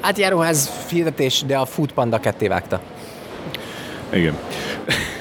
Átjáróház 0.00 0.70
hirdetés, 0.90 1.42
de 1.46 1.56
a 1.56 1.64
Food 1.64 1.92
Panda 1.92 2.18
ketté 2.18 2.48
vágta. 2.48 2.80
Igen. 4.12 4.36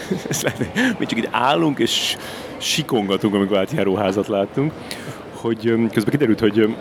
Mi 0.99 1.05
csak 1.05 1.17
így 1.17 1.27
állunk 1.31 1.79
és 1.79 2.17
sikongatunk, 2.57 3.33
amikor 3.33 3.57
átjáróházat 3.57 4.27
láttunk, 4.27 4.73
hogy 5.33 5.73
közben 5.93 6.09
kiderült, 6.09 6.39
hogy 6.39 6.75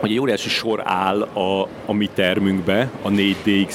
hogy 0.00 0.10
egy 0.10 0.18
óriási 0.18 0.48
sor 0.48 0.80
áll 0.84 1.22
a, 1.22 1.68
a 1.86 1.92
mi 1.92 2.08
termünkbe, 2.14 2.90
a 3.02 3.08
4DX 3.08 3.74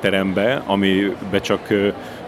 terembe, 0.00 0.62
amibe 0.66 1.40
csak 1.40 1.68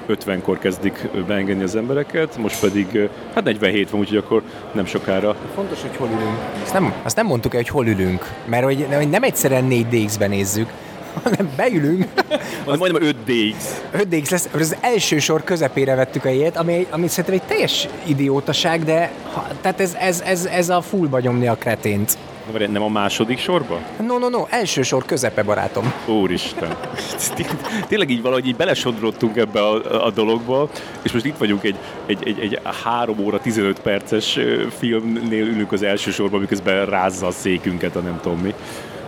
50-kor 0.09 0.59
kezdik 0.59 1.09
beengedni 1.27 1.63
az 1.63 1.77
embereket, 1.77 2.37
most 2.37 2.61
pedig 2.61 3.09
hát 3.35 3.45
47 3.45 3.91
van, 3.91 4.01
úgyhogy 4.01 4.17
akkor 4.17 4.43
nem 4.73 4.87
sokára. 4.87 5.37
Fontos, 5.55 5.81
hogy 5.81 5.97
hol 5.97 6.09
ülünk. 6.09 6.39
Azt 6.63 6.73
nem, 6.73 6.95
azt 7.03 7.17
nem 7.17 7.27
mondtuk 7.27 7.55
el, 7.55 7.61
hogy 7.61 7.69
hol 7.69 7.87
ülünk, 7.87 8.33
mert 8.47 8.65
hogy 8.65 8.87
nem, 8.89 9.09
nem 9.09 9.23
egyszerűen 9.23 9.67
4DX-ben 9.71 10.31
nézzük, 10.31 10.69
hanem 11.25 11.53
beülünk. 11.57 12.05
Az 12.65 12.79
majdnem 12.79 13.15
5DX. 13.27 13.55
5DX 13.97 14.31
lesz, 14.31 14.49
az 14.55 14.77
első 14.81 15.19
sor 15.19 15.45
közepére 15.45 15.95
vettük 15.95 16.25
a 16.25 16.29
ilyet, 16.29 16.57
ami, 16.57 16.87
ami 16.91 17.09
szerintem 17.09 17.35
egy 17.35 17.43
teljes 17.49 17.89
idiótaság, 18.07 18.85
de 18.85 19.13
ha, 19.33 19.47
tehát 19.61 19.81
ez, 19.81 19.97
ez, 19.99 20.23
ez, 20.27 20.45
ez 20.45 20.69
a 20.69 20.81
fullba 20.81 21.21
nyomni 21.21 21.47
a 21.47 21.55
kretént. 21.55 22.19
Nem 22.53 22.83
a 22.83 22.89
második 22.89 23.39
sorba? 23.39 23.81
No, 24.07 24.19
no, 24.19 24.29
no, 24.29 24.45
első 24.49 24.83
sor 24.83 25.05
közepe, 25.05 25.43
barátom. 25.43 25.93
Úristen. 26.07 26.77
Tényleg 27.89 28.11
így 28.11 28.23
valahogy 28.23 28.47
így 28.47 28.57
belesodrottunk 28.57 29.37
ebbe 29.37 29.61
a, 29.61 30.05
a 30.05 30.11
dologba, 30.11 30.69
és 31.03 31.13
most 31.13 31.25
itt 31.25 31.37
vagyunk 31.37 31.65
egy, 31.65 31.77
egy, 32.07 32.29
egy, 32.29 32.39
egy 32.41 32.59
3 32.83 33.19
óra 33.19 33.41
15 33.41 33.81
perces 33.81 34.39
filmnél 34.79 35.47
ülünk 35.47 35.73
az 35.73 35.83
első 35.83 36.11
sorban, 36.11 36.41
miközben 36.41 36.87
rázza 36.87 37.27
a 37.27 37.31
székünket, 37.31 37.97
a 37.97 38.01
nem 38.01 38.21
tudom 38.23 38.39
mi. 38.39 38.55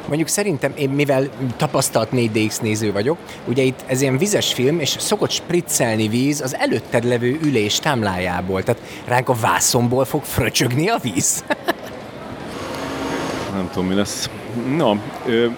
Mondjuk 0.09 0.29
szerintem 0.29 0.73
én, 0.77 0.91
mivel 0.91 1.29
tapasztalt 1.57 2.09
4DX 2.13 2.61
néző 2.61 2.93
vagyok, 2.93 3.19
ugye 3.45 3.63
itt 3.63 3.85
ez 3.87 4.01
ilyen 4.01 4.19
vizes 4.19 4.53
film, 4.53 4.81
és 4.81 4.97
szokott 4.99 5.31
spriccelni 5.31 6.09
víz 6.09 6.41
az 6.41 6.55
előtted 6.55 7.05
levő 7.05 7.39
ülés 7.43 7.79
támlájából. 7.79 8.63
Tehát 8.63 8.83
ránk 9.05 9.29
a 9.29 9.35
vászomból 9.35 10.05
fog 10.05 10.23
fröcsögni 10.23 10.89
a 10.89 10.99
víz. 11.03 11.45
nem 13.57 13.69
tudom, 13.73 13.89
mi 13.89 13.95
lesz. 13.95 14.31
Na, 14.77 14.97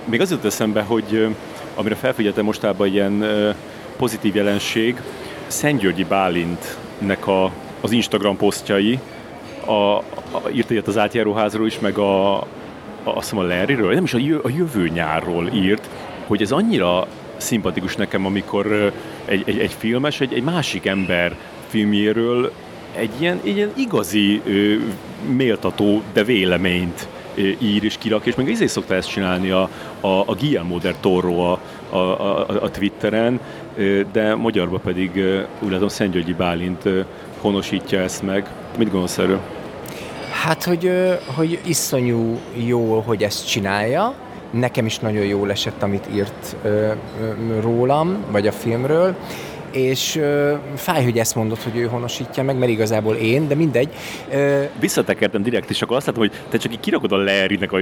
még 0.04 0.20
az 0.20 0.30
jut 0.30 0.44
eszembe, 0.44 0.82
hogy 0.82 1.28
amire 1.74 1.94
felfigyeltem 1.94 2.44
mostában 2.44 2.86
ilyen 2.86 3.24
pozitív 3.96 4.34
jelenség, 4.34 5.00
Szentgyörgyi 5.46 6.04
Bálintnek 6.04 7.26
a, 7.26 7.52
az 7.80 7.92
Instagram 7.92 8.36
posztjai, 8.36 8.98
a, 9.64 9.72
a, 9.72 10.02
írt 10.52 10.70
egyet 10.70 10.86
az 10.86 10.98
átjáróházról 10.98 11.66
is, 11.66 11.78
meg 11.78 11.98
a, 11.98 12.36
a, 12.36 12.46
azt 13.02 13.30
hiszem 13.30 13.38
a 13.38 13.46
Larryről, 13.46 13.94
nem 13.94 14.04
is 14.04 14.14
a, 14.14 14.18
a 14.42 14.48
jövő 14.56 14.88
nyárról 14.88 15.48
írt, 15.54 15.88
hogy 16.26 16.42
ez 16.42 16.52
annyira 16.52 17.06
szimpatikus 17.36 17.96
nekem, 17.96 18.26
amikor 18.26 18.92
egy, 19.24 19.42
egy, 19.46 19.58
egy 19.58 19.72
filmes, 19.78 20.20
egy, 20.20 20.34
egy 20.34 20.42
másik 20.42 20.86
ember 20.86 21.36
filmjéről 21.66 22.52
egy 22.94 23.10
ilyen, 23.18 23.40
egy 23.44 23.56
ilyen 23.56 23.72
igazi 23.76 24.42
ö, 24.44 24.74
méltató, 25.36 26.02
de 26.12 26.24
véleményt 26.24 27.08
ö, 27.12 27.17
ír 27.58 27.84
és 27.84 27.96
kirak, 27.98 28.26
és 28.26 28.34
meg 28.34 28.50
ezért 28.50 28.70
szokta 28.70 28.94
ezt 28.94 29.08
csinálni 29.08 29.50
a, 29.50 29.68
a, 30.00 30.08
a 30.08 30.34
Guillermo 30.34 30.78
del 30.78 30.94
Toro 31.00 31.38
a, 31.38 31.60
a, 31.90 31.96
a, 31.96 32.46
a 32.62 32.70
Twitteren, 32.70 33.40
de 34.12 34.34
magyarba 34.34 34.78
pedig 34.78 35.10
úgy 35.60 35.70
látom 35.70 35.88
Szentgyörgyi 35.88 36.32
Bálint 36.32 36.82
honosítja 37.40 38.00
ezt 38.00 38.22
meg. 38.22 38.50
Mit 38.78 38.90
gondolsz 38.90 39.18
erről? 39.18 39.40
Hát, 40.42 40.64
hogy, 40.64 40.90
hogy 41.36 41.58
iszonyú 41.66 42.38
jó, 42.66 43.00
hogy 43.00 43.22
ezt 43.22 43.48
csinálja. 43.48 44.14
Nekem 44.50 44.86
is 44.86 44.98
nagyon 44.98 45.24
jól 45.24 45.50
esett, 45.50 45.82
amit 45.82 46.06
írt 46.14 46.56
rólam, 47.60 48.24
vagy 48.30 48.46
a 48.46 48.52
filmről 48.52 49.16
és 49.70 50.16
ö, 50.16 50.54
fáj, 50.76 51.04
hogy 51.04 51.18
ezt 51.18 51.34
mondod, 51.34 51.62
hogy 51.62 51.76
ő 51.76 51.84
honosítja 51.86 52.42
meg, 52.42 52.58
mert 52.58 52.70
igazából 52.70 53.14
én, 53.14 53.48
de 53.48 53.54
mindegy. 53.54 53.88
Ö, 54.30 54.62
Visszatekertem 54.80 55.42
direkt, 55.42 55.70
és 55.70 55.82
akkor 55.82 55.96
azt 55.96 56.06
látom, 56.06 56.22
hogy 56.22 56.32
te 56.48 56.56
csak 56.58 56.72
így 56.72 56.80
kirakod 56.80 57.12
a 57.12 57.16
Larrynek 57.16 57.72
a 57.72 57.78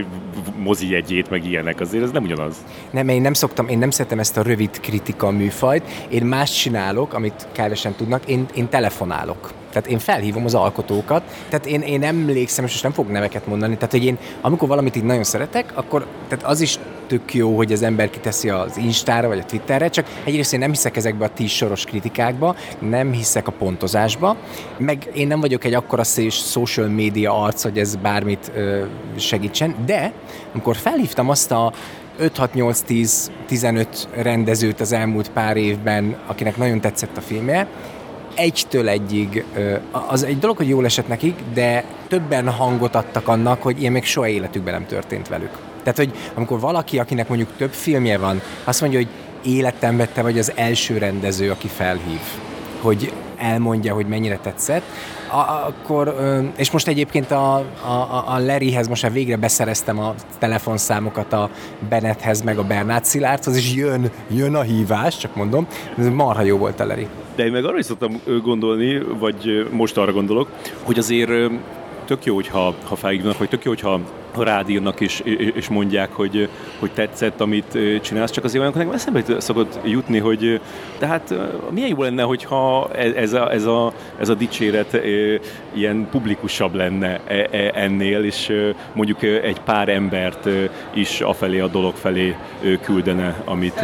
mozi 0.56 0.90
jegyét, 0.90 1.30
meg 1.30 1.44
ilyenek, 1.44 1.80
azért 1.80 2.04
ez 2.04 2.10
nem 2.10 2.22
ugyanaz. 2.22 2.56
Nem, 2.90 3.08
én 3.08 3.20
nem 3.20 3.32
szoktam, 3.32 3.68
én 3.68 3.78
nem 3.78 3.90
szeretem 3.90 4.18
ezt 4.18 4.36
a 4.36 4.42
rövid 4.42 4.80
kritika 4.80 5.30
műfajt, 5.30 5.82
én 6.08 6.22
más 6.22 6.50
csinálok, 6.50 7.14
amit 7.14 7.46
kevesen 7.52 7.94
tudnak, 7.94 8.28
én, 8.28 8.46
én 8.54 8.68
telefonálok. 8.68 9.52
Tehát 9.72 9.90
én 9.90 9.98
felhívom 9.98 10.44
az 10.44 10.54
alkotókat, 10.54 11.22
tehát 11.48 11.66
én, 11.66 11.80
én 11.80 12.02
emlékszem, 12.02 12.64
és 12.64 12.70
most 12.70 12.82
nem 12.82 12.92
fogok 12.92 13.12
neveket 13.12 13.46
mondani, 13.46 13.74
tehát 13.74 13.90
hogy 13.90 14.04
én 14.04 14.18
amikor 14.40 14.68
valamit 14.68 14.96
így 14.96 15.04
nagyon 15.04 15.24
szeretek, 15.24 15.72
akkor 15.74 16.06
tehát 16.28 16.44
az 16.44 16.60
is 16.60 16.78
tök 17.06 17.34
jó, 17.34 17.56
hogy 17.56 17.72
az 17.72 17.82
ember 17.82 18.10
kiteszi 18.10 18.48
az 18.48 18.76
Instára 18.76 19.28
vagy 19.28 19.38
a 19.38 19.44
Twitterre, 19.44 19.88
csak 19.88 20.06
egyrészt 20.24 20.52
én 20.52 20.58
nem 20.58 20.70
hiszek 20.70 20.96
ezekbe 20.96 21.24
a 21.24 21.28
tíz 21.28 21.50
soros 21.50 21.84
kritikákba, 21.84 22.56
nem 22.78 23.12
hiszek 23.12 23.48
a 23.48 23.52
pontozásba, 23.52 24.36
meg 24.78 25.08
én 25.14 25.26
nem 25.26 25.40
vagyok 25.40 25.64
egy 25.64 25.74
akkora 25.74 26.04
szés 26.04 26.34
social 26.34 26.88
media 26.88 27.42
arc, 27.42 27.62
hogy 27.62 27.78
ez 27.78 27.96
bármit 27.96 28.50
ö, 28.54 28.84
segítsen, 29.16 29.74
de 29.86 30.12
amikor 30.52 30.76
felhívtam 30.76 31.28
azt 31.28 31.52
a 31.52 31.72
5-6-8-10-15 32.20 33.86
rendezőt 34.14 34.80
az 34.80 34.92
elmúlt 34.92 35.30
pár 35.30 35.56
évben, 35.56 36.16
akinek 36.26 36.56
nagyon 36.56 36.80
tetszett 36.80 37.16
a 37.16 37.20
filmje, 37.20 37.66
egytől 38.34 38.88
egyig, 38.88 39.44
az 40.08 40.22
egy 40.22 40.38
dolog, 40.38 40.56
hogy 40.56 40.68
jól 40.68 40.84
esett 40.84 41.08
nekik, 41.08 41.34
de 41.54 41.84
többen 42.08 42.48
hangot 42.48 42.94
adtak 42.94 43.28
annak, 43.28 43.62
hogy 43.62 43.80
ilyen 43.80 43.92
még 43.92 44.04
soha 44.04 44.28
életükben 44.28 44.74
nem 44.74 44.86
történt 44.86 45.28
velük. 45.28 45.75
Tehát, 45.86 46.10
hogy 46.10 46.20
amikor 46.34 46.60
valaki, 46.60 46.98
akinek 46.98 47.28
mondjuk 47.28 47.48
több 47.56 47.70
filmje 47.70 48.18
van, 48.18 48.40
azt 48.64 48.80
mondja, 48.80 48.98
hogy 48.98 49.08
életemben 49.52 50.08
te 50.12 50.22
vagy 50.22 50.38
az 50.38 50.52
első 50.54 50.98
rendező, 50.98 51.50
aki 51.50 51.68
felhív, 51.68 52.20
hogy 52.80 53.12
elmondja, 53.36 53.94
hogy 53.94 54.06
mennyire 54.06 54.38
tetszett, 54.42 54.82
akkor, 55.66 56.16
és 56.56 56.70
most 56.70 56.88
egyébként 56.88 57.30
a, 57.30 57.54
a, 57.84 58.24
a 58.26 58.38
Larryhez 58.38 58.88
most 58.88 59.02
már 59.02 59.12
végre 59.12 59.36
beszereztem 59.36 59.98
a 59.98 60.14
telefonszámokat 60.38 61.32
a 61.32 61.50
Bennetthez, 61.88 62.42
meg 62.42 62.58
a 62.58 62.64
Bernát 62.64 63.04
Szilárdhoz, 63.04 63.56
és 63.56 63.74
jön, 63.74 64.10
jön 64.30 64.54
a 64.54 64.62
hívás, 64.62 65.16
csak 65.16 65.34
mondom, 65.34 65.66
ez 65.98 66.08
marha 66.08 66.42
jó 66.42 66.56
volt 66.56 66.80
a 66.80 66.86
Larry. 66.86 67.06
De 67.36 67.44
én 67.44 67.52
meg 67.52 67.64
arra 67.64 67.78
is 67.78 67.84
szoktam 67.84 68.20
gondolni, 68.42 69.02
vagy 69.18 69.68
most 69.70 69.96
arra 69.96 70.12
gondolok, 70.12 70.48
hogy 70.82 70.98
azért 70.98 71.30
tök 72.06 72.24
jó, 72.24 72.34
hogyha, 72.34 72.74
ha 72.84 72.96
felhívnak, 72.96 73.38
vagy 73.38 73.48
tök 73.48 73.64
jó, 73.64 73.70
hogyha 73.70 74.00
rád 74.44 74.68
írnak 74.68 75.00
és, 75.00 75.20
és 75.54 75.68
mondják, 75.68 76.12
hogy, 76.12 76.48
hogy 76.78 76.90
tetszett, 76.90 77.40
amit 77.40 77.78
csinálsz, 78.02 78.30
csak 78.30 78.44
azért 78.44 78.58
olyankor 78.60 78.82
nekem 78.82 78.96
eszembe 78.96 79.40
szokott 79.40 79.78
jutni, 79.84 80.18
hogy 80.18 80.60
tehát 80.98 81.34
milyen 81.70 81.88
jó 81.88 82.02
lenne, 82.02 82.22
hogyha 82.22 82.88
e, 82.92 83.12
ez 83.16 83.32
a, 83.32 83.52
ez 83.52 83.64
a, 83.64 83.92
ez 84.20 84.28
a 84.28 84.34
dicséret 84.34 85.00
ilyen 85.72 86.08
publikusabb 86.10 86.74
lenne 86.74 87.20
e, 87.26 87.48
e, 87.50 87.70
ennél, 87.74 88.24
és 88.24 88.52
mondjuk 88.92 89.22
egy 89.22 89.60
pár 89.60 89.88
embert 89.88 90.48
is 90.94 91.20
afelé 91.20 91.58
a 91.58 91.68
dolog 91.68 91.94
felé 91.94 92.36
küldene, 92.82 93.42
amit 93.44 93.80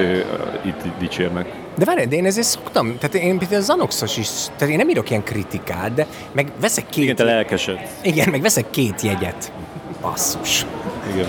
itt 0.63 0.83
dicsérnek. 0.99 1.61
De 1.77 1.85
várj, 1.85 2.05
de 2.05 2.17
én 2.17 2.27
ezért 2.27 2.47
szoktam, 2.47 2.99
tehát 2.99 3.15
én 3.15 3.39
például 3.39 3.63
Zanoxos 3.63 4.17
is, 4.17 4.29
tehát 4.57 4.73
én 4.73 4.77
nem 4.77 4.89
írok 4.89 5.11
ilyen 5.11 5.23
kritikát, 5.23 5.95
de 5.95 6.07
meg 6.33 6.53
veszek 6.61 6.87
két... 6.89 7.05
Igen, 7.05 7.17
te 7.17 7.25
lelkesed. 7.25 7.89
Igen, 8.03 8.29
meg 8.31 8.41
veszek 8.41 8.71
két 8.71 9.01
jegyet. 9.01 9.53
Basszus. 10.03 10.67
Igen. 11.13 11.27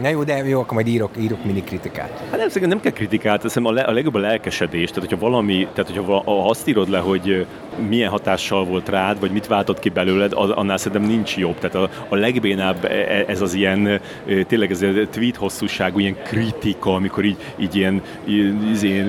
Na 0.00 0.08
jó, 0.08 0.22
de 0.22 0.36
jó, 0.36 0.60
akkor 0.60 0.74
majd 0.74 0.86
írok, 0.86 1.10
írok 1.18 1.44
mini 1.44 1.62
kritikát. 1.62 2.22
Hát 2.30 2.38
nem, 2.38 2.48
szerintem 2.48 2.68
nem 2.68 2.80
kell 2.80 2.92
kritikát, 2.92 3.42
hiszem 3.42 3.64
a, 3.64 3.72
le, 3.72 3.82
a 3.82 3.92
legjobb 3.92 4.14
a 4.14 4.18
lelkesedés. 4.18 4.90
Tehát, 4.90 5.10
hogyha 5.10 5.28
valami, 5.28 5.68
tehát 5.72 5.90
hogyha 5.90 6.22
ha 6.24 6.48
azt 6.48 6.68
írod 6.68 6.88
le, 6.88 6.98
hogy 6.98 7.46
milyen 7.88 8.10
hatással 8.10 8.64
volt 8.64 8.88
rád, 8.88 9.20
vagy 9.20 9.30
mit 9.30 9.46
váltott 9.46 9.78
ki 9.78 9.88
belőled, 9.88 10.32
annál 10.34 10.76
szerintem 10.76 11.10
nincs 11.10 11.36
jobb. 11.36 11.58
Tehát 11.58 11.76
a, 11.76 11.90
a 12.08 12.16
legbénább 12.16 12.84
e, 12.84 12.88
e, 12.88 13.24
ez 13.26 13.40
az 13.40 13.54
ilyen, 13.54 14.00
tényleg 14.46 14.70
ez 14.70 14.82
a 14.82 15.06
tweet 15.10 15.36
hosszúságú, 15.36 15.98
ilyen 15.98 16.16
kritika, 16.22 16.94
amikor 16.94 17.24
így, 17.24 17.36
így 17.56 17.76
ilyen, 17.76 18.02
így, 18.28 18.82
ilyen 18.82 19.06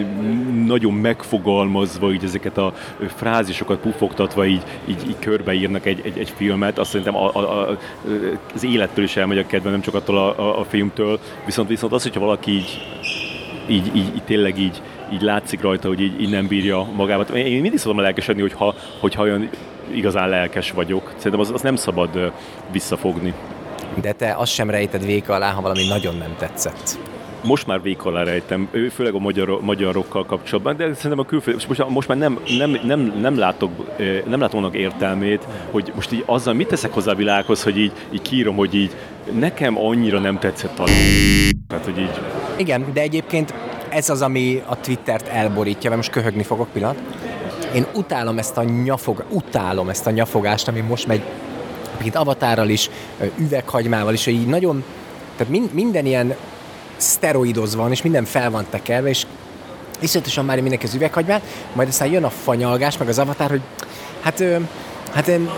nagyon 0.67 0.93
megfogalmazva, 0.93 2.11
így 2.11 2.23
ezeket 2.23 2.57
a 2.57 2.73
frázisokat 3.15 3.79
pufogtatva 3.79 4.45
így, 4.45 4.63
így, 4.85 5.07
így 5.07 5.19
körbeírnak 5.19 5.85
egy, 5.85 6.01
egy, 6.03 6.17
egy 6.17 6.33
filmet, 6.35 6.79
azt 6.79 6.89
szerintem 6.89 7.15
a, 7.15 7.35
a, 7.35 7.39
a, 7.39 7.77
az 8.53 8.63
élettől 8.65 9.03
is 9.03 9.15
elmegy 9.15 9.37
a 9.37 9.45
kedve, 9.45 9.69
nem 9.69 9.81
csak 9.81 9.93
attól 9.93 10.17
a, 10.17 10.39
a, 10.39 10.59
a 10.59 10.63
filmtől, 10.63 11.19
viszont, 11.45 11.69
viszont 11.69 11.93
az, 11.93 12.03
hogyha 12.03 12.19
valaki 12.19 12.51
így, 12.51 12.81
így, 13.67 13.95
így, 13.95 14.15
így 14.15 14.23
tényleg 14.25 14.59
így, 14.59 14.81
így 15.13 15.21
látszik 15.21 15.61
rajta, 15.61 15.87
hogy 15.87 16.01
így, 16.01 16.21
így 16.21 16.29
nem 16.29 16.47
bírja 16.47 16.83
magát. 16.95 17.29
Én 17.29 17.61
mindig 17.61 17.79
szoktam 17.79 18.01
lelkesedni, 18.01 18.41
hogyha, 18.41 18.75
hogyha 18.99 19.21
olyan 19.21 19.49
igazán 19.93 20.29
lelkes 20.29 20.71
vagyok. 20.71 21.13
Szerintem 21.15 21.39
az, 21.39 21.51
az 21.51 21.61
nem 21.61 21.75
szabad 21.75 22.31
visszafogni. 22.71 23.33
De 24.01 24.11
te 24.11 24.33
azt 24.37 24.51
sem 24.51 24.69
rejted 24.69 25.05
véka 25.05 25.33
alá, 25.33 25.51
ha 25.51 25.61
valami 25.61 25.87
nagyon 25.87 26.15
nem 26.17 26.35
tetszett 26.37 27.04
most 27.45 27.67
már 27.67 27.81
vék 27.81 28.05
alá 28.05 28.23
rejtem, 28.23 28.69
főleg 28.91 29.13
a 29.13 29.19
magyar, 29.19 29.61
magyarokkal 29.61 30.25
kapcsolatban, 30.25 30.77
de 30.77 30.93
szerintem 30.93 31.19
a 31.19 31.25
külföld, 31.25 31.65
most, 31.67 31.87
most 31.87 32.07
már 32.07 32.17
nem, 32.17 32.39
nem, 32.57 32.79
nem, 32.83 32.99
nem, 33.21 33.37
látok, 33.37 33.97
nem 34.27 34.39
látom 34.39 34.59
annak 34.63 34.75
értelmét, 34.75 35.47
hogy 35.71 35.91
most 35.95 36.11
így 36.11 36.23
azzal 36.25 36.53
mit 36.53 36.67
teszek 36.67 36.93
hozzá 36.93 37.11
a 37.11 37.15
világhoz, 37.15 37.63
hogy 37.63 37.77
így, 37.77 37.91
így 38.11 38.21
kírom, 38.21 38.55
hogy 38.55 38.75
így 38.75 38.95
nekem 39.31 39.77
annyira 39.77 40.19
nem 40.19 40.39
tetszett 40.39 40.79
a 40.79 40.83
Tehát, 41.67 41.85
hogy 41.85 41.97
így... 41.97 42.19
Igen, 42.57 42.85
de 42.93 43.01
egyébként 43.01 43.53
ez 43.89 44.09
az, 44.09 44.21
ami 44.21 44.61
a 44.65 44.79
Twittert 44.79 45.27
elborítja, 45.27 45.89
mert 45.89 46.01
most 46.01 46.11
köhögni 46.11 46.43
fogok 46.43 46.67
pillanat. 46.73 47.01
Én 47.75 47.85
utálom 47.93 48.37
ezt 48.37 48.57
a 48.57 48.63
nyafog, 48.63 49.25
utálom 49.29 49.89
ezt 49.89 50.07
a 50.07 50.11
nyafogást, 50.11 50.67
ami 50.67 50.79
most 50.79 51.07
megy 51.07 51.21
itt 52.03 52.15
avatárral 52.15 52.69
is, 52.69 52.89
üveghagymával 53.37 54.13
is, 54.13 54.25
hogy 54.25 54.33
így 54.33 54.47
nagyon, 54.47 54.83
tehát 55.35 55.73
minden 55.73 56.05
ilyen 56.05 56.35
szteroidozva 56.97 57.81
van, 57.81 57.91
és 57.91 58.01
minden 58.01 58.25
fel 58.25 58.51
van 58.51 58.65
tekerve, 58.69 59.09
és 59.09 59.25
iszonyatosan 59.99 60.45
már 60.45 60.61
mindenki 60.61 60.85
az 60.85 60.93
üveghagymát, 60.93 61.41
majd 61.73 61.87
aztán 61.87 62.11
jön 62.11 62.23
a 62.23 62.29
fanyalgás, 62.29 62.97
meg 62.97 63.07
az 63.07 63.19
avatár, 63.19 63.49
hogy 63.49 63.61
hát 64.21 64.43
Hát 65.11 65.27
én, 65.27 65.49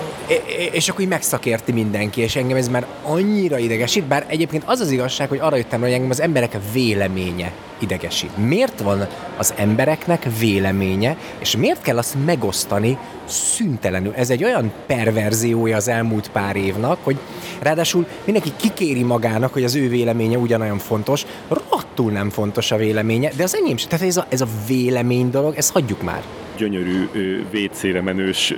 és 0.72 0.90
akkor 0.90 1.02
így 1.02 1.08
megszakérti 1.08 1.72
mindenki, 1.72 2.22
és 2.22 2.36
engem 2.36 2.58
ez 2.58 2.68
már 2.68 2.86
annyira 3.04 3.58
idegesít, 3.58 4.04
bár 4.04 4.26
egyébként 4.28 4.64
az 4.66 4.80
az 4.80 4.92
igazság, 4.92 5.30
hogy 5.30 5.40
arra 5.40 5.56
jöttem, 5.56 5.82
hogy 5.82 5.92
engem 5.92 6.10
az 6.10 6.22
emberek 6.22 6.58
véleménye 6.74 7.52
idegesít. 7.80 8.38
Miért 8.38 8.82
van 8.82 9.08
az 9.38 9.54
embereknek 9.58 10.28
véleménye, 10.40 11.18
és 11.40 11.56
miért 11.56 11.82
kell 11.82 11.98
azt 11.98 12.16
megosztani 12.26 12.98
szüntelenül? 13.26 14.14
Ez 14.16 14.30
egy 14.30 14.44
olyan 14.44 14.72
perverziója 14.86 15.76
az 15.76 15.88
elmúlt 15.88 16.30
pár 16.32 16.56
évnak, 16.56 16.98
hogy 17.04 17.18
ráadásul 17.60 18.08
mindenki 18.24 18.52
kikéri 18.56 19.04
magának, 19.04 19.54
hogy 19.54 19.64
az 19.64 19.76
ő 19.76 19.90
véleménye 19.90 20.38
ugyanolyan 20.38 20.78
fontos, 20.78 21.26
rottul 21.48 22.12
nem 22.12 22.30
fontos 22.30 22.72
a 22.72 22.78
véleménye, 22.78 23.32
de 23.36 23.44
az 23.44 23.56
enyém 23.56 23.78
sem. 23.78 23.90
Tehát 23.90 24.06
ez 24.06 24.18
a, 24.18 24.26
ez 24.30 24.42
a 24.42 24.48
vélemény 24.68 25.30
dolog, 25.30 25.56
ezt 25.56 25.72
hagyjuk 25.72 26.02
már 26.02 26.24
gyönyörű 26.58 27.10
WC-re 27.54 28.02
menős 28.02 28.54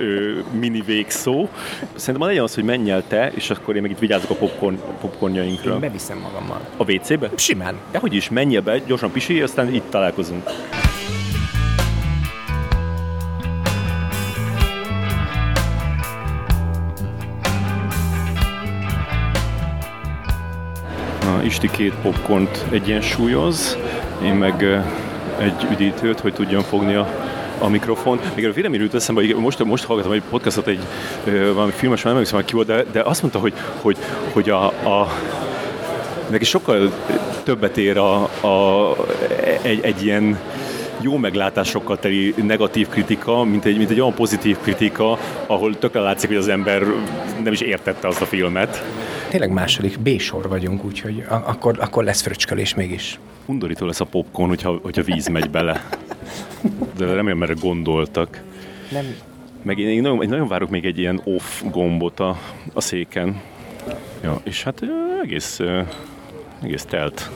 mini 0.58 0.82
végszó. 0.86 1.48
Szerintem 1.94 2.28
legyen 2.28 2.44
az, 2.44 2.54
hogy 2.54 2.64
menj 2.64 2.90
el 2.90 3.02
te, 3.08 3.32
és 3.34 3.50
akkor 3.50 3.76
én 3.76 3.82
meg 3.82 3.90
itt 3.90 3.98
vigyázok 3.98 4.30
a 4.30 4.34
popcorn, 4.34 4.78
popcornjainkra. 5.00 5.72
Én 5.72 5.80
beviszem 5.80 6.18
magammal. 6.18 6.60
A 6.76 6.92
WC-be? 6.92 7.30
Simán. 7.34 7.74
De 7.90 7.98
hogy 7.98 8.14
is, 8.14 8.28
menj 8.28 8.58
be, 8.58 8.78
gyorsan 8.78 9.10
pisi, 9.10 9.42
aztán 9.42 9.74
itt 9.74 9.90
találkozunk. 9.90 10.42
Na, 21.22 21.42
Isti 21.42 21.70
két 21.70 21.94
popcornt 22.02 22.64
egyensúlyoz, 22.70 23.78
én 24.24 24.34
meg 24.34 24.62
egy 25.38 25.66
üdítőt, 25.72 26.20
hogy 26.20 26.34
tudjam 26.34 26.62
fogni 26.62 26.94
a 26.94 27.08
a 27.60 27.68
mikrofon. 27.68 28.20
Még 28.34 28.46
a 28.46 28.52
véleményről 28.52 28.86
jut 28.86 28.94
eszembe, 28.94 29.20
hogy 29.20 29.34
most, 29.34 29.64
most 29.64 29.84
hallgatom 29.84 30.12
egy 30.12 30.22
podcastot, 30.30 30.66
egy 30.66 30.80
ö, 31.24 31.52
valami 31.54 31.72
filmes, 31.72 32.02
nem 32.02 32.12
emlékszem, 32.12 32.44
ki 32.44 32.54
volt, 32.54 32.66
de, 32.66 32.84
de 32.92 33.00
azt 33.00 33.20
mondta, 33.20 33.38
hogy, 33.38 33.52
hogy, 33.80 33.96
hogy 34.32 34.50
a, 34.50 34.66
a 34.66 35.08
neki 36.30 36.44
sokkal 36.44 36.92
többet 37.42 37.76
ér 37.76 37.98
a, 37.98 38.22
a, 38.22 38.96
egy, 39.62 39.80
egy 39.82 40.04
ilyen 40.04 40.38
jó 41.00 41.16
meglátásokkal 41.16 41.98
teli 41.98 42.34
negatív 42.42 42.88
kritika, 42.88 43.44
mint 43.44 43.64
egy, 43.64 43.76
mint 43.76 43.90
egy 43.90 44.00
olyan 44.00 44.14
pozitív 44.14 44.58
kritika, 44.58 45.18
ahol 45.46 45.78
tökre 45.78 46.00
látszik, 46.00 46.28
hogy 46.28 46.38
az 46.38 46.48
ember 46.48 46.82
nem 47.42 47.52
is 47.52 47.60
értette 47.60 48.08
azt 48.08 48.20
a 48.20 48.26
filmet. 48.26 48.84
Tényleg 49.28 49.50
második 49.50 49.98
B-sor 50.00 50.48
vagyunk, 50.48 50.84
úgyhogy 50.84 51.24
akkor, 51.28 51.76
akkor 51.80 52.04
lesz 52.04 52.22
fröcskölés 52.22 52.74
mégis. 52.74 53.18
Undorító 53.46 53.86
lesz 53.86 54.00
a 54.00 54.04
popcorn, 54.04 54.48
hogyha, 54.48 54.78
hogyha 54.82 55.02
víz 55.02 55.28
megy 55.28 55.50
bele. 55.50 55.84
De 56.96 57.04
remélem, 57.12 57.42
erre 57.42 57.54
gondoltak. 57.60 58.42
Nem, 58.92 59.04
Meg 59.62 59.78
én, 59.78 59.88
én 59.88 60.02
nagyon, 60.02 60.22
én 60.22 60.28
nagyon 60.28 60.48
várok 60.48 60.70
még 60.70 60.84
egy 60.84 60.98
ilyen 60.98 61.20
off 61.24 61.62
gombot 61.70 62.20
a, 62.20 62.38
a 62.72 62.80
széken. 62.80 63.40
Ja, 64.22 64.40
és 64.44 64.62
hát 64.62 64.82
egész, 65.22 65.60
egész 66.62 66.84
telt 66.84 67.30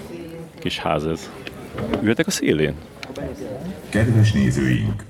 kis 0.58 0.78
ház 0.78 1.06
ez. 1.06 1.30
Ülhetek 2.02 2.26
a 2.26 2.30
szélén? 2.30 2.74
Kedves 3.88 4.32
nézőink! 4.32 5.04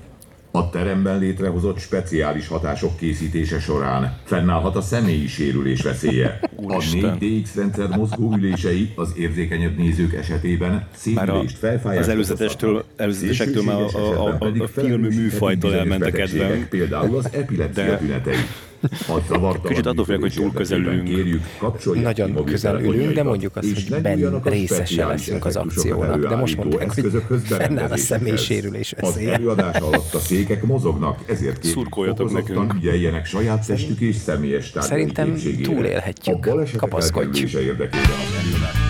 A 0.55 0.69
teremben 0.69 1.19
létrehozott 1.19 1.79
speciális 1.79 2.47
hatások 2.47 2.97
készítése 2.97 3.59
során 3.59 4.17
fennállhat 4.23 4.75
a 4.75 4.81
személyi 4.81 5.27
sérülés 5.27 5.81
veszélye. 5.81 6.39
A 6.41 6.49
Úristen. 6.55 7.17
4DX 7.21 7.47
rendszer 7.55 7.87
mozgó 7.87 8.33
ülései 8.35 8.91
az 8.95 9.13
érzékenyebb 9.17 9.77
nézők 9.77 10.13
esetében 10.13 10.87
szívülést, 10.95 11.57
felfájást 11.57 12.07
az 12.07 12.13
előzetestől, 12.13 12.85
előzetesektől 12.95 13.63
már 13.63 13.81
a, 13.81 13.87
a, 13.93 14.27
a, 14.27 14.37
a, 14.39 14.63
a 14.63 14.67
film 14.67 15.01
műfajtól 15.01 15.73
elment 15.73 16.05
a 16.05 16.11
kedvem. 16.11 16.67
Például 16.69 17.17
az 17.17 17.29
epilepsia 17.31 17.97
tünetei. 17.97 18.35
Kicsit 19.67 19.85
attól 19.85 20.05
félek, 20.05 20.21
hogy 20.21 20.33
túl 20.33 20.51
közel 20.53 20.79
érdekében 20.79 21.05
ülünk. 21.05 21.15
Kérjük, 21.15 21.41
kapcsolják 21.57 22.03
Nagyon 22.03 22.43
közel 22.45 22.81
ülünk, 22.81 23.11
de 23.13 23.23
mondjuk 23.23 23.55
azt, 23.55 23.73
hogy 23.73 23.85
ne 23.89 23.99
ben 23.99 24.13
nyúljanak 24.13 24.45
a 24.45 24.49
részese 24.49 25.05
leszünk 25.05 25.45
az 25.45 25.55
akciónak, 25.55 26.27
de 26.27 26.35
most 26.35 26.57
mondták, 26.57 26.93
hogy 26.93 27.41
fennáll 27.43 27.91
a 27.91 27.97
személysérülés 27.97 28.93
Az 28.93 29.07
veszélye. 29.13 29.33
előadás 29.33 29.75
alatt 29.77 30.13
a 30.13 30.19
székek 30.19 30.63
mozognak, 30.63 31.19
ezért 31.25 31.63
Szurkoljatok 31.63 32.31
nekünk. 32.31 32.73
ügyeljenek 32.73 33.25
saját 33.25 33.67
testük 33.67 33.99
és 33.99 34.15
személyes 34.15 34.71
tárgyi 34.71 34.87
Szerintem 34.87 35.35
túlélhetjük. 35.61 36.49
Kapaszkodj. 36.77 37.39
érdekében 37.43 38.09
az 38.09 38.43
előadás. 38.43 38.84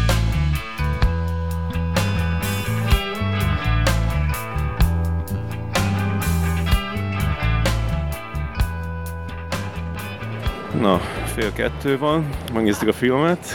Na, 10.85 11.01
fél 11.35 11.53
kettő 11.53 11.97
van, 11.97 12.29
megnéztük 12.53 12.87
a 12.87 12.93
filmet. 12.93 13.47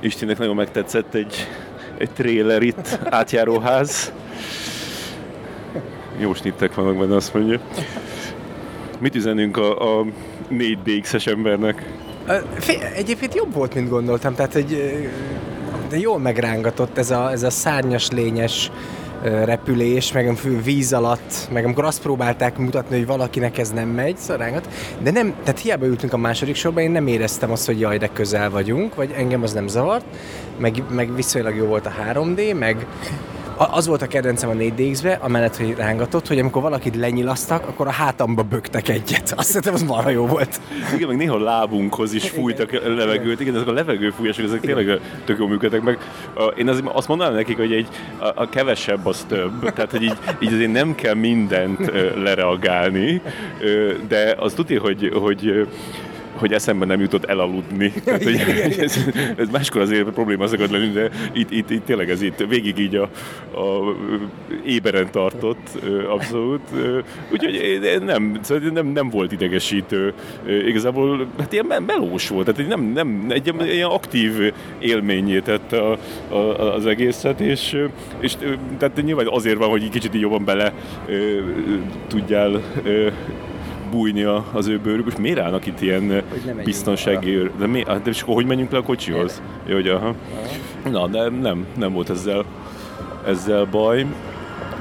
Istinek 0.00 0.38
nagyon 0.38 0.54
megtetszett 0.54 1.14
egy, 1.14 1.48
egy 1.98 2.10
trailer 2.10 2.62
itt, 2.62 2.98
átjáróház. 3.10 4.12
Jó 6.18 6.34
snittek 6.34 6.74
vannak 6.74 6.96
benne, 6.96 7.14
azt 7.14 7.34
mondja. 7.34 7.60
Mit 8.98 9.14
üzenünk 9.14 9.56
a, 9.56 10.00
a 10.00 10.04
4DX-es 10.50 11.26
embernek? 11.26 11.92
Egyébként 12.94 13.34
jobb 13.34 13.54
volt, 13.54 13.74
mint 13.74 13.88
gondoltam, 13.88 14.34
tehát 14.34 14.54
ö, 14.54 14.60
de 15.88 15.98
jól 15.98 16.18
megrángatott 16.18 16.98
ez 16.98 17.10
a, 17.10 17.30
ez 17.30 17.42
a 17.42 17.50
szárnyas 17.50 18.10
lényes 18.10 18.70
repülés, 19.22 20.12
meg 20.12 20.28
a 20.28 20.34
víz 20.62 20.92
alatt, 20.92 21.48
meg 21.52 21.64
amikor 21.64 21.84
azt 21.84 22.02
próbálták 22.02 22.58
mutatni, 22.58 22.96
hogy 22.96 23.06
valakinek 23.06 23.58
ez 23.58 23.70
nem 23.70 23.88
megy, 23.88 24.16
szóval 24.16 24.36
rángat, 24.36 24.68
de 25.02 25.10
nem, 25.10 25.34
tehát 25.44 25.60
hiába 25.60 25.86
ültünk 25.86 26.12
a 26.12 26.16
második 26.16 26.54
sorban, 26.54 26.82
én 26.82 26.90
nem 26.90 27.06
éreztem 27.06 27.50
azt, 27.50 27.66
hogy 27.66 27.80
jaj, 27.80 27.98
de 27.98 28.10
közel 28.12 28.50
vagyunk, 28.50 28.94
vagy 28.94 29.14
engem 29.16 29.42
az 29.42 29.52
nem 29.52 29.68
zavart, 29.68 30.04
meg, 30.58 30.82
meg 30.90 31.14
viszonylag 31.14 31.56
jó 31.56 31.66
volt 31.66 31.86
a 31.86 31.92
3D, 32.12 32.58
meg 32.58 32.86
az 33.64 33.86
volt 33.86 34.02
a 34.02 34.06
kedvencem 34.06 34.50
a 34.50 34.52
4DX-be, 34.52 35.18
amellett, 35.20 35.56
hogy 35.56 35.74
rángatott, 35.76 36.26
hogy 36.28 36.38
amikor 36.38 36.62
valakit 36.62 36.96
lenyilasztak, 36.96 37.68
akkor 37.68 37.86
a 37.86 37.90
hátamba 37.90 38.42
bögtek 38.42 38.88
egyet. 38.88 39.34
Azt 39.36 39.52
hiszem, 39.52 39.74
az 39.74 39.82
marha 39.82 40.10
jó 40.10 40.26
volt. 40.26 40.60
Igen, 40.94 41.08
meg 41.08 41.16
néha 41.16 41.38
lábunkhoz 41.38 42.12
is 42.12 42.28
fújtak 42.28 42.72
a 42.84 42.88
levegőt. 42.88 43.40
Igen, 43.40 43.54
ezek 43.54 43.66
a 43.66 43.72
levegőfújások, 43.72 44.44
ezek 44.44 44.60
tényleg 44.60 45.00
tök 45.24 45.38
jól 45.38 45.48
működtek 45.48 45.82
meg. 45.82 45.98
Én 46.56 46.68
azért 46.68 46.86
azt 46.86 47.08
mondanám 47.08 47.34
nekik, 47.34 47.56
hogy 47.56 47.72
egy, 47.72 47.88
a, 48.18 48.42
a 48.42 48.48
kevesebb 48.48 49.06
az 49.06 49.24
több. 49.28 49.72
Tehát, 49.72 49.90
hogy 49.90 50.02
így, 50.02 50.16
így 50.40 50.52
azért 50.52 50.72
nem 50.72 50.94
kell 50.94 51.14
mindent 51.14 51.90
lereagálni, 52.16 53.22
de 54.08 54.34
az 54.38 54.52
tudja, 54.52 54.80
hogy, 54.80 55.12
hogy 55.14 55.68
hogy 56.40 56.52
eszembe 56.52 56.84
nem 56.84 57.00
jutott 57.00 57.24
elaludni. 57.24 57.92
Tehát, 58.04 58.22
hogy 58.22 58.40
ez, 58.78 58.98
ez 59.36 59.48
máskor 59.50 59.80
azért 59.80 60.08
probléma 60.08 60.46
szokott 60.46 60.70
lenni, 60.70 60.88
de 60.88 61.10
itt, 61.32 61.50
itt, 61.50 61.70
itt 61.70 61.84
tényleg 61.84 62.10
ez 62.10 62.22
itt 62.22 62.44
végig 62.48 62.78
így 62.78 62.94
a, 62.96 63.02
a 63.60 63.96
éberen 64.64 65.10
tartott, 65.10 65.68
abszolút. 66.08 66.60
Úgyhogy 67.32 67.80
nem, 68.04 68.38
szóval 68.42 68.70
nem, 68.70 68.86
nem 68.86 69.10
volt 69.10 69.32
idegesítő. 69.32 70.12
Igazából 70.66 71.26
hát 71.38 71.52
ilyen 71.52 71.66
me- 71.66 71.86
melós 71.86 72.28
volt, 72.28 72.54
tehát 72.54 72.68
nem, 72.68 72.82
nem, 72.82 73.26
egy 73.28 73.46
ilyen- 73.46 73.88
aktív 73.90 74.52
élményé 74.78 75.38
tett 75.38 75.72
a, 75.72 75.98
a, 76.28 76.74
az 76.74 76.86
egészet, 76.86 77.40
és, 77.40 77.76
és 78.20 78.36
tehát 78.78 79.02
nyilván 79.02 79.26
azért 79.28 79.58
van, 79.58 79.68
hogy 79.68 79.82
egy 79.82 79.90
kicsit 79.90 80.14
jobban 80.14 80.44
bele 80.44 80.72
tudjál 82.08 82.62
bújni 83.90 84.22
a- 84.22 84.44
az 84.52 84.66
ő 84.66 84.78
bőrük. 84.78 85.04
Most 85.04 85.18
miért 85.18 85.38
állnak 85.38 85.66
itt 85.66 85.80
ilyen 85.80 86.02
menjünk 86.02 86.62
biztonsági 86.64 87.36
őr? 87.36 87.50
De, 87.58 87.66
mi, 87.66 87.84
hát, 87.86 88.02
de 88.02 88.10
és 88.10 88.22
akkor 88.22 88.34
hogy 88.34 88.46
menjünk 88.46 88.70
le 88.70 88.78
a 88.78 88.82
kocsihoz? 88.82 89.42
Jó, 89.66 89.74
hogy 89.74 89.88
aha. 89.88 90.14
Na, 90.90 91.06
de 91.06 91.28
nem, 91.28 91.66
nem 91.78 91.92
volt 91.92 92.10
ezzel, 92.10 92.44
ezzel 93.26 93.64
baj. 93.64 94.06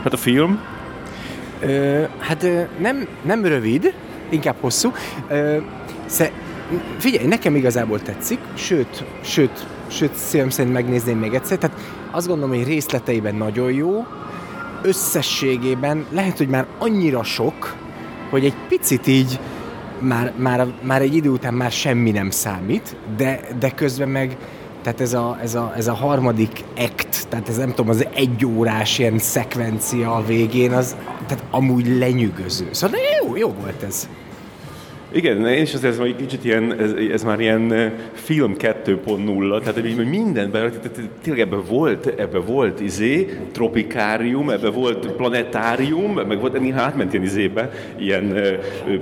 Hát 0.04 0.14
a 0.14 0.18
film, 0.18 0.60
Ö, 1.62 2.04
hát 2.20 2.48
nem, 2.80 3.08
nem 3.22 3.46
rövid, 3.46 3.94
inkább 4.30 4.56
hosszú. 4.60 4.92
Ö, 5.28 5.58
sze, 6.06 6.32
figyelj, 6.98 7.28
nekem 7.28 7.56
igazából 7.56 8.02
tetszik, 8.02 8.40
sőt, 8.54 9.04
sőt, 9.22 9.66
sőt, 9.88 10.14
szívem 10.14 10.50
szerint 10.50 10.74
megnézném 10.74 11.18
még 11.18 11.34
egyszer. 11.34 11.58
Tehát 11.58 11.78
azt 12.12 12.28
gondolom, 12.28 12.56
hogy 12.56 12.68
részleteiben 12.68 13.36
nagyon 13.36 13.72
jó, 13.72 14.06
összességében 14.82 16.06
lehet, 16.12 16.38
hogy 16.38 16.48
már 16.48 16.66
annyira 16.78 17.24
sok, 17.24 17.76
hogy 18.30 18.46
egy 18.46 18.56
picit 18.68 19.08
így 19.08 19.40
már, 20.00 20.34
már, 20.36 20.68
már 20.82 21.02
egy 21.02 21.16
idő 21.16 21.30
után 21.30 21.54
már 21.54 21.72
semmi 21.72 22.12
nem 22.12 22.30
számít, 22.30 22.96
de, 23.18 23.40
de 23.60 23.70
közben 23.70 24.10
meg 24.10 24.38
tehát 24.84 25.02
ez 25.02 25.14
a, 25.14 25.38
ez, 25.42 25.56
a, 25.56 25.74
ez 25.76 25.88
a 25.88 25.94
harmadik 25.94 26.64
act, 26.78 27.28
tehát 27.30 27.50
ez 27.50 27.58
nem 27.58 27.70
tudom, 27.70 27.90
az 27.90 28.08
egy 28.14 28.46
órás 28.46 29.00
ilyen 29.00 29.18
szekvencia 29.18 30.16
a 30.16 30.24
végén, 30.26 30.72
az 30.72 30.96
tehát 31.28 31.44
amúgy 31.52 31.98
lenyűgöző. 31.98 32.68
Szóval 32.72 33.00
jó, 33.24 33.36
jó 33.36 33.54
volt 33.62 33.84
ez. 33.84 34.10
Igen, 35.12 35.48
én 35.48 35.62
is 35.62 35.74
azért 35.74 35.92
ez 35.92 35.98
már 36.00 36.08
egy 36.08 36.16
kicsit 36.16 36.46
ilyen, 36.46 36.80
ez, 36.80 36.92
ez 37.12 37.24
már 37.24 37.40
ilyen 37.40 37.94
film 38.14 38.56
2.0, 38.58 39.60
tehát 39.60 39.74
hogy 39.74 39.86
így 39.86 40.10
minden, 40.10 40.52
tehát 40.52 40.90
tényleg 41.22 41.42
ebben 41.42 41.62
volt, 41.70 42.06
ebben 42.06 42.46
volt 42.46 42.80
izé, 42.80 43.40
tropikárium, 43.52 44.50
ebben 44.50 44.74
volt 44.74 45.08
planetárium, 45.08 46.14
meg 46.14 46.40
volt, 46.40 46.60
néha 46.60 46.82
átment 46.82 47.14
ilyen 47.14 47.26
izébe, 47.26 47.70
ilyen 47.98 48.36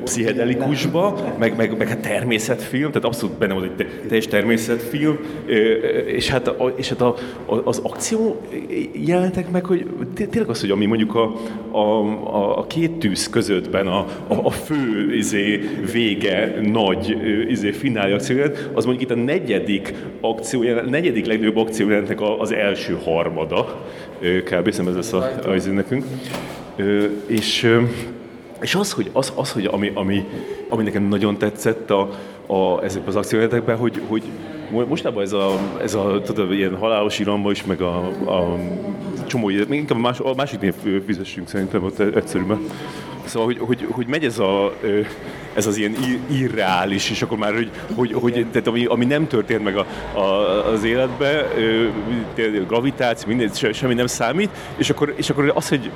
pszichedelikusba, 0.04 1.34
meg, 1.40 1.56
meg, 1.56 1.78
meg 1.78 1.88
hát 1.88 2.00
természetfilm, 2.00 2.88
tehát 2.88 3.06
abszolút 3.06 3.38
benne 3.38 3.54
volt 3.54 3.66
egy 3.66 3.76
te- 3.76 4.08
teljes 4.08 4.28
természetfilm, 4.28 5.20
és 6.06 6.30
hát, 6.30 6.48
a, 6.48 6.74
és 6.76 6.90
hát 6.90 7.02
a, 7.02 7.16
a, 7.46 7.56
az 7.64 7.80
akció 7.84 8.42
jelentek 9.06 9.52
meg, 9.52 9.66
hogy 9.66 9.86
té- 10.14 10.30
tényleg 10.30 10.50
az, 10.50 10.62
hogy 10.62 10.72
ami 10.72 10.86
mondjuk 10.86 11.16
a, 11.16 11.36
a, 11.72 12.00
a, 12.36 12.58
a 12.58 12.68
két 12.68 12.92
tűz 12.92 13.30
közöttben 13.30 13.88
a, 13.88 14.06
a, 14.28 14.34
a 14.44 14.52
fő 14.52 15.16
izé, 15.16 15.70
vége, 15.98 16.60
nagy 16.62 17.18
izé, 17.50 17.72
finálja 17.72 18.16
akció 18.16 18.36
jelent, 18.36 18.70
az 18.74 18.86
mondjuk 18.86 19.10
itt 19.10 19.18
a 19.18 19.20
negyedik 19.20 19.94
akció 20.22 20.64
jelent, 20.64 20.90
negyedik 20.90 21.26
legnagyobb 21.26 21.58
akció 21.58 21.90
jelentnek 21.90 22.22
a- 22.22 22.40
az 22.40 22.52
első 22.52 22.98
harmada, 23.04 23.86
kb. 24.44 24.66
hiszem 24.66 24.88
ez 24.88 24.96
lesz 24.96 25.14
a, 25.14 25.30
a 25.46 25.70
nekünk. 25.72 26.06
És 27.28 27.78
és 28.62 28.76
az, 28.76 28.92
hogy, 28.92 29.10
az, 29.14 29.34
az, 29.36 29.52
hogy 29.52 29.66
ami, 29.66 29.92
ami, 29.94 30.24
ami 30.70 30.84
nekem 30.84 31.04
nagyon 31.04 31.38
tetszett 31.38 31.92
a, 31.92 32.10
a, 32.46 32.84
ezekben 32.84 33.10
az 33.10 33.16
akciójelentekben, 33.16 33.78
hogy, 33.78 34.02
hogy 34.08 34.24
mostában 34.70 35.24
ez 35.24 35.32
a, 35.34 35.60
ez 35.82 35.94
a 35.94 36.22
tudod, 36.24 36.52
ilyen 36.54 36.76
halálos 36.76 37.20
iramba 37.20 37.52
is, 37.52 37.66
meg 37.66 37.82
a, 37.82 37.98
a 38.26 38.58
csomó, 39.28 39.48
még 39.48 39.80
inkább 39.80 39.98
a, 39.98 40.02
más, 40.02 40.20
a 40.20 40.34
másiknél 40.36 40.74
fizessünk 41.06 41.48
szerintem 41.48 41.84
ott 41.84 42.00
egyszerűen. 42.00 42.60
Szóval, 43.28 43.48
hogy, 43.48 43.58
hogy, 43.60 43.88
hogy 43.92 44.08
megy 44.08 44.26
ez 44.26 44.40
a, 44.40 44.74
ez 45.54 45.68
az 45.68 45.78
ilyen 45.78 45.96
irreális, 46.32 47.10
és 47.10 47.22
akkor 47.22 47.38
már, 47.38 47.54
hogy, 47.54 47.72
hogy, 47.96 48.14
hogy 48.14 48.48
tehát 48.52 48.68
ami, 48.68 48.86
ami 48.86 49.06
nem 49.06 49.28
történt 49.28 49.64
meg 49.64 49.78
a, 49.78 49.86
a, 50.14 50.22
az 50.72 50.84
életbe, 50.84 51.48
gravitáció, 52.68 53.28
minden, 53.28 53.74
semmi 53.74 53.94
nem 53.94 54.08
számít, 54.08 54.50
és 54.78 54.90
akkor, 54.90 55.14
és 55.16 55.30
akkor 55.30 55.52
az, 55.56 55.70
hogy 55.70 55.92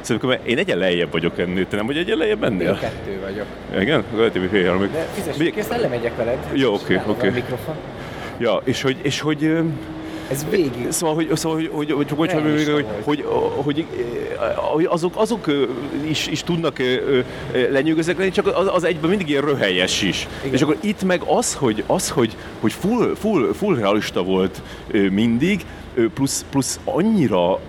szerintem 0.00 0.34
én 0.44 0.58
egyen 0.58 0.78
lejjebb 0.78 1.12
vagyok 1.12 1.38
ennél, 1.38 1.66
te 1.66 1.76
nem 1.76 1.86
vagy 1.86 1.96
egyen 1.96 2.18
lejjebb 2.18 2.44
ennél? 2.44 2.68
Én 2.68 2.78
kettő 2.78 3.20
vagyok. 3.20 3.46
Igen? 3.80 4.04
Lehet, 4.16 4.32
hogy 4.32 4.48
fél 4.50 4.88
De 4.92 5.08
fizessük, 5.12 5.56
ezt 5.56 5.68
veled. 6.16 6.38
Jó, 6.52 6.72
oké, 6.72 7.00
oké. 7.06 7.28
Okay, 7.28 7.28
okay. 7.28 7.74
Ja, 8.38 8.60
és 8.64 8.82
hogy, 8.82 8.96
és 9.02 9.20
hogy 9.20 9.62
ez 10.32 10.46
végig. 10.50 10.90
Szóval, 10.90 11.14
hogy, 11.14 11.30
szóval, 11.34 11.56
hogy, 11.58 11.70
hogy, 11.72 11.90
hogy, 11.90 12.10
hogy, 12.10 12.32
hogy, 12.32 12.68
hogy, 12.68 12.86
hogy, 13.04 13.24
hogy, 13.64 13.86
hogy 14.72 14.84
azok, 14.84 15.12
azok 15.16 15.46
is, 16.08 16.26
is 16.26 16.42
tudnak 16.42 16.78
lenyűgöznek 17.70 18.18
lenni, 18.18 18.30
csak 18.30 18.46
az, 18.46 18.70
az 18.74 18.84
egyben 18.84 19.08
mindig 19.10 19.28
ilyen 19.28 19.42
röhelyes 19.42 20.02
is. 20.02 20.28
Igen. 20.40 20.54
És 20.54 20.62
akkor 20.62 20.76
itt 20.80 21.02
meg 21.02 21.22
az, 21.26 21.54
hogy, 21.54 21.84
az, 21.86 22.10
hogy, 22.10 22.36
hogy 22.60 22.72
full, 22.72 23.14
full, 23.14 23.52
full 23.52 23.76
realista 23.76 24.22
volt 24.22 24.62
mindig, 25.10 25.64
plusz, 26.14 26.44
plusz 26.50 26.80
annyira 26.84 27.60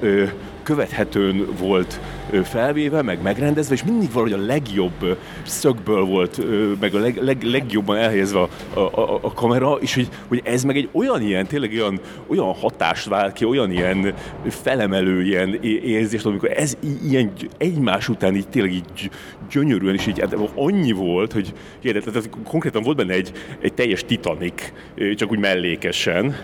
követhetőn 0.63 1.47
volt 1.59 1.99
felvéve, 2.43 3.01
meg 3.01 3.21
megrendezve, 3.21 3.73
és 3.73 3.83
mindig 3.83 4.11
valahogy 4.11 4.33
a 4.33 4.45
legjobb 4.45 5.17
szögből 5.43 6.03
volt, 6.05 6.41
meg 6.79 6.95
a 6.95 6.99
leg, 6.99 7.17
leg, 7.21 7.43
legjobban 7.43 7.97
elhelyezve 7.97 8.39
a, 8.39 8.79
a, 8.79 9.19
a 9.21 9.33
kamera, 9.33 9.73
és 9.73 9.95
hogy, 9.95 10.07
hogy 10.27 10.41
ez 10.43 10.63
meg 10.63 10.77
egy 10.77 10.89
olyan 10.91 11.21
ilyen, 11.21 11.47
tényleg 11.47 11.71
olyan, 11.71 11.99
olyan 12.27 12.53
hatást 12.53 13.07
vált 13.07 13.33
ki, 13.33 13.45
olyan 13.45 13.71
ilyen 13.71 14.13
felemelő 14.47 15.23
ilyen 15.23 15.53
érzést, 15.63 16.25
amikor 16.25 16.51
ez 16.51 16.77
ilyen 17.03 17.31
egymás 17.57 18.09
után 18.09 18.35
így 18.35 18.47
tényleg 18.47 18.73
így 18.73 19.09
gyönyörűen, 19.51 19.93
és 19.93 20.07
így 20.07 20.19
hát 20.19 20.35
annyi 20.55 20.91
volt, 20.91 21.33
hogy 21.33 21.53
tehát 21.81 22.29
konkrétan 22.47 22.83
volt 22.83 22.97
benne 22.97 23.13
egy, 23.13 23.31
egy 23.61 23.73
teljes 23.73 24.03
Titanic, 24.05 24.71
csak 25.15 25.31
úgy 25.31 25.39
mellékesen. 25.39 26.35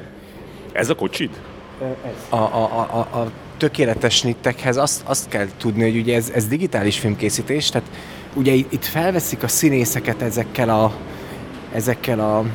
Ez 0.71 0.89
a 0.89 0.95
kocsid? 0.95 1.29
A, 2.29 2.35
a, 2.35 2.37
a, 2.37 3.19
a 3.19 3.31
tökéletes 3.59 4.15
snittekhez 4.15 4.77
azt, 4.77 5.01
azt 5.05 5.27
kell 5.27 5.47
tudni, 5.57 5.83
hogy 5.83 5.97
ugye 5.97 6.15
ez, 6.15 6.29
ez 6.29 6.47
digitális 6.47 6.99
filmkészítés, 6.99 7.69
tehát 7.69 7.89
ugye 8.33 8.53
itt 8.53 8.85
felveszik 8.85 9.43
a 9.43 9.47
színészeket 9.47 10.21
ezekkel 10.21 10.69
a, 10.69 10.93
ezekkel 11.73 12.19
a 12.19 12.45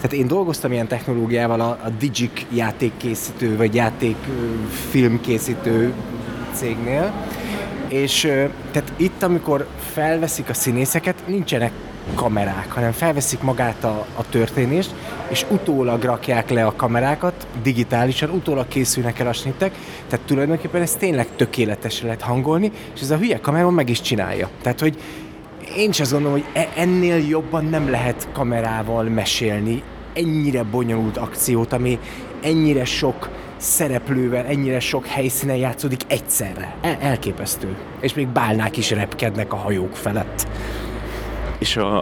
tehát 0.00 0.12
én 0.12 0.26
dolgoztam 0.26 0.72
ilyen 0.72 0.88
technológiával 0.88 1.60
a, 1.60 1.78
a 1.84 1.90
Digic 1.98 2.46
játékkészítő, 2.52 3.56
vagy 3.56 3.74
játékfilmkészítő 3.74 5.92
cégnél, 6.54 7.12
és 7.88 8.20
tehát 8.72 8.92
itt, 8.96 9.22
amikor 9.22 9.66
felveszik 9.92 10.48
a 10.48 10.54
színészeket, 10.54 11.26
nincsenek 11.26 11.72
kamerák, 12.14 12.72
hanem 12.72 12.92
felveszik 12.92 13.40
magát 13.40 13.84
a, 13.84 14.06
a 14.16 14.28
történést, 14.28 14.94
és 15.28 15.46
utólag 15.50 16.02
rakják 16.02 16.50
le 16.50 16.66
a 16.66 16.76
kamerákat, 16.76 17.46
digitálisan, 17.62 18.30
utólag 18.30 18.68
készülnek 18.68 19.18
el 19.18 19.26
a 19.26 19.32
snittek, 19.32 19.74
tehát 20.08 20.26
tulajdonképpen 20.26 20.82
ez 20.82 20.94
tényleg 20.94 21.26
tökéletesen 21.36 22.04
lehet 22.04 22.20
hangolni, 22.22 22.70
és 22.94 23.00
ez 23.00 23.10
a 23.10 23.16
hülye 23.16 23.40
kamerában 23.40 23.74
meg 23.74 23.88
is 23.88 24.00
csinálja. 24.00 24.48
Tehát, 24.62 24.80
hogy 24.80 24.96
én 25.76 25.88
is 25.88 26.00
azt 26.00 26.12
gondolom, 26.12 26.38
hogy 26.38 26.62
e, 26.62 26.68
ennél 26.76 27.28
jobban 27.28 27.64
nem 27.64 27.90
lehet 27.90 28.28
kamerával 28.32 29.04
mesélni 29.04 29.82
ennyire 30.14 30.62
bonyolult 30.62 31.16
akciót, 31.16 31.72
ami 31.72 31.98
ennyire 32.42 32.84
sok 32.84 33.28
szereplővel, 33.56 34.46
ennyire 34.46 34.80
sok 34.80 35.06
helyszínen 35.06 35.56
játszódik 35.56 36.00
egyszerre. 36.06 36.74
El- 36.80 36.98
elképesztő. 37.00 37.76
És 38.00 38.14
még 38.14 38.28
bálnák 38.28 38.76
is 38.76 38.90
repkednek 38.90 39.52
a 39.52 39.56
hajók 39.56 39.96
felett 39.96 40.46
és 41.60 41.76
a, 41.76 41.96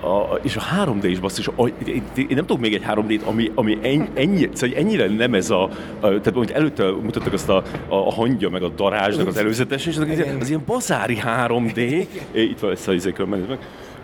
a, 0.00 0.38
és 0.42 0.56
a 0.56 0.62
3D 0.84 1.04
is 1.04 1.18
basszus, 1.18 1.50
én, 1.86 2.02
nem 2.28 2.46
tudok 2.46 2.60
még 2.60 2.74
egy 2.74 2.84
3D-t, 2.88 3.24
ami, 3.24 3.50
ami 3.54 3.78
ennyi, 3.82 4.08
ennyi, 4.14 4.48
szóval 4.52 4.76
ennyire 4.76 5.06
nem 5.06 5.34
ez 5.34 5.50
a, 5.50 5.68
tehát 6.00 6.34
mondjuk 6.34 6.56
előtte 6.56 6.84
mutattak 6.84 7.32
azt 7.32 7.48
a, 7.48 7.56
a, 7.88 7.94
a 7.94 8.12
hangja, 8.12 8.50
meg 8.50 8.62
a 8.62 8.68
darázsnak 8.68 9.26
az 9.26 9.36
előzetes, 9.36 9.86
és 9.86 9.96
az, 9.96 10.08
az, 10.08 10.22
az 10.40 10.48
ilyen 10.48 10.62
bazári 10.66 11.18
3D, 11.24 12.06
itt 12.32 12.58
van 12.58 12.70
ezt 12.70 12.88
a 12.88 12.92
izékről 12.92 13.26
meg. 13.26 13.58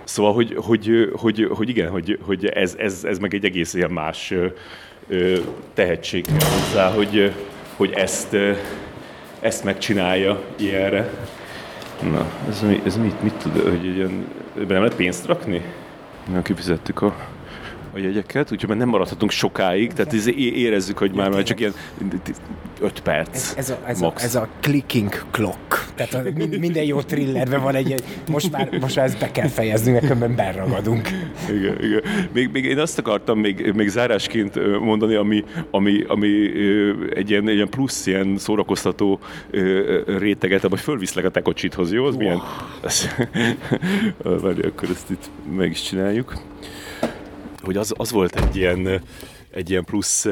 Szóval, 0.05 0.33
hogy, 0.33 0.55
hogy, 0.57 1.11
hogy, 1.17 1.49
hogy 1.51 1.69
igen, 1.69 1.91
hogy, 1.91 2.19
hogy 2.27 2.47
ez, 2.47 2.75
ez, 2.79 3.05
ez 3.05 3.19
meg 3.19 3.35
egy 3.35 3.45
egész 3.45 3.75
ilyen 3.75 3.91
más 3.91 4.35
tehetség 5.75 6.25
hozzá, 6.29 6.93
hogy, 6.93 7.33
hogy 7.77 7.93
ezt, 7.93 8.37
ezt 9.41 9.65
megcsinálja 9.65 10.43
ilyenre. 10.57 11.11
Na, 12.03 12.27
ez, 12.49 12.63
mi, 12.63 12.81
ez 12.85 12.97
mit, 12.97 13.23
mit 13.23 13.35
tud, 13.35 13.53
hogy 13.63 13.87
egy 13.87 13.97
ilyen, 13.97 14.25
nem 14.69 14.83
lehet 14.83 14.95
pénzt 14.97 15.27
rakni? 15.27 15.63
Na, 16.33 16.43
kifizettük 16.43 17.03
a, 17.03 17.17
a 17.93 17.99
jegyeket, 17.99 18.53
úgyhogy 18.53 18.69
már 18.69 18.79
nem 18.79 18.89
maradhatunk 18.89 19.31
sokáig, 19.31 19.93
tehát 19.93 20.13
ez, 20.13 20.27
érezzük, 20.37 20.99
hogy 20.99 21.13
már, 21.13 21.31
már 21.31 21.43
csak 21.43 21.61
ilyen 21.61 21.75
5 22.81 23.01
perc. 23.01 23.29
Ez, 23.37 23.55
ez, 23.57 23.71
a, 23.71 23.79
ez, 23.87 24.03
a, 24.03 24.13
ez 24.17 24.35
a 24.35 24.49
clicking 24.61 25.25
clock. 25.31 25.89
Tehát 25.95 26.15
a, 26.15 26.23
minden 26.59 26.85
jó 26.85 27.01
thrillerben 27.01 27.63
van 27.63 27.75
egy, 27.75 27.95
most 28.29 28.51
már, 28.51 28.79
most 28.81 28.97
már 28.97 29.05
ezt 29.05 29.19
be 29.19 29.31
kell 29.31 29.49
fejezni, 29.49 29.99
különben 29.99 30.35
berragadunk. 30.35 31.09
Igen, 31.49 31.85
igen. 31.85 32.03
Még, 32.33 32.51
még 32.53 32.65
én 32.65 32.79
azt 32.79 32.99
akartam 32.99 33.39
még, 33.39 33.73
még 33.75 33.89
zárásként 33.89 34.81
mondani, 34.81 35.15
ami, 35.15 35.45
ami, 35.71 36.05
ami 36.07 36.29
egy 37.15 37.31
ilyen, 37.31 37.49
egy 37.49 37.55
ilyen 37.55 37.69
plusz 37.69 38.07
ilyen 38.07 38.39
szórakoztató 38.39 39.19
réteget, 40.07 40.63
vagy 40.63 40.81
fölviszlek 40.81 41.25
a 41.25 41.31
te 41.31 41.41
kocsithoz, 41.41 41.93
jó? 41.93 42.05
Az 42.05 42.15
wow. 42.15 42.23
milyen? 42.23 42.41
Várj, 44.43 44.61
akkor 44.61 44.91
ezt 44.91 45.11
itt 45.11 45.31
meg 45.57 45.71
is 45.71 45.83
csináljuk. 45.83 46.35
Hogy 47.63 47.77
az, 47.77 47.93
az 47.97 48.11
volt 48.11 48.41
egy 48.41 48.57
ilyen, 48.57 49.03
egy 49.51 49.71
ilyen 49.71 49.85
plusz 49.85 50.27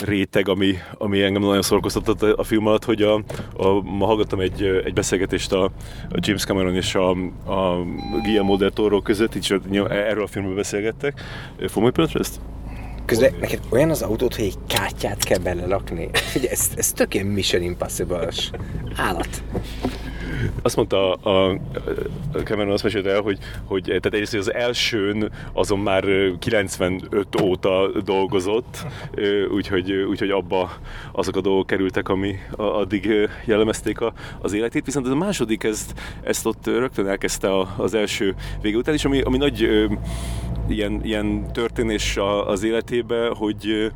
réteg, 0.00 0.48
ami, 0.48 0.74
ami 0.98 1.22
engem 1.22 1.42
nagyon 1.42 1.62
szorkoztatott 1.62 2.22
a, 2.22 2.42
film 2.42 2.66
alatt, 2.66 2.84
hogy 2.84 3.02
a, 3.02 3.14
a, 3.56 3.82
ma 3.82 4.06
hallgattam 4.06 4.40
egy, 4.40 4.62
egy 4.62 4.92
beszélgetést 4.92 5.52
a, 5.52 5.64
a 6.08 6.18
James 6.18 6.44
Cameron 6.44 6.74
és 6.74 6.94
a, 6.94 7.10
a 7.50 7.84
Guillermo 8.22 8.56
del 8.56 8.70
Toro 8.70 9.00
között, 9.00 9.34
így 9.34 9.60
erről 9.88 10.22
a 10.22 10.26
filmről 10.26 10.54
beszélgettek. 10.54 11.20
Pillanatra 11.74 12.20
ezt? 12.20 12.40
Közben 13.04 13.34
neked 13.40 13.60
olyan 13.70 13.90
az 13.90 14.02
autót, 14.02 14.34
hogy 14.34 14.44
egy 14.44 14.58
kártyát 14.66 15.24
kell 15.24 15.38
belelakni. 15.38 16.10
Ugye, 16.36 16.50
ez, 16.50 16.70
ez 16.76 16.92
tök 16.92 17.14
ilyen 17.14 17.26
Mission 17.26 17.62
impossible 17.62 18.28
állat 18.96 19.42
azt 20.62 20.76
mondta 20.76 21.12
a, 21.12 21.50
a 22.32 22.38
Cameron 22.44 22.72
azt 22.72 22.82
mesélte 22.82 23.10
el, 23.10 23.20
hogy, 23.20 23.38
hogy 23.64 23.82
tehát 23.82 24.06
egyrészt 24.06 24.34
az 24.34 24.52
elsőn 24.52 25.30
azon 25.52 25.78
már 25.78 26.04
95 26.38 27.40
óta 27.42 27.90
dolgozott, 28.04 28.86
úgyhogy, 29.50 29.92
úgyhogy 29.92 30.30
abba 30.30 30.70
azok 31.12 31.36
a 31.36 31.40
dolgok 31.40 31.66
kerültek, 31.66 32.08
ami 32.08 32.34
addig 32.56 33.28
jellemezték 33.44 34.00
a, 34.00 34.12
az 34.38 34.52
életét, 34.52 34.84
viszont 34.84 35.06
a 35.06 35.14
második 35.14 35.64
ezt, 35.64 36.00
ezt 36.22 36.46
ott 36.46 36.66
rögtön 36.66 37.06
elkezdte 37.06 37.48
az 37.76 37.94
első 37.94 38.34
vége 38.60 38.76
után, 38.76 38.94
és 38.94 39.04
ami, 39.04 39.20
ami 39.20 39.36
nagy 39.36 39.68
ilyen, 40.68 41.00
ilyen 41.04 41.52
történés 41.52 42.18
az 42.46 42.62
életébe, 42.62 43.28
hogy 43.34 43.92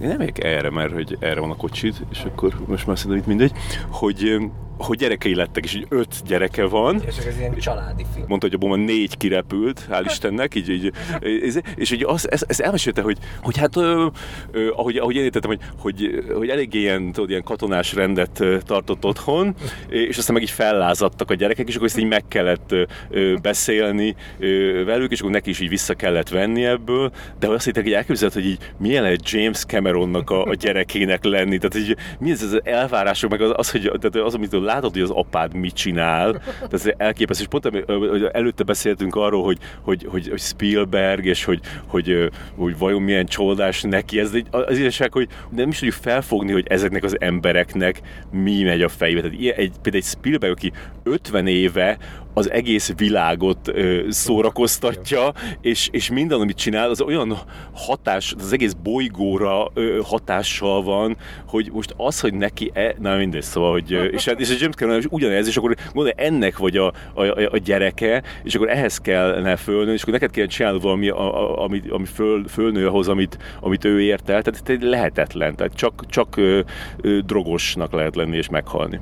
nem 0.00 0.16
megyek 0.16 0.44
erre, 0.44 0.70
mert 0.70 0.92
hogy 0.92 1.16
erre 1.20 1.40
van 1.40 1.50
a 1.50 1.56
kocsid, 1.56 1.94
és 2.10 2.22
akkor 2.24 2.54
most 2.66 2.86
már 2.86 2.98
szerintem 2.98 3.20
itt 3.20 3.26
mindegy, 3.26 3.52
hogy 3.88 4.36
hogy 4.78 4.98
gyerekei 4.98 5.34
lettek, 5.34 5.64
és 5.64 5.74
így 5.74 5.86
öt 5.88 6.22
gyereke 6.26 6.64
van. 6.64 7.02
És 7.06 7.16
ez 7.26 7.38
ilyen 7.38 7.54
családi 7.56 8.04
film. 8.14 8.24
Mondta, 8.28 8.46
hogy 8.46 8.54
a 8.54 8.58
bomba 8.58 8.76
négy 8.76 9.16
kirepült, 9.16 9.86
hál' 9.90 10.04
Istennek, 10.06 10.54
így, 10.54 10.68
így, 10.68 10.92
és, 11.20 11.54
és 11.74 11.90
így 11.90 12.04
az, 12.04 12.30
ez, 12.30 12.42
ez 12.46 12.60
elmesélte, 12.60 13.02
hogy, 13.02 13.18
hogy 13.42 13.58
hát, 13.58 13.76
ö, 13.76 14.06
ö, 14.50 14.70
ahogy, 14.70 14.96
ahogy 14.96 15.16
én 15.16 15.24
értettem, 15.24 15.50
hogy, 15.50 15.60
hogy, 15.78 16.24
hogy 16.34 16.48
eléggé 16.48 16.78
ilyen, 16.78 17.12
tudod, 17.12 17.30
ilyen 17.30 17.42
katonás 17.42 17.94
rendet 17.94 18.44
tartott 18.66 19.04
otthon, 19.04 19.54
és 19.88 20.18
aztán 20.18 20.34
meg 20.34 20.42
így 20.42 20.50
fellázadtak 20.50 21.30
a 21.30 21.34
gyerekek, 21.34 21.68
és 21.68 21.74
akkor 21.74 21.86
ezt 21.86 21.98
így 21.98 22.08
meg 22.08 22.24
kellett 22.28 22.74
ö, 23.10 23.34
beszélni 23.42 24.14
ö, 24.38 24.84
velük, 24.84 25.10
és 25.12 25.20
akkor 25.20 25.32
neki 25.32 25.50
is 25.50 25.60
így 25.60 25.68
vissza 25.68 25.94
kellett 25.94 26.28
venni 26.28 26.64
ebből, 26.64 27.10
de 27.38 27.48
azt 27.48 27.64
hittek, 27.64 27.82
hogy 27.82 27.92
elképzelhet, 27.92 28.36
hogy 28.36 28.46
így 28.46 28.58
milyen 28.78 29.02
lehet 29.02 29.30
James 29.30 29.64
Cameronnak 29.64 30.30
a, 30.30 30.44
a 30.44 30.54
gyerekének 30.54 31.24
lenni, 31.24 31.58
tehát 31.58 31.88
így, 31.88 31.96
mi 32.18 32.30
ez 32.30 32.42
az 32.42 32.60
elvárások, 32.64 33.30
meg 33.30 33.40
az, 33.40 33.52
az 33.56 33.70
hogy 33.70 33.92
tehát 34.00 34.26
az, 34.26 34.34
amit 34.34 34.52
látod, 34.68 34.92
hogy 34.92 35.02
az 35.02 35.10
apád 35.10 35.54
mit 35.54 35.74
csinál, 35.74 36.42
ez 36.70 36.90
elképesztő, 36.96 37.42
és 37.42 37.48
pont 37.48 37.90
előtte 38.32 38.62
beszéltünk 38.62 39.14
arról, 39.14 39.44
hogy, 39.44 39.58
hogy, 39.82 40.06
hogy, 40.10 40.28
hogy 40.28 40.40
Spielberg, 40.40 41.24
és 41.24 41.44
hogy, 41.44 41.60
hogy, 41.86 42.30
hogy 42.56 42.78
vajon 42.78 43.02
milyen 43.02 43.26
csodás 43.26 43.82
neki, 43.82 44.20
ez 44.20 44.32
egy, 44.32 44.46
az 44.50 44.78
igazság, 44.78 45.12
hogy 45.12 45.28
nem 45.50 45.68
is 45.68 45.78
tudjuk 45.78 45.96
felfogni, 45.96 46.52
hogy 46.52 46.66
ezeknek 46.68 47.04
az 47.04 47.20
embereknek 47.20 48.00
mi 48.30 48.62
megy 48.62 48.82
a 48.82 48.88
fejébe. 48.88 49.20
Tehát 49.20 49.36
egy, 49.38 49.72
például 49.82 50.02
egy 50.02 50.04
Spielberg, 50.04 50.52
aki 50.52 50.72
50 51.02 51.46
éve 51.46 51.98
az 52.38 52.50
egész 52.50 52.92
világot 52.96 53.68
ö, 53.68 54.00
szórakoztatja, 54.08 55.32
és, 55.60 55.88
és 55.92 56.10
minden, 56.10 56.40
amit 56.40 56.56
csinál, 56.56 56.90
az 56.90 57.00
olyan 57.00 57.38
hatás, 57.72 58.34
az 58.38 58.52
egész 58.52 58.72
bolygóra 58.72 59.70
ö, 59.74 60.00
hatással 60.04 60.82
van, 60.82 61.16
hogy 61.46 61.70
most 61.72 61.94
az, 61.96 62.20
hogy 62.20 62.34
neki, 62.34 62.70
e, 62.74 62.94
na 62.98 63.16
mindegy, 63.16 63.42
szóval, 63.42 63.72
hogy, 63.72 63.90
és, 64.12 64.24
hát, 64.24 64.40
és 64.40 64.50
a 64.50 64.54
James 64.58 64.74
Cameron 64.74 64.98
is 64.98 65.06
ugyanez, 65.10 65.46
és 65.46 65.56
akkor 65.56 65.74
gondolj, 65.92 66.12
ennek 66.16 66.58
vagy 66.58 66.76
a, 66.76 66.92
a, 67.14 67.22
a, 67.50 67.56
gyereke, 67.56 68.22
és 68.42 68.54
akkor 68.54 68.68
ehhez 68.68 68.98
kellene 68.98 69.56
fölnő, 69.56 69.92
és 69.92 70.02
akkor 70.02 70.12
neked 70.12 70.30
kell 70.30 70.46
csinálni 70.46 70.78
valami, 70.80 71.08
a, 71.08 71.40
a, 71.40 71.64
ami, 71.64 71.82
ami 71.90 72.04
föl, 72.04 72.48
fölnő 72.48 72.86
ahhoz, 72.86 73.08
amit, 73.08 73.38
amit 73.60 73.84
ő 73.84 74.00
ért 74.00 74.28
el, 74.28 74.42
tehát 74.42 74.82
lehetetlen, 74.82 75.56
tehát 75.56 75.74
csak, 75.74 76.06
csak 76.06 76.36
ö, 76.36 76.60
ö, 77.00 77.18
drogosnak 77.20 77.92
lehet 77.92 78.16
lenni 78.16 78.36
és 78.36 78.48
meghalni. 78.48 79.00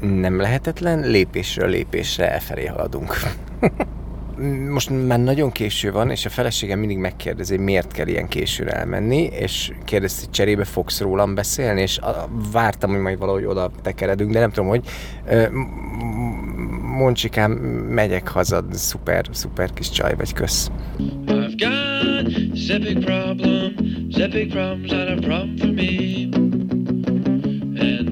Nem 0.00 0.40
lehetetlen, 0.40 1.10
lépésről 1.10 1.68
lépésre 1.68 2.32
elfelé 2.32 2.66
haladunk. 2.66 3.16
most 4.68 5.06
már 5.06 5.20
nagyon 5.20 5.52
késő 5.52 5.92
van, 5.92 6.10
és 6.10 6.24
a 6.24 6.28
feleségem 6.28 6.78
mindig 6.78 6.96
megkérdezi, 6.96 7.56
miért 7.56 7.92
kell 7.92 8.06
ilyen 8.06 8.28
későre 8.28 8.70
elmenni, 8.70 9.22
és 9.22 9.72
kérdezi, 9.84 10.20
hogy 10.20 10.30
cserébe 10.30 10.64
fogsz 10.64 11.00
rólam 11.00 11.34
beszélni, 11.34 11.80
és 11.80 11.98
vártam, 12.52 12.90
hogy 12.90 13.00
majd 13.00 13.18
valahogy 13.18 13.44
oda 13.44 13.70
tekeredünk, 13.82 14.32
de 14.32 14.38
nem 14.38 14.50
tudom, 14.50 14.68
hogy 14.68 14.84
Moncsikám, 16.96 17.52
megyek 17.88 18.28
haza, 18.28 18.64
szuper, 18.72 19.24
szuper 19.30 19.72
kis 19.72 19.90
csaj 19.90 20.14
vagy, 20.14 20.32
kösz. 20.32 20.70
I've 21.26 21.54
got. 21.56 22.02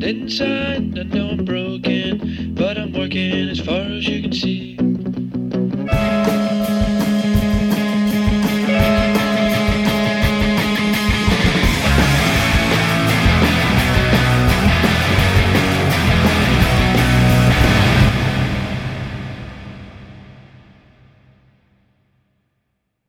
Inside 0.03 0.98
I 0.98 1.03
know 1.03 1.30
I'm 1.30 1.44
broken, 1.44 2.55
but 2.55 2.78
I'm 2.78 2.92
working 2.92 3.51
as 3.51 3.61
far 3.61 3.82
as 3.82 4.09
you 4.09 4.22
can 4.22 4.32
see. 4.32 4.89